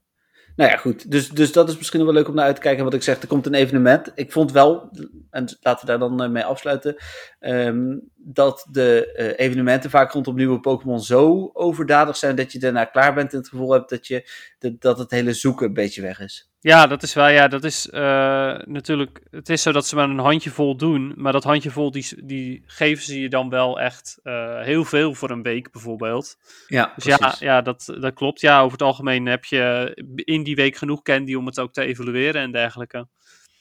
Nou 0.58 0.72
ja, 0.72 0.78
goed. 0.78 1.12
Dus, 1.12 1.30
dus 1.30 1.52
dat 1.52 1.70
is 1.70 1.78
misschien 1.78 2.04
wel 2.04 2.14
leuk 2.14 2.28
om 2.28 2.36
naar 2.36 2.46
uit 2.46 2.56
te 2.56 2.62
kijken. 2.62 2.84
Wat 2.84 2.94
ik 2.94 3.04
zeg, 3.04 3.22
er 3.22 3.28
komt 3.28 3.46
een 3.46 3.54
evenement. 3.54 4.12
Ik 4.16 4.32
vond 4.32 4.52
wel, 4.52 4.90
en 5.30 5.58
laten 5.62 5.86
we 5.86 5.92
daar 5.92 6.00
dan 6.00 6.24
eh, 6.24 6.30
mee 6.30 6.44
afsluiten, 6.44 6.96
um, 7.40 8.10
dat 8.30 8.68
de 8.72 9.14
uh, 9.18 9.46
evenementen 9.46 9.90
vaak 9.90 10.12
rondom 10.12 10.36
nieuwe 10.36 10.60
Pokémon 10.60 11.00
zo 11.00 11.50
overdadig 11.54 12.18
zijn 12.18 12.36
dat 12.36 12.52
je 12.52 12.60
daarna 12.60 12.86
klaar 12.86 13.14
bent 13.14 13.32
en 13.32 13.38
het 13.38 13.50
gevoel 13.50 13.72
hebt 13.72 13.90
dat, 13.90 14.08
je, 14.08 14.30
dat, 14.60 14.82
dat 14.82 14.98
het 14.98 15.12
hele 15.12 15.34
zoeken 15.34 15.68
een 15.68 15.74
beetje 15.74 16.02
weg 16.02 16.20
is. 16.20 16.50
Ja, 16.60 16.88
dat 16.88 17.04
is 17.04 17.14
wel, 17.14 17.28
ja, 17.28 17.48
dat 17.48 17.64
is 17.64 17.88
uh, 17.92 18.00
natuurlijk, 18.66 19.22
het 19.32 19.50
is 19.50 19.62
zo 19.62 19.72
dat 19.72 19.88
ze 19.88 19.96
maar 19.96 20.10
een 20.10 20.18
handjevol 20.18 20.78
doen, 20.78 21.14
maar 21.16 21.32
dat 21.32 21.44
handjevol, 21.44 21.92
die, 21.92 22.26
die 22.26 22.64
geven 22.66 23.04
ze 23.04 23.20
je 23.20 23.30
dan 23.30 23.50
wel 23.50 23.80
echt 23.80 24.20
uh, 24.24 24.62
heel 24.62 24.84
veel 24.84 25.14
voor 25.14 25.30
een 25.30 25.42
week 25.42 25.72
bijvoorbeeld. 25.72 26.38
Ja, 26.68 26.94
dus 26.96 27.04
ja, 27.04 27.36
ja 27.40 27.62
dat, 27.62 27.96
dat 28.00 28.14
klopt. 28.14 28.42
Ja, 28.42 28.60
over 28.60 28.72
het 28.72 28.82
algemeen 28.82 29.26
heb 29.26 29.46
je 29.46 29.92
in 30.16 30.44
die 30.44 30.56
week 30.56 30.76
genoeg 30.76 31.02
candy 31.02 31.34
om 31.36 31.46
het 31.46 31.60
ook 31.60 31.74
te 31.74 31.82
evalueren 31.82 32.42
en 32.42 32.52
dergelijke. 32.52 33.08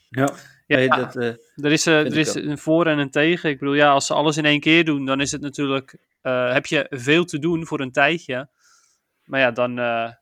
Ja, 0.08 0.34
ja, 0.66 0.96
dat, 0.96 1.16
uh, 1.16 1.24
er 1.54 1.72
is, 1.72 1.86
er 1.86 2.16
is 2.16 2.34
een 2.34 2.58
voor 2.58 2.86
en 2.86 2.98
een 2.98 3.10
tegen. 3.10 3.50
Ik 3.50 3.58
bedoel, 3.58 3.74
ja, 3.74 3.92
als 3.92 4.06
ze 4.06 4.14
alles 4.14 4.36
in 4.36 4.44
één 4.44 4.60
keer 4.60 4.84
doen, 4.84 5.06
dan 5.06 5.20
is 5.20 5.32
het 5.32 5.40
natuurlijk, 5.40 5.96
heb 6.22 6.66
je 6.66 6.86
veel 6.90 7.24
te 7.24 7.38
doen 7.38 7.66
voor 7.66 7.80
een 7.80 7.92
tijdje. 7.92 8.48
Maar 9.24 9.40
ja, 9.40 9.50
dan 9.50 9.78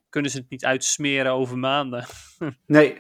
kunnen 0.09 0.31
ze 0.31 0.39
het 0.39 0.51
niet 0.51 0.65
uitsmeren 0.65 1.33
over 1.33 1.59
maanden. 1.59 2.05
nee. 2.67 2.97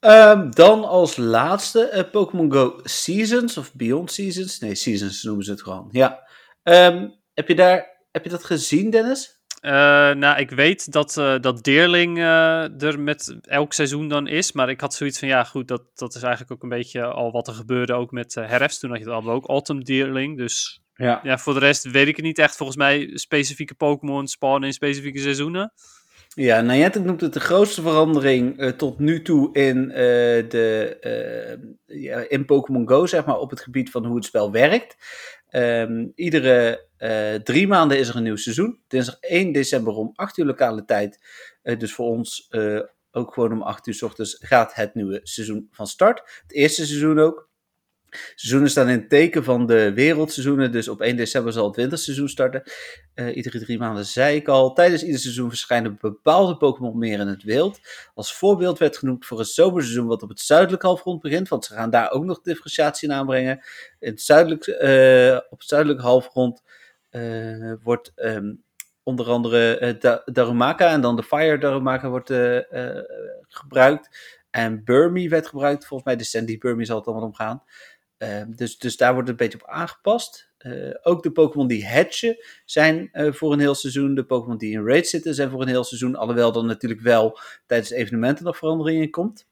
Um, 0.00 0.54
dan 0.54 0.84
als 0.84 1.16
laatste 1.16 1.90
uh, 1.94 2.10
Pokémon 2.10 2.52
Go 2.52 2.80
Seasons 2.82 3.56
of 3.56 3.74
Beyond 3.74 4.12
Seasons. 4.12 4.58
Nee, 4.58 4.74
Seasons 4.74 5.22
noemen 5.22 5.44
ze 5.44 5.50
het 5.50 5.62
gewoon. 5.62 5.88
Ja. 5.90 6.28
Um, 6.62 7.14
heb, 7.34 7.48
je 7.48 7.54
daar, 7.54 8.06
heb 8.12 8.24
je 8.24 8.30
dat 8.30 8.44
gezien, 8.44 8.90
Dennis? 8.90 9.33
Uh, 9.64 9.70
nou, 10.10 10.38
ik 10.38 10.50
weet 10.50 10.92
dat, 10.92 11.16
uh, 11.16 11.34
dat 11.40 11.62
Deerling 11.62 12.18
uh, 12.18 12.82
er 12.82 13.00
met 13.00 13.36
elk 13.42 13.72
seizoen 13.72 14.08
dan 14.08 14.26
is. 14.26 14.52
Maar 14.52 14.68
ik 14.68 14.80
had 14.80 14.94
zoiets 14.94 15.18
van, 15.18 15.28
ja 15.28 15.44
goed, 15.44 15.68
dat, 15.68 15.82
dat 15.94 16.14
is 16.14 16.22
eigenlijk 16.22 16.52
ook 16.52 16.62
een 16.62 16.78
beetje 16.78 17.04
al 17.04 17.32
wat 17.32 17.48
er 17.48 17.54
gebeurde 17.54 17.92
ook 17.92 18.10
met 18.10 18.34
herfst. 18.34 18.80
Toen 18.80 18.90
had 18.90 18.98
je 18.98 19.10
het 19.10 19.26
ook 19.26 19.48
Autumn 19.48 19.80
Deerling. 19.80 20.38
Dus 20.38 20.82
ja. 20.94 21.20
ja, 21.22 21.38
voor 21.38 21.54
de 21.54 21.60
rest 21.60 21.90
weet 21.90 22.06
ik 22.06 22.16
het 22.16 22.24
niet 22.24 22.38
echt. 22.38 22.56
Volgens 22.56 22.78
mij 22.78 23.10
specifieke 23.14 23.74
Pokémon 23.74 24.26
spawnen 24.26 24.68
in 24.68 24.74
specifieke 24.74 25.18
seizoenen. 25.18 25.72
Ja, 26.28 26.60
Niantic 26.60 27.04
noemt 27.04 27.20
het 27.20 27.32
de 27.32 27.40
grootste 27.40 27.82
verandering 27.82 28.74
tot 28.76 28.98
nu 28.98 29.22
toe 29.22 29.52
in, 29.52 29.88
de, 29.88 31.76
ja, 31.86 32.24
in 32.28 32.44
Pokémon 32.44 32.88
Go, 32.88 33.06
zeg 33.06 33.24
maar, 33.24 33.38
op 33.38 33.50
het 33.50 33.60
gebied 33.60 33.90
van 33.90 34.04
hoe 34.06 34.16
het 34.16 34.24
spel 34.24 34.52
werkt. 34.52 34.96
Um, 35.50 36.12
iedere 36.14 36.86
drie 37.42 37.66
maanden 37.66 37.98
is 37.98 38.08
er 38.08 38.16
een 38.16 38.22
nieuw 38.22 38.36
seizoen. 38.36 38.80
Dinsdag 38.88 39.18
1 39.20 39.52
december 39.52 39.94
om 39.94 40.12
8 40.14 40.38
uur 40.38 40.46
lokale 40.46 40.84
tijd. 40.84 41.18
dus 41.62 41.94
voor 41.94 42.06
ons 42.06 42.50
ook 43.10 43.34
gewoon 43.34 43.52
om 43.52 43.62
8 43.62 43.86
uur 43.86 43.94
s 43.94 44.02
ochtends 44.02 44.36
gaat 44.40 44.74
het 44.74 44.94
nieuwe 44.94 45.20
seizoen 45.22 45.68
van 45.70 45.86
start. 45.86 46.40
Het 46.42 46.52
eerste 46.52 46.86
seizoen 46.86 47.18
ook. 47.18 47.52
Seizoenen 48.34 48.70
staan 48.70 48.88
in 48.88 48.98
het 48.98 49.08
teken 49.08 49.44
van 49.44 49.66
de 49.66 49.92
wereldseizoenen, 49.92 50.72
dus 50.72 50.88
op 50.88 51.00
1 51.00 51.16
december 51.16 51.52
zal 51.52 51.66
het 51.66 51.76
winterseizoen 51.76 52.28
starten. 52.28 52.62
Iedere 53.34 53.58
drie 53.58 53.78
maanden 53.78 54.04
zei 54.04 54.36
ik 54.36 54.48
al. 54.48 54.72
Tijdens 54.72 55.04
ieder 55.04 55.20
seizoen 55.20 55.48
verschijnen 55.48 55.98
bepaalde 56.00 56.56
Pokémon 56.56 56.98
meer 56.98 57.20
in 57.20 57.26
het 57.26 57.42
wild. 57.42 57.80
Als 58.14 58.34
voorbeeld 58.34 58.78
werd 58.78 58.96
genoemd 58.96 59.26
voor 59.26 59.38
een 59.38 59.44
zomerseizoen 59.44 60.06
wat 60.06 60.22
op 60.22 60.28
het 60.28 60.40
zuidelijke 60.40 60.86
halfrond 60.86 61.20
begint, 61.20 61.48
want 61.48 61.64
ze 61.64 61.74
gaan 61.74 61.90
daar 61.90 62.10
ook 62.10 62.24
nog 62.24 62.40
differentiatie 62.40 63.12
aanbrengen. 63.12 63.64
In 63.98 64.10
het 64.10 64.22
zuidelijk, 64.22 64.68
op 65.50 65.58
het 65.58 65.68
zuidelijke 65.68 66.02
halfrond 66.02 66.62
wordt 67.82 68.12
um, 68.16 68.62
onder 69.02 69.26
andere 69.26 69.96
da 70.00 70.22
Darumaka 70.24 70.90
en 70.90 71.00
dan 71.00 71.16
de 71.16 71.22
Fire 71.22 71.58
Darumaka 71.58 72.08
wordt 72.08 72.32
gebruikt. 73.48 74.18
En 74.50 74.84
Burmy 74.84 75.28
werd 75.28 75.46
gebruikt, 75.46 75.86
volgens 75.86 76.08
mij 76.08 76.18
de 76.18 76.24
Sandy 76.24 76.58
Burmy 76.58 76.84
zal 76.84 76.96
het 76.96 77.06
allemaal 77.06 77.24
omgaan. 77.24 77.62
Ehm, 78.18 78.50
dus, 78.50 78.78
dus 78.78 78.96
daar 78.96 79.12
wordt 79.12 79.28
het 79.28 79.40
een 79.40 79.46
beetje 79.46 79.66
op 79.66 79.74
aangepast. 79.74 80.52
Ook 81.02 81.22
de 81.22 81.32
Pokémon 81.32 81.66
die 81.66 81.88
hatchen 81.88 82.36
zijn 82.64 83.10
voor 83.12 83.52
een 83.52 83.58
heel 83.58 83.74
seizoen. 83.74 84.14
De 84.14 84.24
Pokémon 84.24 84.58
die 84.58 84.72
in 84.72 84.86
raid 84.86 85.08
zitten 85.08 85.34
zijn 85.34 85.50
voor 85.50 85.62
een 85.62 85.68
heel 85.68 85.84
seizoen. 85.84 86.16
Alhoewel 86.16 86.54
er 86.54 86.64
natuurlijk 86.64 87.00
wel 87.00 87.38
tijdens 87.66 87.90
evenementen 87.90 88.44
nog 88.44 88.56
verandering 88.56 89.02
in 89.02 89.10
komt. 89.10 89.46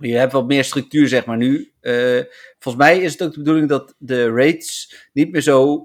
Je 0.00 0.16
hebt 0.16 0.32
wat 0.32 0.46
meer 0.46 0.64
structuur, 0.64 1.08
zeg 1.08 1.24
maar 1.24 1.36
nu. 1.36 1.72
Uh, 1.80 2.22
volgens 2.58 2.84
mij 2.84 2.98
is 3.00 3.12
het 3.12 3.22
ook 3.22 3.32
de 3.32 3.38
bedoeling 3.38 3.68
dat 3.68 3.94
de 3.98 4.30
raids 4.30 4.94
niet 5.12 5.32
meer 5.32 5.40
zo 5.40 5.84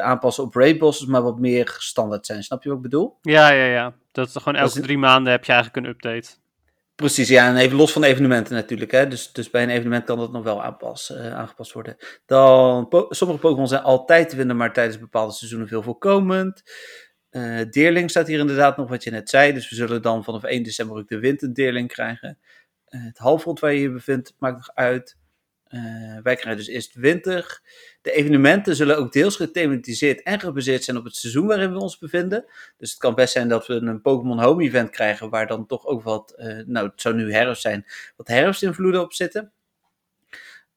aanpassen 0.00 0.44
op 0.44 0.54
raid 0.54 0.78
bosses, 0.78 1.06
maar 1.06 1.22
wat 1.22 1.38
meer 1.38 1.76
standaard 1.78 2.26
zijn. 2.26 2.42
Snap 2.42 2.62
je 2.62 2.68
wat 2.68 2.78
ik 2.78 2.84
bedoel? 2.84 3.18
Ja, 3.22 3.50
ja, 3.50 3.64
ja. 3.64 3.94
Dat 4.12 4.28
is 4.28 4.34
gewoon 4.34 4.60
elke 4.60 4.80
drie 4.80 4.98
maanden 4.98 5.32
heb 5.32 5.44
je 5.44 5.52
eigenlijk 5.52 5.86
een 5.86 5.92
update. 5.92 6.28
Precies, 6.98 7.28
ja, 7.28 7.48
en 7.48 7.56
even 7.56 7.76
los 7.76 7.92
van 7.92 8.02
evenementen 8.02 8.54
natuurlijk. 8.54 8.90
Hè? 8.90 9.08
Dus, 9.08 9.32
dus 9.32 9.50
bij 9.50 9.62
een 9.62 9.70
evenement 9.70 10.04
kan 10.04 10.18
dat 10.18 10.32
nog 10.32 10.42
wel 10.42 10.62
aanpas, 10.62 11.10
uh, 11.10 11.34
aangepast 11.34 11.72
worden. 11.72 11.96
Dan, 12.26 12.88
po 12.88 13.06
sommige 13.10 13.40
Pokémon 13.40 13.68
zijn 13.68 13.82
altijd 13.82 14.28
te 14.28 14.36
vinden, 14.36 14.56
maar 14.56 14.72
tijdens 14.72 14.98
bepaalde 14.98 15.32
seizoenen 15.32 15.68
veel 15.68 15.82
voorkomend. 15.82 16.62
Uh, 17.30 17.60
Deerling 17.70 18.10
staat 18.10 18.26
hier 18.26 18.38
inderdaad 18.38 18.76
nog 18.76 18.88
wat 18.88 19.04
je 19.04 19.10
net 19.10 19.28
zei. 19.28 19.52
Dus 19.52 19.68
we 19.68 19.76
zullen 19.76 20.02
dan 20.02 20.24
vanaf 20.24 20.42
1 20.42 20.62
december 20.62 20.96
ook 20.96 21.08
de 21.08 21.18
winterdeerling 21.18 21.88
krijgen. 21.88 22.38
Uh, 22.90 23.04
het 23.04 23.18
halfrond 23.18 23.60
waar 23.60 23.72
je 23.72 23.80
je 23.80 23.90
bevindt 23.90 24.34
maakt 24.38 24.56
nog 24.56 24.70
uit. 24.74 25.16
wij 26.22 26.36
krijgen 26.36 26.56
dus 26.56 26.66
eerst 26.66 26.94
winter. 26.94 27.60
De 28.02 28.12
evenementen 28.12 28.76
zullen 28.76 28.98
ook 28.98 29.12
deels 29.12 29.36
gethematiseerd 29.36 30.22
en 30.22 30.40
gebaseerd 30.40 30.84
zijn 30.84 30.96
op 30.96 31.04
het 31.04 31.16
seizoen 31.16 31.46
waarin 31.46 31.72
we 31.72 31.78
ons 31.78 31.98
bevinden. 31.98 32.44
Dus 32.76 32.90
het 32.90 32.98
kan 32.98 33.14
best 33.14 33.32
zijn 33.32 33.48
dat 33.48 33.66
we 33.66 33.74
een 33.74 34.00
Pokémon 34.00 34.40
Home 34.42 34.62
event 34.62 34.90
krijgen 34.90 35.30
waar 35.30 35.46
dan 35.46 35.66
toch 35.66 35.86
ook 35.86 36.02
wat, 36.02 36.34
uh, 36.36 36.62
nou 36.66 36.88
het 36.88 37.00
zou 37.00 37.14
nu 37.14 37.32
herfst 37.32 37.62
zijn, 37.62 37.86
wat 38.16 38.28
herfstinvloeden 38.28 39.00
op 39.00 39.12
zitten. 39.12 39.52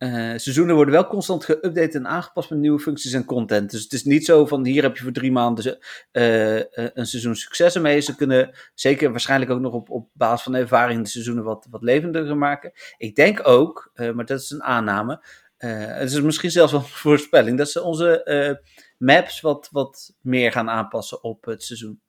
Uh, 0.04 0.34
seizoenen 0.36 0.76
worden 0.76 0.94
wel 0.94 1.08
constant 1.08 1.46
geüpdate 1.46 1.98
en 1.98 2.08
aangepast 2.08 2.50
met 2.50 2.60
nieuwe 2.60 2.80
functies 2.80 3.14
en 3.14 3.26
content. 3.26 3.72
Dus 3.72 3.84
het 3.84 3.94
is 3.94 4.04
niet 4.04 4.26
zo 4.26 4.46
van 4.46 4.66
hier 4.66 4.84
heb 4.84 4.98
je 4.98 5.04
voor 5.04 5.12
drie 5.12 5.32
maanden 5.32 5.78
uh, 6.12 6.56
een 6.74 7.06
seizoen 7.06 7.36
successen 7.36 7.82
mee. 7.82 8.00
Ze 8.00 8.16
kunnen 8.16 8.56
zeker 8.74 9.12
waarschijnlijk 9.12 9.52
ook 9.52 9.60
nog 9.60 9.74
op, 9.74 9.90
op 9.90 10.10
basis 10.14 10.44
van 10.44 10.56
ervaring 10.56 11.04
de 11.04 11.10
seizoenen 11.10 11.44
wat, 11.44 11.68
wat 11.70 11.82
levendiger 11.82 12.38
maken. 12.38 12.72
Ik 12.98 13.16
denk 13.16 13.48
ook, 13.48 13.92
maar 13.94 14.26
dat 14.26 14.40
is 14.40 14.50
een 14.50 14.64
aanname, 14.64 15.24
het 15.58 16.12
is 16.12 16.22
misschien 16.22 16.52
zelfs 16.52 16.72
wel 16.72 16.82
een 16.82 16.88
voorspelling 17.08 17.58
dat 17.58 17.70
ze 17.70 17.84
onze 17.84 18.60
maps 18.98 19.42
wat, 19.42 19.70
wat 19.72 20.14
meer 20.22 20.52
gaan 20.52 20.70
aanpassen 20.70 21.24
op 21.24 21.46
het 21.46 21.64
seizoen. 21.64 22.02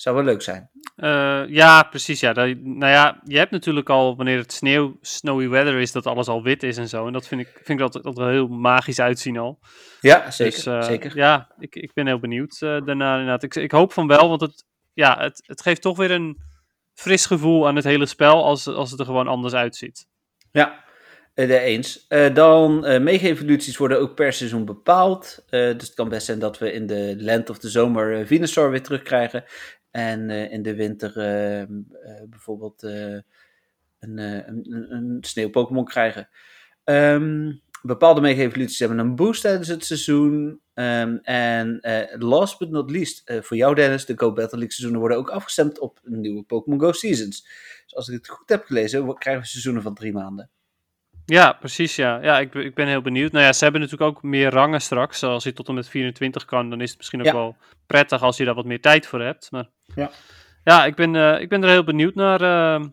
Zou 0.00 0.16
wel 0.16 0.24
leuk 0.24 0.42
zijn. 0.42 0.70
Uh, 0.96 1.42
ja, 1.48 1.82
precies. 1.82 2.20
Ja. 2.20 2.32
Dat, 2.32 2.56
nou 2.62 2.92
ja, 2.92 3.20
je 3.24 3.38
hebt 3.38 3.50
natuurlijk 3.50 3.88
al, 3.88 4.16
wanneer 4.16 4.38
het 4.38 4.52
sneeuw, 4.52 4.98
snowy 5.00 5.48
weather 5.48 5.78
is, 5.78 5.92
dat 5.92 6.06
alles 6.06 6.28
al 6.28 6.42
wit 6.42 6.62
is 6.62 6.76
en 6.76 6.88
zo. 6.88 7.06
En 7.06 7.12
dat 7.12 7.26
vind 7.26 7.40
ik, 7.40 7.48
vind 7.52 7.68
ik 7.68 7.92
dat, 7.92 8.02
dat 8.02 8.16
wel 8.16 8.28
heel 8.28 8.48
magisch 8.48 9.00
uitzien 9.00 9.38
al. 9.38 9.58
Ja, 10.00 10.30
zeker. 10.30 10.54
Dus, 10.54 10.66
uh, 10.66 10.82
zeker. 10.82 11.16
Ja, 11.16 11.54
ik, 11.58 11.74
ik 11.74 11.92
ben 11.92 12.06
heel 12.06 12.18
benieuwd 12.18 12.60
uh, 12.60 12.80
daarna 12.84 13.12
inderdaad. 13.12 13.42
Ik, 13.42 13.54
ik 13.54 13.70
hoop 13.70 13.92
van 13.92 14.06
wel, 14.06 14.28
want 14.28 14.40
het, 14.40 14.64
ja, 14.92 15.18
het, 15.18 15.42
het 15.46 15.62
geeft 15.62 15.82
toch 15.82 15.96
weer 15.96 16.10
een 16.10 16.42
fris 16.94 17.26
gevoel 17.26 17.66
aan 17.66 17.76
het 17.76 17.84
hele 17.84 18.06
spel 18.06 18.44
als, 18.44 18.66
als 18.66 18.90
het 18.90 19.00
er 19.00 19.06
gewoon 19.06 19.28
anders 19.28 19.54
uitziet. 19.54 20.06
Ja, 20.52 20.84
de 21.34 21.58
eens. 21.58 22.06
Uh, 22.08 22.34
dan 22.34 22.86
uh, 22.86 23.00
mega-evoluties 23.00 23.76
worden 23.76 24.00
ook 24.00 24.14
per 24.14 24.32
seizoen 24.32 24.64
bepaald. 24.64 25.44
Uh, 25.44 25.50
dus 25.50 25.86
het 25.86 25.94
kan 25.94 26.08
best 26.08 26.26
zijn 26.26 26.38
dat 26.38 26.58
we 26.58 26.72
in 26.72 26.86
de 26.86 27.14
lente 27.18 27.52
of 27.52 27.58
de 27.58 27.68
zomer 27.68 28.26
Venusaur 28.26 28.70
weer 28.70 28.82
terugkrijgen. 28.82 29.44
En 29.90 30.30
in 30.30 30.62
de 30.62 30.74
winter 30.74 31.16
ehm, 31.18 31.80
bijvoorbeeld 32.28 32.82
een, 32.82 33.24
een, 34.18 34.86
een 34.92 35.18
sneeuw-Pokémon 35.20 35.84
krijgen. 35.84 36.28
Um, 36.84 37.60
bepaalde 37.82 38.20
mega-evoluties 38.20 38.78
hebben 38.78 38.98
een 38.98 39.16
boost 39.16 39.42
tijdens 39.42 39.68
het 39.68 39.84
seizoen. 39.84 40.60
Um, 40.74 41.18
en 41.22 41.78
last 42.18 42.58
but 42.58 42.70
not 42.70 42.90
least, 42.90 43.32
voor 43.40 43.56
jou 43.56 43.74
Dennis, 43.74 44.04
de 44.04 44.18
Go 44.18 44.32
Battle 44.32 44.58
League 44.58 44.72
seizoenen 44.72 45.00
worden 45.00 45.18
ook 45.18 45.30
afgestemd 45.30 45.78
op 45.78 46.00
nieuwe 46.02 46.42
Pokémon 46.42 46.80
Go 46.80 46.92
Seasons. 46.92 47.48
Dus 47.84 47.94
als 47.94 48.08
ik 48.08 48.14
het 48.14 48.28
goed 48.28 48.48
heb 48.48 48.64
gelezen, 48.64 49.14
krijgen 49.14 49.42
we 49.42 49.48
seizoenen 49.48 49.82
van 49.82 49.94
drie 49.94 50.12
maanden. 50.12 50.50
Ja, 51.30 51.52
precies. 51.52 51.96
Ja, 51.96 52.22
ja 52.22 52.38
ik, 52.38 52.54
ik 52.54 52.74
ben 52.74 52.86
heel 52.86 53.02
benieuwd. 53.02 53.32
Nou 53.32 53.44
ja, 53.44 53.52
ze 53.52 53.62
hebben 53.64 53.80
natuurlijk 53.80 54.10
ook 54.10 54.22
meer 54.22 54.50
rangen 54.50 54.80
straks. 54.80 55.22
Als 55.22 55.44
je 55.44 55.52
tot 55.52 55.68
en 55.68 55.74
met 55.74 55.88
24 55.88 56.44
kan, 56.44 56.70
dan 56.70 56.80
is 56.80 56.88
het 56.88 56.98
misschien 56.98 57.26
ook 57.26 57.32
wel 57.32 57.56
prettig 57.86 58.22
als 58.22 58.36
je 58.36 58.44
daar 58.44 58.54
wat 58.54 58.64
meer 58.64 58.80
tijd 58.80 59.06
voor 59.06 59.20
hebt. 59.20 59.50
Maar 59.50 59.68
ja, 59.94 60.10
ja 60.64 60.84
ik, 60.84 60.94
ben, 60.94 61.14
uh, 61.14 61.40
ik 61.40 61.48
ben 61.48 61.62
er 61.62 61.68
heel 61.68 61.84
benieuwd 61.84 62.14
naar. 62.14 62.42
Uh, 62.42 62.86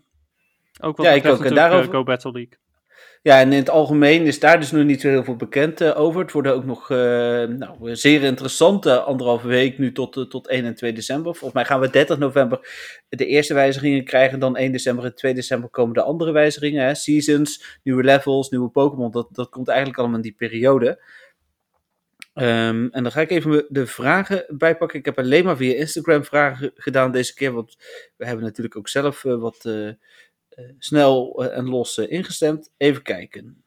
ook 0.80 0.98
wat 0.98 1.06
ja, 1.06 1.12
ik 1.12 1.26
ook. 1.26 1.46
En 1.46 1.56
daarover... 1.56 1.92
Go 1.92 2.04
Battle 2.04 2.32
League. 2.32 2.58
Ja, 3.22 3.40
en 3.40 3.52
in 3.52 3.60
het 3.60 3.70
algemeen 3.70 4.26
is 4.26 4.40
daar 4.40 4.60
dus 4.60 4.72
nog 4.72 4.86
niet 4.86 5.02
zo 5.02 5.08
heel 5.08 5.24
veel 5.24 5.36
bekend 5.36 5.82
uh, 5.82 6.00
over. 6.00 6.22
Het 6.22 6.32
worden 6.32 6.54
ook 6.54 6.66
nog 6.66 6.90
uh, 6.90 6.98
nou, 7.44 7.96
zeer 7.96 8.24
interessante 8.24 9.00
anderhalve 9.00 9.48
week 9.48 9.78
nu 9.78 9.92
tot, 9.92 10.16
uh, 10.16 10.24
tot 10.24 10.48
1 10.48 10.66
en 10.66 10.76
2 10.76 10.94
december. 10.94 11.32
Volgens 11.32 11.54
mij 11.54 11.66
gaan 11.66 11.80
we 11.80 11.90
30 11.90 12.18
november 12.18 12.60
de 13.10 13.26
eerste 13.26 13.54
wijzigingen 13.54 14.04
krijgen. 14.04 14.40
Dan 14.40 14.56
1 14.56 14.72
december 14.72 15.06
en 15.06 15.16
2 15.16 15.34
december 15.34 15.70
komen 15.70 15.94
de 15.94 16.02
andere 16.02 16.32
wijzigingen. 16.32 16.86
Hè? 16.86 16.96
Seasons, 16.96 17.80
nieuwe 17.84 18.04
levels, 18.04 18.50
nieuwe 18.50 18.70
Pokémon. 18.70 19.12
Dat, 19.12 19.28
dat 19.32 19.50
komt 19.50 19.68
eigenlijk 19.68 20.00
allemaal 20.00 20.18
in 20.18 20.24
die 20.24 20.36
periode. 20.38 21.02
Um, 22.40 22.90
en 22.92 23.04
dan 23.04 23.12
ga 23.12 23.22
ik 23.22 23.32
even 23.32 23.66
de 23.70 23.88
vragen 23.88 24.46
bijpakken. 24.48 25.00
Ik 25.00 25.06
heb 25.06 25.18
alleen 25.20 25.44
maar 25.44 25.58
via 25.58 25.76
Instagram 25.76 26.24
vragen 26.24 26.72
gedaan 26.76 27.12
deze 27.12 27.34
keer. 27.34 27.52
Want 27.52 27.78
we 28.18 28.26
hebben 28.26 28.46
natuurlijk 28.46 28.78
ook 28.78 28.88
zelf 28.88 29.22
wat 29.22 29.66
eh, 29.66 29.90
snel 30.78 31.44
eh, 31.44 31.58
en 31.58 31.70
los 31.70 31.98
eh, 31.98 32.12
ingestemd. 32.12 32.74
Even 32.78 33.02
kijken. 33.02 33.64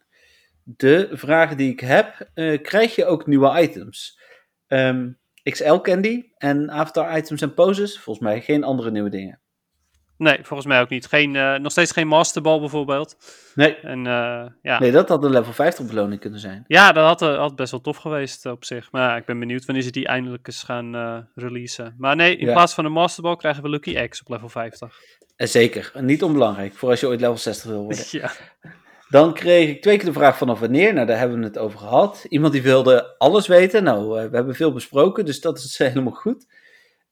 De 0.64 1.08
vragen 1.12 1.56
die 1.56 1.72
ik 1.72 1.80
heb, 1.80 2.30
krijg 2.62 2.94
je 2.94 3.04
ook 3.04 3.26
nieuwe 3.26 3.60
items? 3.62 4.20
Um, 4.66 4.78
ehm, 4.78 5.10
XL 5.42 5.74
Candy 5.76 6.30
en 6.36 6.70
Avatar 6.70 7.18
items 7.18 7.40
en 7.40 7.54
poses, 7.54 7.98
volgens 7.98 8.26
mij 8.26 8.40
geen 8.40 8.64
andere 8.64 8.90
nieuwe 8.90 9.10
dingen. 9.10 9.40
Nee, 10.20 10.38
volgens 10.42 10.68
mij 10.68 10.80
ook 10.80 10.88
niet. 10.88 11.06
Geen, 11.06 11.34
uh, 11.34 11.54
nog 11.54 11.72
steeds 11.72 11.92
geen 11.92 12.06
Masterball 12.06 12.60
bijvoorbeeld. 12.60 13.16
Nee. 13.54 13.76
En, 13.76 13.98
uh, 13.98 14.46
ja. 14.62 14.78
nee, 14.78 14.90
dat 14.90 15.08
had 15.08 15.24
een 15.24 15.30
level 15.30 15.52
50 15.52 15.86
beloning 15.86 16.20
kunnen 16.20 16.40
zijn. 16.40 16.64
Ja, 16.66 16.92
dat 16.92 17.04
had, 17.04 17.22
uh, 17.22 17.38
had 17.38 17.56
best 17.56 17.70
wel 17.70 17.80
tof 17.80 17.96
geweest 17.96 18.46
op 18.46 18.64
zich. 18.64 18.92
Maar 18.92 19.10
ja, 19.10 19.16
ik 19.16 19.24
ben 19.24 19.38
benieuwd 19.38 19.64
wanneer 19.64 19.84
ze 19.84 19.90
die 19.90 20.06
eindelijk 20.06 20.46
eens 20.46 20.62
gaan 20.62 21.26
releasen. 21.34 21.94
Maar 21.98 22.16
nee, 22.16 22.36
in 22.36 22.52
plaats 22.52 22.74
van 22.74 22.84
een 22.84 22.92
Masterball 22.92 23.36
krijgen 23.36 23.62
we 23.62 23.68
Lucky 23.68 24.06
X 24.08 24.20
op 24.20 24.28
level 24.28 24.48
50. 24.48 25.00
Zeker, 25.48 25.92
niet 26.00 26.22
onbelangrijk 26.22 26.74
voor 26.74 26.90
als 26.90 27.00
je 27.00 27.06
ooit 27.06 27.20
level 27.20 27.38
60 27.38 27.70
wil 27.70 27.82
worden. 27.82 28.04
Ja. 28.20 28.32
Dan 29.08 29.34
kreeg 29.34 29.68
ik 29.68 29.82
twee 29.82 29.96
keer 29.96 30.06
de 30.06 30.12
vraag 30.12 30.36
vanaf 30.36 30.60
wanneer. 30.60 30.94
Nou, 30.94 31.06
daar 31.06 31.18
hebben 31.18 31.38
we 31.38 31.44
het 31.44 31.58
over 31.58 31.78
gehad. 31.78 32.26
Iemand 32.28 32.52
die 32.52 32.62
wilde 32.62 33.14
alles 33.18 33.46
weten. 33.46 33.84
Nou, 33.84 34.08
we 34.30 34.36
hebben 34.36 34.54
veel 34.54 34.72
besproken, 34.72 35.24
dus 35.24 35.40
dat 35.40 35.58
is 35.58 35.78
helemaal 35.88 36.12
goed. 36.12 36.46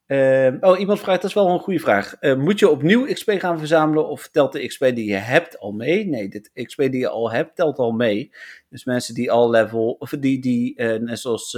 Uh, 0.07 0.53
oh, 0.61 0.79
iemand 0.79 1.01
vraagt, 1.01 1.21
dat 1.21 1.31
is 1.31 1.37
wel 1.37 1.49
een 1.49 1.59
goede 1.59 1.79
vraag. 1.79 2.17
Uh, 2.21 2.35
moet 2.35 2.59
je 2.59 2.69
opnieuw 2.69 3.07
XP 3.13 3.31
gaan 3.31 3.59
verzamelen 3.59 4.09
of 4.09 4.29
telt 4.29 4.53
de 4.53 4.67
XP 4.67 4.81
die 4.81 5.05
je 5.05 5.15
hebt 5.15 5.59
al 5.59 5.73
mee? 5.73 6.07
Nee, 6.07 6.29
de 6.29 6.65
XP 6.65 6.79
die 6.79 6.99
je 6.99 7.09
al 7.09 7.31
hebt 7.31 7.57
telt 7.57 7.79
al 7.79 7.93
mee. 7.93 8.33
Dus 8.69 8.85
mensen 8.85 9.15
die 9.15 9.31
al 9.31 9.51
level, 9.51 9.97
of 9.99 10.11
die, 10.11 10.41
die 10.41 10.81
uh, 10.81 10.99
net 11.01 11.19
zoals 11.19 11.51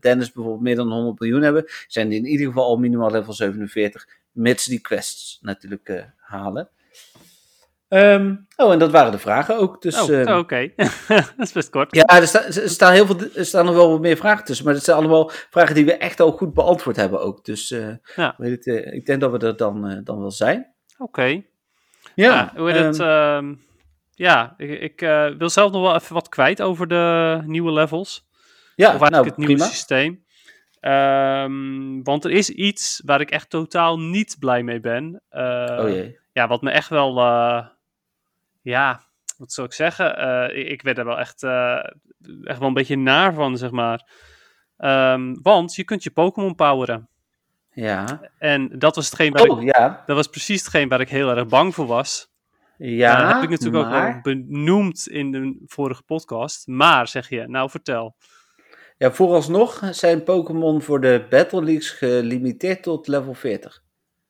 Dennis 0.00 0.32
bijvoorbeeld 0.32 0.62
meer 0.62 0.76
dan 0.76 0.92
100 0.92 1.20
miljoen 1.20 1.42
hebben, 1.42 1.64
zijn 1.86 2.12
in 2.12 2.26
ieder 2.26 2.46
geval 2.46 2.64
al 2.64 2.76
minimaal 2.76 3.10
level 3.10 3.32
47, 3.32 4.06
mits 4.38 4.64
die 4.64 4.80
quests 4.80 5.38
natuurlijk 5.40 6.08
halen. 6.16 6.68
Um, 7.88 8.46
oh, 8.56 8.72
en 8.72 8.78
dat 8.78 8.90
waren 8.90 9.12
de 9.12 9.18
vragen 9.18 9.56
ook. 9.56 9.82
Dus, 9.82 10.00
oh, 10.00 10.08
um, 10.08 10.38
oké. 10.38 10.72
dat 11.08 11.32
is 11.38 11.52
best 11.52 11.70
kort. 11.70 11.94
Ja, 11.94 12.04
er, 12.04 12.26
sta, 12.26 12.44
er, 12.44 12.68
staan 12.68 12.92
heel 12.92 13.06
veel, 13.06 13.16
er 13.34 13.46
staan 13.46 13.64
nog 13.64 13.74
wel 13.74 13.90
wat 13.90 14.00
meer 14.00 14.16
vragen 14.16 14.44
tussen. 14.44 14.64
Maar 14.64 14.74
het 14.74 14.84
zijn 14.84 14.96
allemaal 14.96 15.30
vragen 15.30 15.74
die 15.74 15.84
we 15.84 15.96
echt 15.96 16.20
al 16.20 16.30
goed 16.30 16.54
beantwoord 16.54 16.96
hebben 16.96 17.20
ook. 17.20 17.44
Dus 17.44 17.70
uh, 17.70 17.94
ja. 18.16 18.34
weet 18.36 18.50
het, 18.50 18.66
uh, 18.66 18.92
ik 18.92 19.06
denk 19.06 19.20
dat 19.20 19.30
we 19.30 19.38
er 19.38 19.56
dan, 19.56 20.00
dan 20.04 20.20
wel 20.20 20.30
zijn. 20.30 20.74
Oké. 20.92 21.02
Okay. 21.02 21.46
Ja. 22.14 22.32
ja. 22.34 22.52
Hoe 22.56 22.70
heet 22.70 22.84
het? 22.84 22.98
Um, 22.98 23.66
ja, 24.14 24.54
ik, 24.56 24.80
ik 24.80 25.00
wil 25.38 25.50
zelf 25.50 25.72
nog 25.72 25.82
wel 25.82 25.94
even 25.94 26.14
wat 26.14 26.28
kwijt 26.28 26.62
over 26.62 26.88
de 26.88 27.38
nieuwe 27.44 27.72
levels. 27.72 28.28
Ja, 28.74 28.94
of 28.94 29.00
eigenlijk 29.00 29.10
nou, 29.10 29.26
het 29.26 29.36
nieuwe 29.36 29.54
prima. 29.54 29.68
systeem. 29.68 30.24
Um, 30.80 32.02
want 32.02 32.24
er 32.24 32.30
is 32.30 32.50
iets 32.50 33.02
waar 33.04 33.20
ik 33.20 33.30
echt 33.30 33.50
totaal 33.50 34.00
niet 34.00 34.36
blij 34.38 34.62
mee 34.62 34.80
ben. 34.80 35.22
oh 35.30 35.88
jee. 35.88 36.18
Ja, 36.32 36.48
wat 36.48 36.62
me 36.62 36.70
echt 36.70 36.88
wel 36.88 37.14
ja, 38.62 39.02
wat 39.36 39.52
zou 39.52 39.66
ik 39.66 39.72
zeggen? 39.72 40.18
Uh, 40.20 40.70
ik 40.70 40.82
werd 40.82 40.98
er 40.98 41.04
wel 41.04 41.18
echt, 41.18 41.42
uh, 41.42 41.84
echt 42.42 42.58
wel 42.58 42.68
een 42.68 42.74
beetje 42.74 42.96
naar 42.96 43.34
van, 43.34 43.56
zeg 43.56 43.70
maar. 43.70 44.08
Um, 44.78 45.42
want 45.42 45.74
je 45.74 45.84
kunt 45.84 46.02
je 46.02 46.10
Pokémon 46.10 46.54
poweren. 46.54 47.08
Ja. 47.72 48.20
En 48.38 48.78
dat 48.78 48.94
was 48.94 49.04
hetgeen 49.06 49.32
waar 49.32 49.46
oh, 49.46 49.62
ik, 49.62 49.76
ja. 49.76 50.02
dat 50.06 50.16
was 50.16 50.26
precies 50.26 50.60
hetgeen 50.60 50.88
waar 50.88 51.00
ik 51.00 51.08
heel 51.08 51.36
erg 51.36 51.46
bang 51.46 51.74
voor 51.74 51.86
was. 51.86 52.30
Ja, 52.76 53.16
dat 53.16 53.32
heb 53.32 53.42
ik 53.42 53.50
natuurlijk 53.50 53.88
maar... 53.88 54.08
ook 54.08 54.14
al 54.14 54.20
benoemd 54.20 55.08
in 55.08 55.30
de 55.30 55.62
vorige 55.66 56.02
podcast. 56.02 56.66
Maar, 56.66 57.08
zeg 57.08 57.28
je, 57.28 57.48
nou 57.48 57.70
vertel. 57.70 58.16
Ja, 58.98 59.12
vooralsnog 59.12 59.80
zijn 59.90 60.22
Pokémon 60.22 60.82
voor 60.82 61.00
de 61.00 61.26
Battle 61.30 61.64
Leagues 61.64 61.90
gelimiteerd 61.90 62.82
tot 62.82 63.06
level 63.06 63.34
40. 63.34 63.82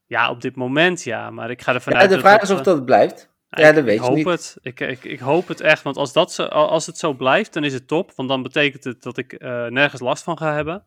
Ja, 0.07 0.31
op 0.31 0.41
dit 0.41 0.57
moment 0.57 1.03
ja, 1.03 1.31
maar 1.31 1.51
ik 1.51 1.62
ga 1.62 1.75
ervan 1.75 1.93
ja, 1.93 1.99
uit... 1.99 2.11
de 2.11 2.19
vraag 2.19 2.43
is 2.43 2.51
of 2.51 2.61
dat 2.61 2.85
blijft. 2.85 3.31
Ja, 3.49 3.73
dat 3.73 3.85
weet 3.85 3.95
ik, 3.95 4.01
hoop 4.01 4.14
niet. 4.14 4.27
Het. 4.27 4.57
Ik, 4.61 4.81
ik, 4.81 5.05
ik 5.05 5.19
hoop 5.19 5.49
het 5.49 5.61
echt, 5.61 5.83
want 5.83 5.97
als, 5.97 6.12
dat 6.12 6.33
zo, 6.33 6.45
als 6.45 6.87
het 6.87 6.99
zo 6.99 7.12
blijft, 7.12 7.53
dan 7.53 7.64
is 7.64 7.73
het 7.73 7.89
top. 7.89 8.12
Want 8.14 8.29
dan 8.29 8.43
betekent 8.43 8.85
het 8.85 9.03
dat 9.03 9.19
ik 9.19 9.33
uh, 9.33 9.66
nergens 9.66 10.01
last 10.01 10.23
van 10.23 10.39
ga 10.39 10.55
hebben. 10.55 10.85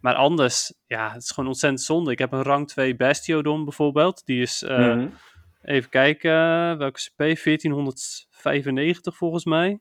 Maar 0.00 0.14
anders, 0.14 0.74
ja, 0.86 1.12
het 1.12 1.22
is 1.22 1.30
gewoon 1.30 1.48
ontzettend 1.48 1.82
zonde. 1.82 2.10
Ik 2.10 2.18
heb 2.18 2.32
een 2.32 2.42
rang 2.42 2.68
2 2.68 2.96
Bastiodon 2.96 3.64
bijvoorbeeld. 3.64 4.22
Die 4.24 4.42
is, 4.42 4.62
uh, 4.62 4.78
mm 4.78 4.84
-hmm. 4.84 5.14
even 5.62 5.90
kijken, 5.90 6.30
welke 6.78 7.00
CP? 7.00 7.16
1495 7.16 9.16
volgens 9.16 9.44
mij. 9.44 9.80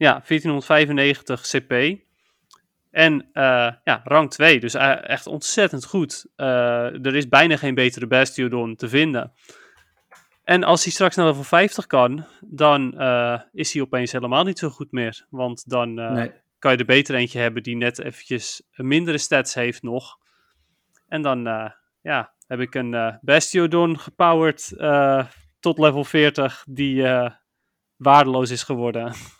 Ja, 0.00 0.22
1495 0.26 1.40
CP. 1.40 1.98
En 2.90 3.14
uh, 3.14 3.70
ja, 3.84 4.00
rang 4.04 4.30
2, 4.30 4.60
dus 4.60 4.74
echt 4.74 5.26
ontzettend 5.26 5.84
goed. 5.84 6.26
er 6.36 7.14
is 7.14 7.28
bijna 7.28 7.56
geen 7.56 7.74
betere 7.74 8.06
Bastiodon 8.06 8.76
te 8.76 8.88
vinden. 8.88 9.32
En 10.44 10.64
als 10.64 10.82
hij 10.82 10.92
straks 10.92 11.16
naar 11.16 11.26
level 11.26 11.42
50 11.42 11.86
kan, 11.86 12.26
dan 12.40 13.00
is 13.52 13.72
hij 13.72 13.82
opeens 13.82 14.12
helemaal 14.12 14.44
niet 14.44 14.58
zo 14.58 14.68
goed 14.68 14.92
meer. 14.92 15.26
Want 15.30 15.70
dan 15.70 15.94
nee. 15.94 16.32
kan 16.58 16.72
je 16.72 16.78
er 16.78 16.84
beter 16.84 17.14
eentje 17.14 17.38
hebben 17.38 17.62
die 17.62 17.76
net 17.76 17.98
eventjes 17.98 18.62
mindere 18.74 19.18
stats 19.18 19.54
heeft 19.54 19.82
nog. 19.82 20.18
En 21.08 21.22
dan 21.22 21.42
ja, 22.02 22.32
heb 22.46 22.60
ik 22.60 22.74
een 22.74 23.18
Bastiodon 23.20 23.98
gepowered 23.98 24.74
tot 25.60 25.78
level 25.78 26.04
40 26.04 26.64
die 26.68 27.06
waardeloos 27.96 28.50
is 28.50 28.62
geworden. 28.62 29.12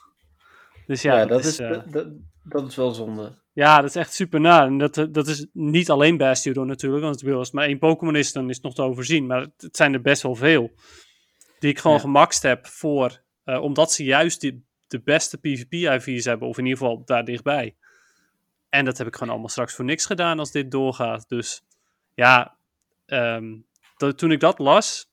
dus 0.87 1.03
ja, 1.03 1.19
ja 1.19 1.27
dat, 1.27 1.45
is, 1.45 1.57
dat, 1.57 2.09
dat, 2.43 2.69
is 2.69 2.77
wel 2.77 2.91
zonde. 2.91 3.33
Ja, 3.53 3.81
dat 3.81 3.89
is 3.91 3.97
echt 3.97 4.15
super 4.15 4.41
na. 4.41 4.65
En 4.65 4.79
dat, 4.79 5.09
dat 5.11 5.27
is 5.27 5.47
niet 5.53 5.91
alleen 5.91 6.17
Bastiodon 6.17 6.67
natuurlijk, 6.67 7.03
want 7.03 7.25
als 7.25 7.47
het 7.47 7.57
maar 7.57 7.67
één 7.67 7.79
Pokémon 7.79 8.17
is, 8.17 8.33
dan 8.33 8.49
is 8.49 8.55
het 8.55 8.65
nog 8.65 8.75
te 8.75 8.83
overzien. 8.83 9.27
Maar 9.27 9.47
het 9.57 9.77
zijn 9.77 9.93
er 9.93 10.01
best 10.01 10.23
wel 10.23 10.35
veel. 10.35 10.71
Die 11.59 11.71
ik 11.71 11.79
gewoon 11.79 11.97
ja. 11.97 12.03
gemaxt 12.03 12.43
heb 12.43 12.67
voor, 12.67 13.23
uh, 13.45 13.63
omdat 13.63 13.93
ze 13.93 14.05
juist 14.05 14.41
die, 14.41 14.65
de 14.87 15.01
beste 15.01 15.39
PvP-IV's 15.39 16.25
hebben, 16.25 16.49
of 16.49 16.59
in 16.59 16.65
ieder 16.65 16.79
geval 16.79 17.05
daar 17.05 17.25
dichtbij. 17.25 17.77
En 18.69 18.85
dat 18.85 18.99
heb 18.99 19.07
ik 19.07 19.15
gewoon 19.15 19.31
allemaal 19.31 19.49
straks 19.49 19.75
voor 19.75 19.85
niks 19.85 20.07
gedaan 20.07 20.39
als 20.39 20.51
dit 20.51 20.71
doorgaat. 20.71 21.29
Dus 21.29 21.63
ja, 22.15 22.57
um, 23.07 23.67
dat, 23.97 24.19
toen 24.19 24.33
ik 24.33 24.41
dat 24.41 24.59
las, 24.59 25.11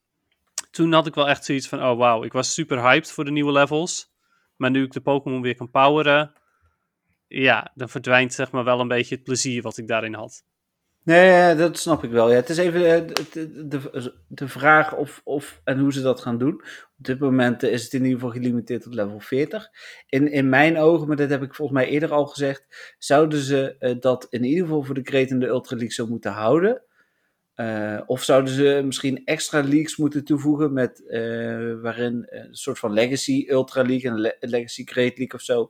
toen 0.72 0.94
had 0.94 1.08
ik 1.08 1.16
wel 1.16 1.28
echt 1.28 1.46
zoiets 1.46 1.68
van, 1.68 1.84
oh 1.84 1.98
wauw, 1.98 2.24
ik 2.24 2.34
was 2.34 2.54
super 2.54 2.82
hyped 2.82 3.12
voor 3.12 3.26
de 3.26 3.32
nieuwe 3.32 3.52
levels. 3.52 4.12
Maar 4.58 4.72
nu 4.72 4.84
ik 4.84 4.92
de 4.92 5.02
Pokémon 5.02 5.42
weer 5.42 5.56
kan 5.56 5.72
poweren, 5.72 6.34
ja, 7.28 7.72
dan 7.76 7.90
verdwijnt 7.90 8.34
zeg 8.34 8.52
maar 8.52 8.64
wel 8.64 8.80
een 8.80 8.88
beetje 8.88 9.16
het 9.16 9.24
plezier 9.24 9.62
wat 9.62 9.78
ik 9.78 9.88
daarin 9.88 10.14
had. 10.14 10.44
Nee, 11.04 11.56
dat 11.56 11.78
snap 11.78 12.04
ik 12.04 12.12
wel. 12.12 12.30
Ja, 12.30 12.36
het 12.36 12.50
is 12.50 12.58
even 12.58 13.08
de, 13.32 13.68
de, 13.68 14.14
de 14.28 14.48
vraag 14.48 14.96
of, 14.96 15.22
of 15.24 15.62
en 15.64 15.80
hoe 15.80 15.94
ze 15.94 16.02
dat 16.02 16.22
gaan 16.22 16.38
doen. 16.38 16.54
Op 16.98 17.06
dit 17.06 17.20
moment 17.20 17.64
is 17.64 17.84
het 17.84 17.94
in 17.94 18.04
ieder 18.04 18.20
geval 18.20 18.34
gelimiteerd 18.34 18.82
tot 18.82 18.94
level 18.94 19.20
40. 19.20 19.70
In, 20.08 20.32
in 20.32 20.50
mijn 20.50 20.78
ogen, 20.78 21.08
maar 21.08 21.16
dat 21.16 21.30
heb 21.30 21.42
ik 21.42 21.56
volgens 21.56 21.80
mij 21.80 21.88
eerder 21.88 22.12
al 22.12 22.26
gezegd, 22.26 22.96
zouden 22.98 23.40
ze 23.40 23.96
dat 24.00 24.28
in 24.30 24.44
ieder 24.44 24.66
geval 24.66 24.84
voor 24.84 24.96
de 24.96 25.04
Great 25.04 25.30
en 25.30 25.40
de 25.40 25.48
Ultra 25.48 25.76
League 25.76 25.94
zo 25.94 26.08
moeten 26.08 26.32
houden. 26.32 26.84
Uh, 27.58 28.02
of 28.06 28.24
zouden 28.24 28.54
ze 28.54 28.82
misschien 28.86 29.22
extra 29.26 29.62
leagues 29.62 29.96
moeten 29.96 30.24
toevoegen 30.24 30.74
met 30.74 31.04
uh, 31.08 31.74
waarin 31.82 32.26
een 32.30 32.56
soort 32.56 32.80
van 32.80 32.94
Legacy 32.94 33.46
Ultra 33.50 33.84
League 33.84 34.12
en 34.12 34.20
Le 34.20 34.38
Legacy 34.40 34.84
Great 34.86 35.18
League 35.18 35.34
of 35.34 35.42
zo. 35.42 35.70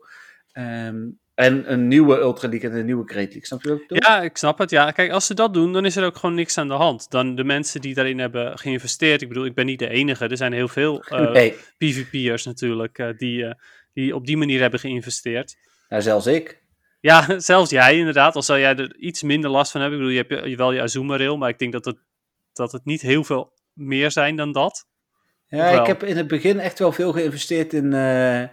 Um, 0.53 1.19
en 1.35 1.71
een 1.71 1.87
nieuwe 1.87 2.19
Ultra 2.19 2.47
League 2.49 2.69
en 2.69 2.77
een 2.77 2.85
nieuwe 2.85 3.05
Great 3.05 3.33
League. 3.33 3.45
Snap 3.45 3.63
je? 3.63 3.83
Ja, 3.87 4.21
ik 4.21 4.37
snap 4.37 4.57
het. 4.57 4.69
Ja, 4.69 4.91
kijk, 4.91 5.11
als 5.11 5.25
ze 5.25 5.33
dat 5.33 5.53
doen, 5.53 5.73
dan 5.73 5.85
is 5.85 5.95
er 5.95 6.05
ook 6.05 6.17
gewoon 6.17 6.35
niks 6.35 6.57
aan 6.57 6.67
de 6.67 6.73
hand. 6.73 7.11
Dan 7.11 7.35
de 7.35 7.43
mensen 7.43 7.81
die 7.81 7.93
daarin 7.93 8.19
hebben 8.19 8.57
geïnvesteerd. 8.57 9.21
Ik 9.21 9.27
bedoel, 9.27 9.45
ik 9.45 9.55
ben 9.55 9.65
niet 9.65 9.79
de 9.79 9.89
enige. 9.89 10.27
Er 10.27 10.37
zijn 10.37 10.53
heel 10.53 10.67
veel 10.67 11.03
uh, 11.09 11.31
nee. 11.31 11.55
PvP'ers 11.77 12.45
natuurlijk 12.45 13.13
die, 13.17 13.55
die 13.93 14.15
op 14.15 14.25
die 14.25 14.37
manier 14.37 14.61
hebben 14.61 14.79
geïnvesteerd. 14.79 15.57
Nou, 15.89 16.01
zelfs 16.01 16.27
ik. 16.27 16.61
Ja, 16.99 17.25
zelfs 17.39 17.69
jij 17.69 17.97
inderdaad. 17.97 18.35
Al 18.35 18.41
zou 18.41 18.59
jij 18.59 18.75
er 18.75 18.95
iets 18.95 19.23
minder 19.23 19.49
last 19.49 19.71
van 19.71 19.81
hebben. 19.81 19.99
Ik 19.99 20.05
bedoel, 20.05 20.25
je 20.25 20.43
hebt 20.43 20.57
wel 20.57 20.71
je 20.71 20.81
Azuma 20.81 21.17
rail, 21.17 21.37
maar 21.37 21.49
ik 21.49 21.59
denk 21.59 21.71
dat 21.71 21.85
het, 21.85 21.97
dat 22.53 22.71
het 22.71 22.85
niet 22.85 23.01
heel 23.01 23.23
veel 23.23 23.53
meer 23.73 24.11
zijn 24.11 24.35
dan 24.35 24.51
dat. 24.51 24.85
Ja, 25.47 25.79
ik 25.79 25.87
heb 25.87 26.03
in 26.03 26.17
het 26.17 26.27
begin 26.27 26.59
echt 26.59 26.79
wel 26.79 26.91
veel 26.91 27.11
geïnvesteerd 27.11 27.73
in, 27.73 27.85
uh, 27.85 28.41
uh, 28.41 28.49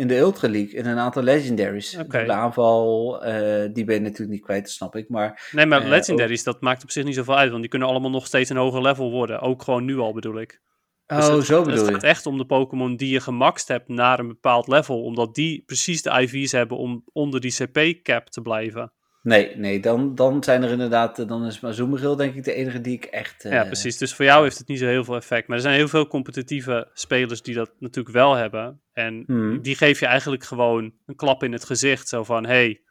in 0.00 0.08
de 0.08 0.16
Ultra 0.16 0.48
League. 0.48 0.72
In 0.72 0.86
een 0.86 0.98
aantal 0.98 1.22
legendaries. 1.22 1.96
Okay. 1.96 2.24
De 2.24 2.32
aanval, 2.32 3.14
uh, 3.26 3.68
die 3.72 3.84
ben 3.84 3.94
je 3.94 4.00
natuurlijk 4.00 4.30
niet 4.30 4.42
kwijt, 4.42 4.70
snap 4.70 4.96
ik. 4.96 5.08
Maar, 5.08 5.48
nee, 5.52 5.66
maar 5.66 5.84
legendaries, 5.84 6.42
dat 6.42 6.60
maakt 6.60 6.82
op 6.82 6.90
zich 6.90 7.04
niet 7.04 7.14
zoveel 7.14 7.36
uit. 7.36 7.48
Want 7.48 7.60
die 7.60 7.70
kunnen 7.70 7.88
allemaal 7.88 8.10
nog 8.10 8.26
steeds 8.26 8.50
een 8.50 8.56
hoger 8.56 8.82
level 8.82 9.10
worden. 9.10 9.40
Ook 9.40 9.62
gewoon 9.62 9.84
nu 9.84 9.98
al, 9.98 10.12
bedoel 10.12 10.40
ik. 10.40 10.60
Dus 11.06 11.28
oh, 11.28 11.34
het, 11.34 11.44
zo 11.44 11.62
bedoel 11.62 11.78
het 11.78 11.86
je. 11.86 11.92
gaat 11.92 12.02
echt 12.02 12.26
om 12.26 12.38
de 12.38 12.46
Pokémon 12.46 12.96
die 12.96 13.12
je 13.12 13.20
gemaxt 13.20 13.68
hebt 13.68 13.88
naar 13.88 14.18
een 14.18 14.28
bepaald 14.28 14.68
level. 14.68 15.02
Omdat 15.02 15.34
die 15.34 15.62
precies 15.66 16.02
de 16.02 16.20
IV's 16.20 16.52
hebben 16.52 16.76
om 16.76 17.04
onder 17.12 17.40
die 17.40 17.54
CP-cap 17.54 18.28
te 18.28 18.42
blijven. 18.42 18.92
Nee, 19.22 19.56
nee, 19.56 19.80
dan, 19.80 20.14
dan 20.14 20.44
zijn 20.44 20.62
er 20.62 20.70
inderdaad, 20.70 21.28
dan 21.28 21.46
is 21.46 21.60
Mazumerill 21.60 22.16
denk 22.16 22.34
ik 22.34 22.44
de 22.44 22.52
enige 22.52 22.80
die 22.80 22.94
ik 22.94 23.04
echt... 23.04 23.44
Uh... 23.44 23.52
Ja, 23.52 23.64
precies. 23.64 23.98
Dus 23.98 24.14
voor 24.14 24.24
jou 24.24 24.42
heeft 24.42 24.58
het 24.58 24.68
niet 24.68 24.78
zo 24.78 24.86
heel 24.86 25.04
veel 25.04 25.16
effect. 25.16 25.48
Maar 25.48 25.56
er 25.56 25.62
zijn 25.62 25.76
heel 25.76 25.88
veel 25.88 26.06
competitieve 26.06 26.90
spelers 26.92 27.42
die 27.42 27.54
dat 27.54 27.72
natuurlijk 27.78 28.14
wel 28.14 28.34
hebben. 28.34 28.80
En 28.92 29.22
hmm. 29.26 29.62
die 29.62 29.76
geef 29.76 30.00
je 30.00 30.06
eigenlijk 30.06 30.44
gewoon 30.44 30.92
een 31.06 31.16
klap 31.16 31.42
in 31.42 31.52
het 31.52 31.64
gezicht. 31.64 32.08
Zo 32.08 32.24
van, 32.24 32.46
hey, 32.46 32.82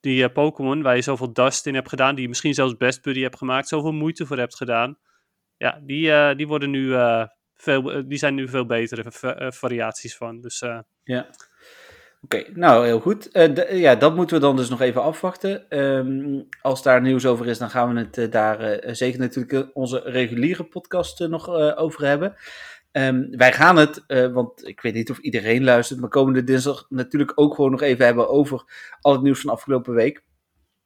die 0.00 0.22
uh, 0.22 0.32
Pokémon 0.32 0.82
waar 0.82 0.96
je 0.96 1.02
zoveel 1.02 1.32
dust 1.32 1.66
in 1.66 1.74
hebt 1.74 1.88
gedaan, 1.88 2.14
die 2.14 2.22
je 2.22 2.28
misschien 2.28 2.54
zelfs 2.54 2.76
best 2.76 3.02
buddy 3.02 3.20
hebt 3.20 3.38
gemaakt, 3.38 3.68
zoveel 3.68 3.92
moeite 3.92 4.26
voor 4.26 4.38
hebt 4.38 4.56
gedaan. 4.56 4.98
Ja, 5.56 5.80
die, 5.82 6.06
uh, 6.06 6.34
die 6.34 6.46
worden 6.46 6.70
nu 6.70 6.94
eh, 7.66 8.02
die 8.06 8.18
zijn 8.18 8.34
nu 8.34 8.48
veel 8.48 8.66
betere 8.66 9.04
eh, 9.20 9.50
variaties 9.50 10.16
van. 10.16 10.40
Dus, 10.40 10.62
uh... 10.62 10.78
Ja. 11.02 11.26
Oké, 12.20 12.44
nou 12.52 12.86
heel 12.86 13.00
goed. 13.00 13.28
Ja, 13.70 13.94
dat 13.94 14.14
moeten 14.14 14.36
we 14.36 14.42
dan 14.42 14.56
dus 14.56 14.68
nog 14.68 14.80
even 14.80 15.02
afwachten. 15.02 15.78
Um, 15.78 16.48
als 16.60 16.82
daar 16.82 17.00
nieuws 17.00 17.26
over 17.26 17.46
is, 17.46 17.58
dan 17.58 17.70
gaan 17.70 17.94
we 17.94 18.08
het 18.10 18.32
daar 18.32 18.80
zeker 18.94 19.20
natuurlijk 19.20 19.70
onze 19.74 20.02
reguliere 20.04 20.64
podcast 20.64 21.18
nog 21.18 21.48
over 21.76 22.06
hebben. 22.06 22.34
Um, 22.92 23.36
wij 23.36 23.52
gaan 23.52 23.76
het, 23.76 24.04
want 24.32 24.66
ik 24.66 24.80
weet 24.80 24.94
niet 24.94 25.10
of 25.10 25.18
iedereen 25.18 25.64
luistert, 25.64 26.00
maar 26.00 26.08
komende 26.08 26.44
dinsdag 26.44 26.86
natuurlijk 26.88 27.32
ook 27.34 27.54
gewoon 27.54 27.70
nog 27.70 27.82
even 27.82 28.04
hebben 28.04 28.28
over 28.28 28.64
al 29.00 29.12
het 29.12 29.22
nieuws 29.22 29.40
van 29.40 29.52
afgelopen 29.52 29.94
week. 29.94 30.22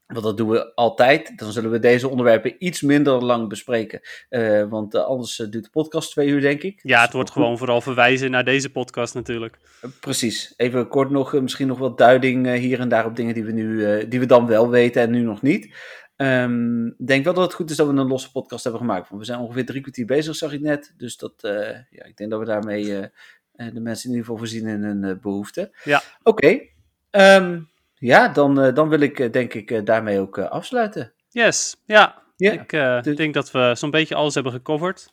Want 0.09 0.25
dat 0.25 0.37
doen 0.37 0.49
we 0.49 0.75
altijd. 0.75 1.39
Dan 1.39 1.53
zullen 1.53 1.71
we 1.71 1.79
deze 1.79 2.09
onderwerpen 2.09 2.55
iets 2.59 2.83
minder 2.83 3.25
lang 3.25 3.49
bespreken. 3.49 4.01
Uh, 4.31 4.69
want 4.69 4.95
uh, 4.95 5.05
anders 5.05 5.39
uh, 5.39 5.51
duurt 5.51 5.65
de 5.65 5.71
podcast 5.71 6.11
twee 6.11 6.29
uur, 6.29 6.41
denk 6.41 6.63
ik. 6.63 6.81
Ja, 6.83 7.03
het 7.03 7.13
wordt 7.13 7.31
gewoon 7.31 7.59
vooral 7.59 7.81
verwijzen 7.81 8.31
naar 8.31 8.45
deze 8.45 8.71
podcast 8.71 9.15
natuurlijk. 9.15 9.59
precies. 10.01 10.55
Even 10.57 10.89
kort 10.89 11.11
nog, 11.11 11.41
misschien 11.41 11.67
nog 11.67 11.79
wat 11.79 11.99
duiding 11.99 12.55
hier 12.55 12.81
en 12.81 12.89
daar 12.89 13.07
op 13.07 13.17
dingen 13.17 13.35
die 13.35 13.45
we, 13.45 13.53
nu, 13.53 14.09
die 14.09 14.21
we 14.21 14.27
dan 14.27 14.47
wel 14.47 14.71
weten 14.71 15.03
en 15.03 15.11
nu 15.11 15.21
nog 15.21 15.43
niet. 15.43 15.75
Um, 16.17 16.87
ik 16.87 17.07
denk 17.07 17.25
wel 17.25 17.35
dat 17.35 17.45
het 17.45 17.55
goed 17.55 17.71
is 17.71 17.77
dat 17.77 17.87
we 17.87 17.93
een 17.93 18.07
losse 18.07 18.33
podcast 18.33 18.63
hebben 18.63 18.81
gemaakt. 18.81 19.09
Want 19.09 19.21
we 19.21 19.27
zijn 19.27 19.41
ongeveer 19.41 19.67
drie 19.67 19.81
kwartier 19.81 20.07
bezig, 20.07 20.37
zag 20.37 20.53
ik 20.53 20.61
net. 20.61 20.95
Dus 20.97 21.17
dat, 21.17 21.35
ja, 21.91 22.05
ik 22.05 22.17
denk 22.17 22.31
dat 22.31 22.39
we 22.39 22.47
daarmee 22.47 22.85
de 23.53 23.81
mensen 23.81 24.11
in 24.11 24.17
ieder 24.17 24.25
geval 24.25 24.37
voorzien 24.37 24.67
in 24.67 24.83
hun 24.83 25.19
behoeften. 25.23 25.71
Ja. 25.85 26.03
Oké. 26.23 26.45
Okay. 27.11 27.37
Um, 27.37 27.69
ja, 27.99 28.29
dan, 28.29 28.65
uh, 28.65 28.75
dan 28.75 28.89
wil 28.89 29.01
ik 29.01 29.19
uh, 29.19 29.33
denk 29.33 29.55
ik 29.55 29.71
uh, 29.71 29.85
daarmee 29.85 30.21
ook 30.21 30.39
afsluiten. 30.39 31.13
Yes, 31.29 31.77
ja. 31.85 32.23
ja. 32.37 32.53
Ik 32.53 32.69
de... 33.05 33.15
denk 33.15 33.35
dat 33.35 33.51
we 33.51 33.73
zo'n 33.75 33.91
beetje 33.91 34.15
alles 34.15 34.35
hebben 34.35 34.53
gecoverd. 34.53 35.09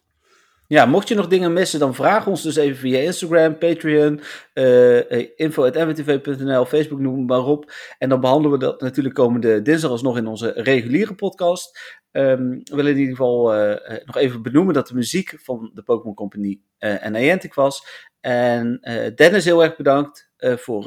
Ja, 0.67 0.85
mocht 0.85 1.07
je 1.07 1.15
nog 1.15 1.27
dingen 1.27 1.53
missen, 1.53 1.79
dan 1.79 1.95
vraag 1.95 2.27
ons 2.27 2.41
dus 2.41 2.55
even 2.55 2.77
via 2.77 2.99
Instagram, 2.99 3.57
Patreon, 3.57 4.21
uh, 4.53 5.37
info.mwtv.nl, 5.39 6.65
Facebook, 6.65 6.99
noem 6.99 7.25
maar 7.25 7.45
op. 7.45 7.71
En 7.97 8.09
dan 8.09 8.19
behandelen 8.19 8.51
we 8.51 8.65
dat 8.65 8.81
natuurlijk 8.81 9.15
komende 9.15 9.61
dinsdag 9.61 9.91
alsnog 9.91 10.17
in 10.17 10.27
onze 10.27 10.51
reguliere 10.55 11.15
podcast. 11.15 11.79
Um, 12.11 12.61
we 12.63 12.75
willen 12.75 12.91
in 12.91 12.97
ieder 12.97 13.15
geval 13.15 13.55
uh, 13.55 13.75
nog 14.05 14.17
even 14.17 14.41
benoemen 14.41 14.73
dat 14.73 14.87
de 14.87 14.95
muziek 14.95 15.39
van 15.41 15.71
de 15.73 15.83
Pokémon 15.83 16.15
Company 16.15 16.59
uh, 16.79 17.05
en 17.05 17.11
Niantic 17.11 17.53
was. 17.53 17.87
En 18.21 18.79
Dennis, 19.15 19.45
heel 19.45 19.63
erg 19.63 19.75
bedankt 19.75 20.24
voor, 20.37 20.83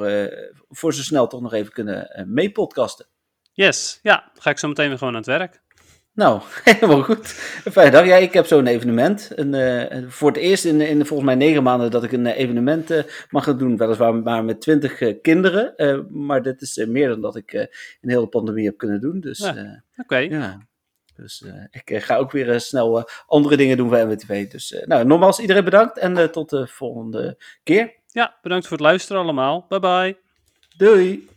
voor 0.68 0.94
zo 0.94 1.03
snel 1.03 1.26
toch 1.26 1.40
nog 1.40 1.53
even 1.53 1.72
kunnen 1.72 2.24
meepodcasten. 2.28 3.07
Yes, 3.53 3.99
ja, 4.03 4.30
ga 4.34 4.51
ik 4.51 4.59
zo 4.59 4.68
meteen 4.68 4.88
weer 4.88 4.99
gewoon 4.99 5.12
aan 5.12 5.20
het 5.20 5.28
werk. 5.28 5.61
Nou, 6.18 6.40
helemaal 6.64 7.03
goed. 7.03 7.26
Fijne 7.72 7.90
dag. 7.90 8.07
Ja, 8.07 8.16
ik 8.16 8.32
heb 8.32 8.46
zo'n 8.46 8.66
evenement. 8.66 9.30
Een, 9.34 9.55
uh, 9.55 10.11
voor 10.11 10.28
het 10.28 10.36
eerst 10.36 10.64
in, 10.64 10.80
in 10.80 11.07
volgens 11.07 11.28
mij 11.28 11.34
negen 11.34 11.62
maanden 11.62 11.90
dat 11.90 12.05
ik 12.05 12.12
een 12.12 12.26
evenement 12.26 12.90
uh, 12.90 13.03
mag 13.30 13.44
gaan 13.44 13.59
doen. 13.59 13.76
Weliswaar 13.76 14.14
maar 14.14 14.44
met 14.44 14.61
twintig 14.61 15.20
kinderen. 15.20 15.74
maar 16.11 16.42
dit 16.42 16.61
is 16.61 16.84
meer 16.86 17.09
dan 17.09 17.20
dat 17.20 17.36
ik 17.36 17.53
een 17.53 18.11
hele 18.11 18.26
pandemie 18.26 18.64
heb 18.64 18.76
kunnen 18.76 19.01
doen. 19.01 19.20
Dus, 19.20 19.38
ja, 19.38 19.51
Oké. 19.51 19.82
Okay. 19.96 20.28
Ja. 20.28 20.66
Dus 21.14 21.44
ik 21.70 22.03
ga 22.03 22.16
ook 22.16 22.32
weer 22.32 22.61
snel 22.61 23.09
andere 23.26 23.57
dingen 23.57 23.76
doen 23.76 23.88
voor 23.88 24.07
MWTV. 24.07 24.51
Dus 24.51 24.82
nou, 24.84 25.05
nogmaals, 25.05 25.38
iedereen 25.38 25.64
bedankt 25.64 25.99
en 25.99 26.32
tot 26.32 26.51
de 26.51 26.66
volgende 26.66 27.36
keer. 27.62 27.94
Ja, 28.19 28.35
bedankt 28.43 28.66
voor 28.66 28.77
het 28.77 28.87
luisteren 28.87 29.23
allemaal. 29.23 29.66
Bye 29.69 29.81
bye. 29.81 30.16
Doei. 30.77 31.29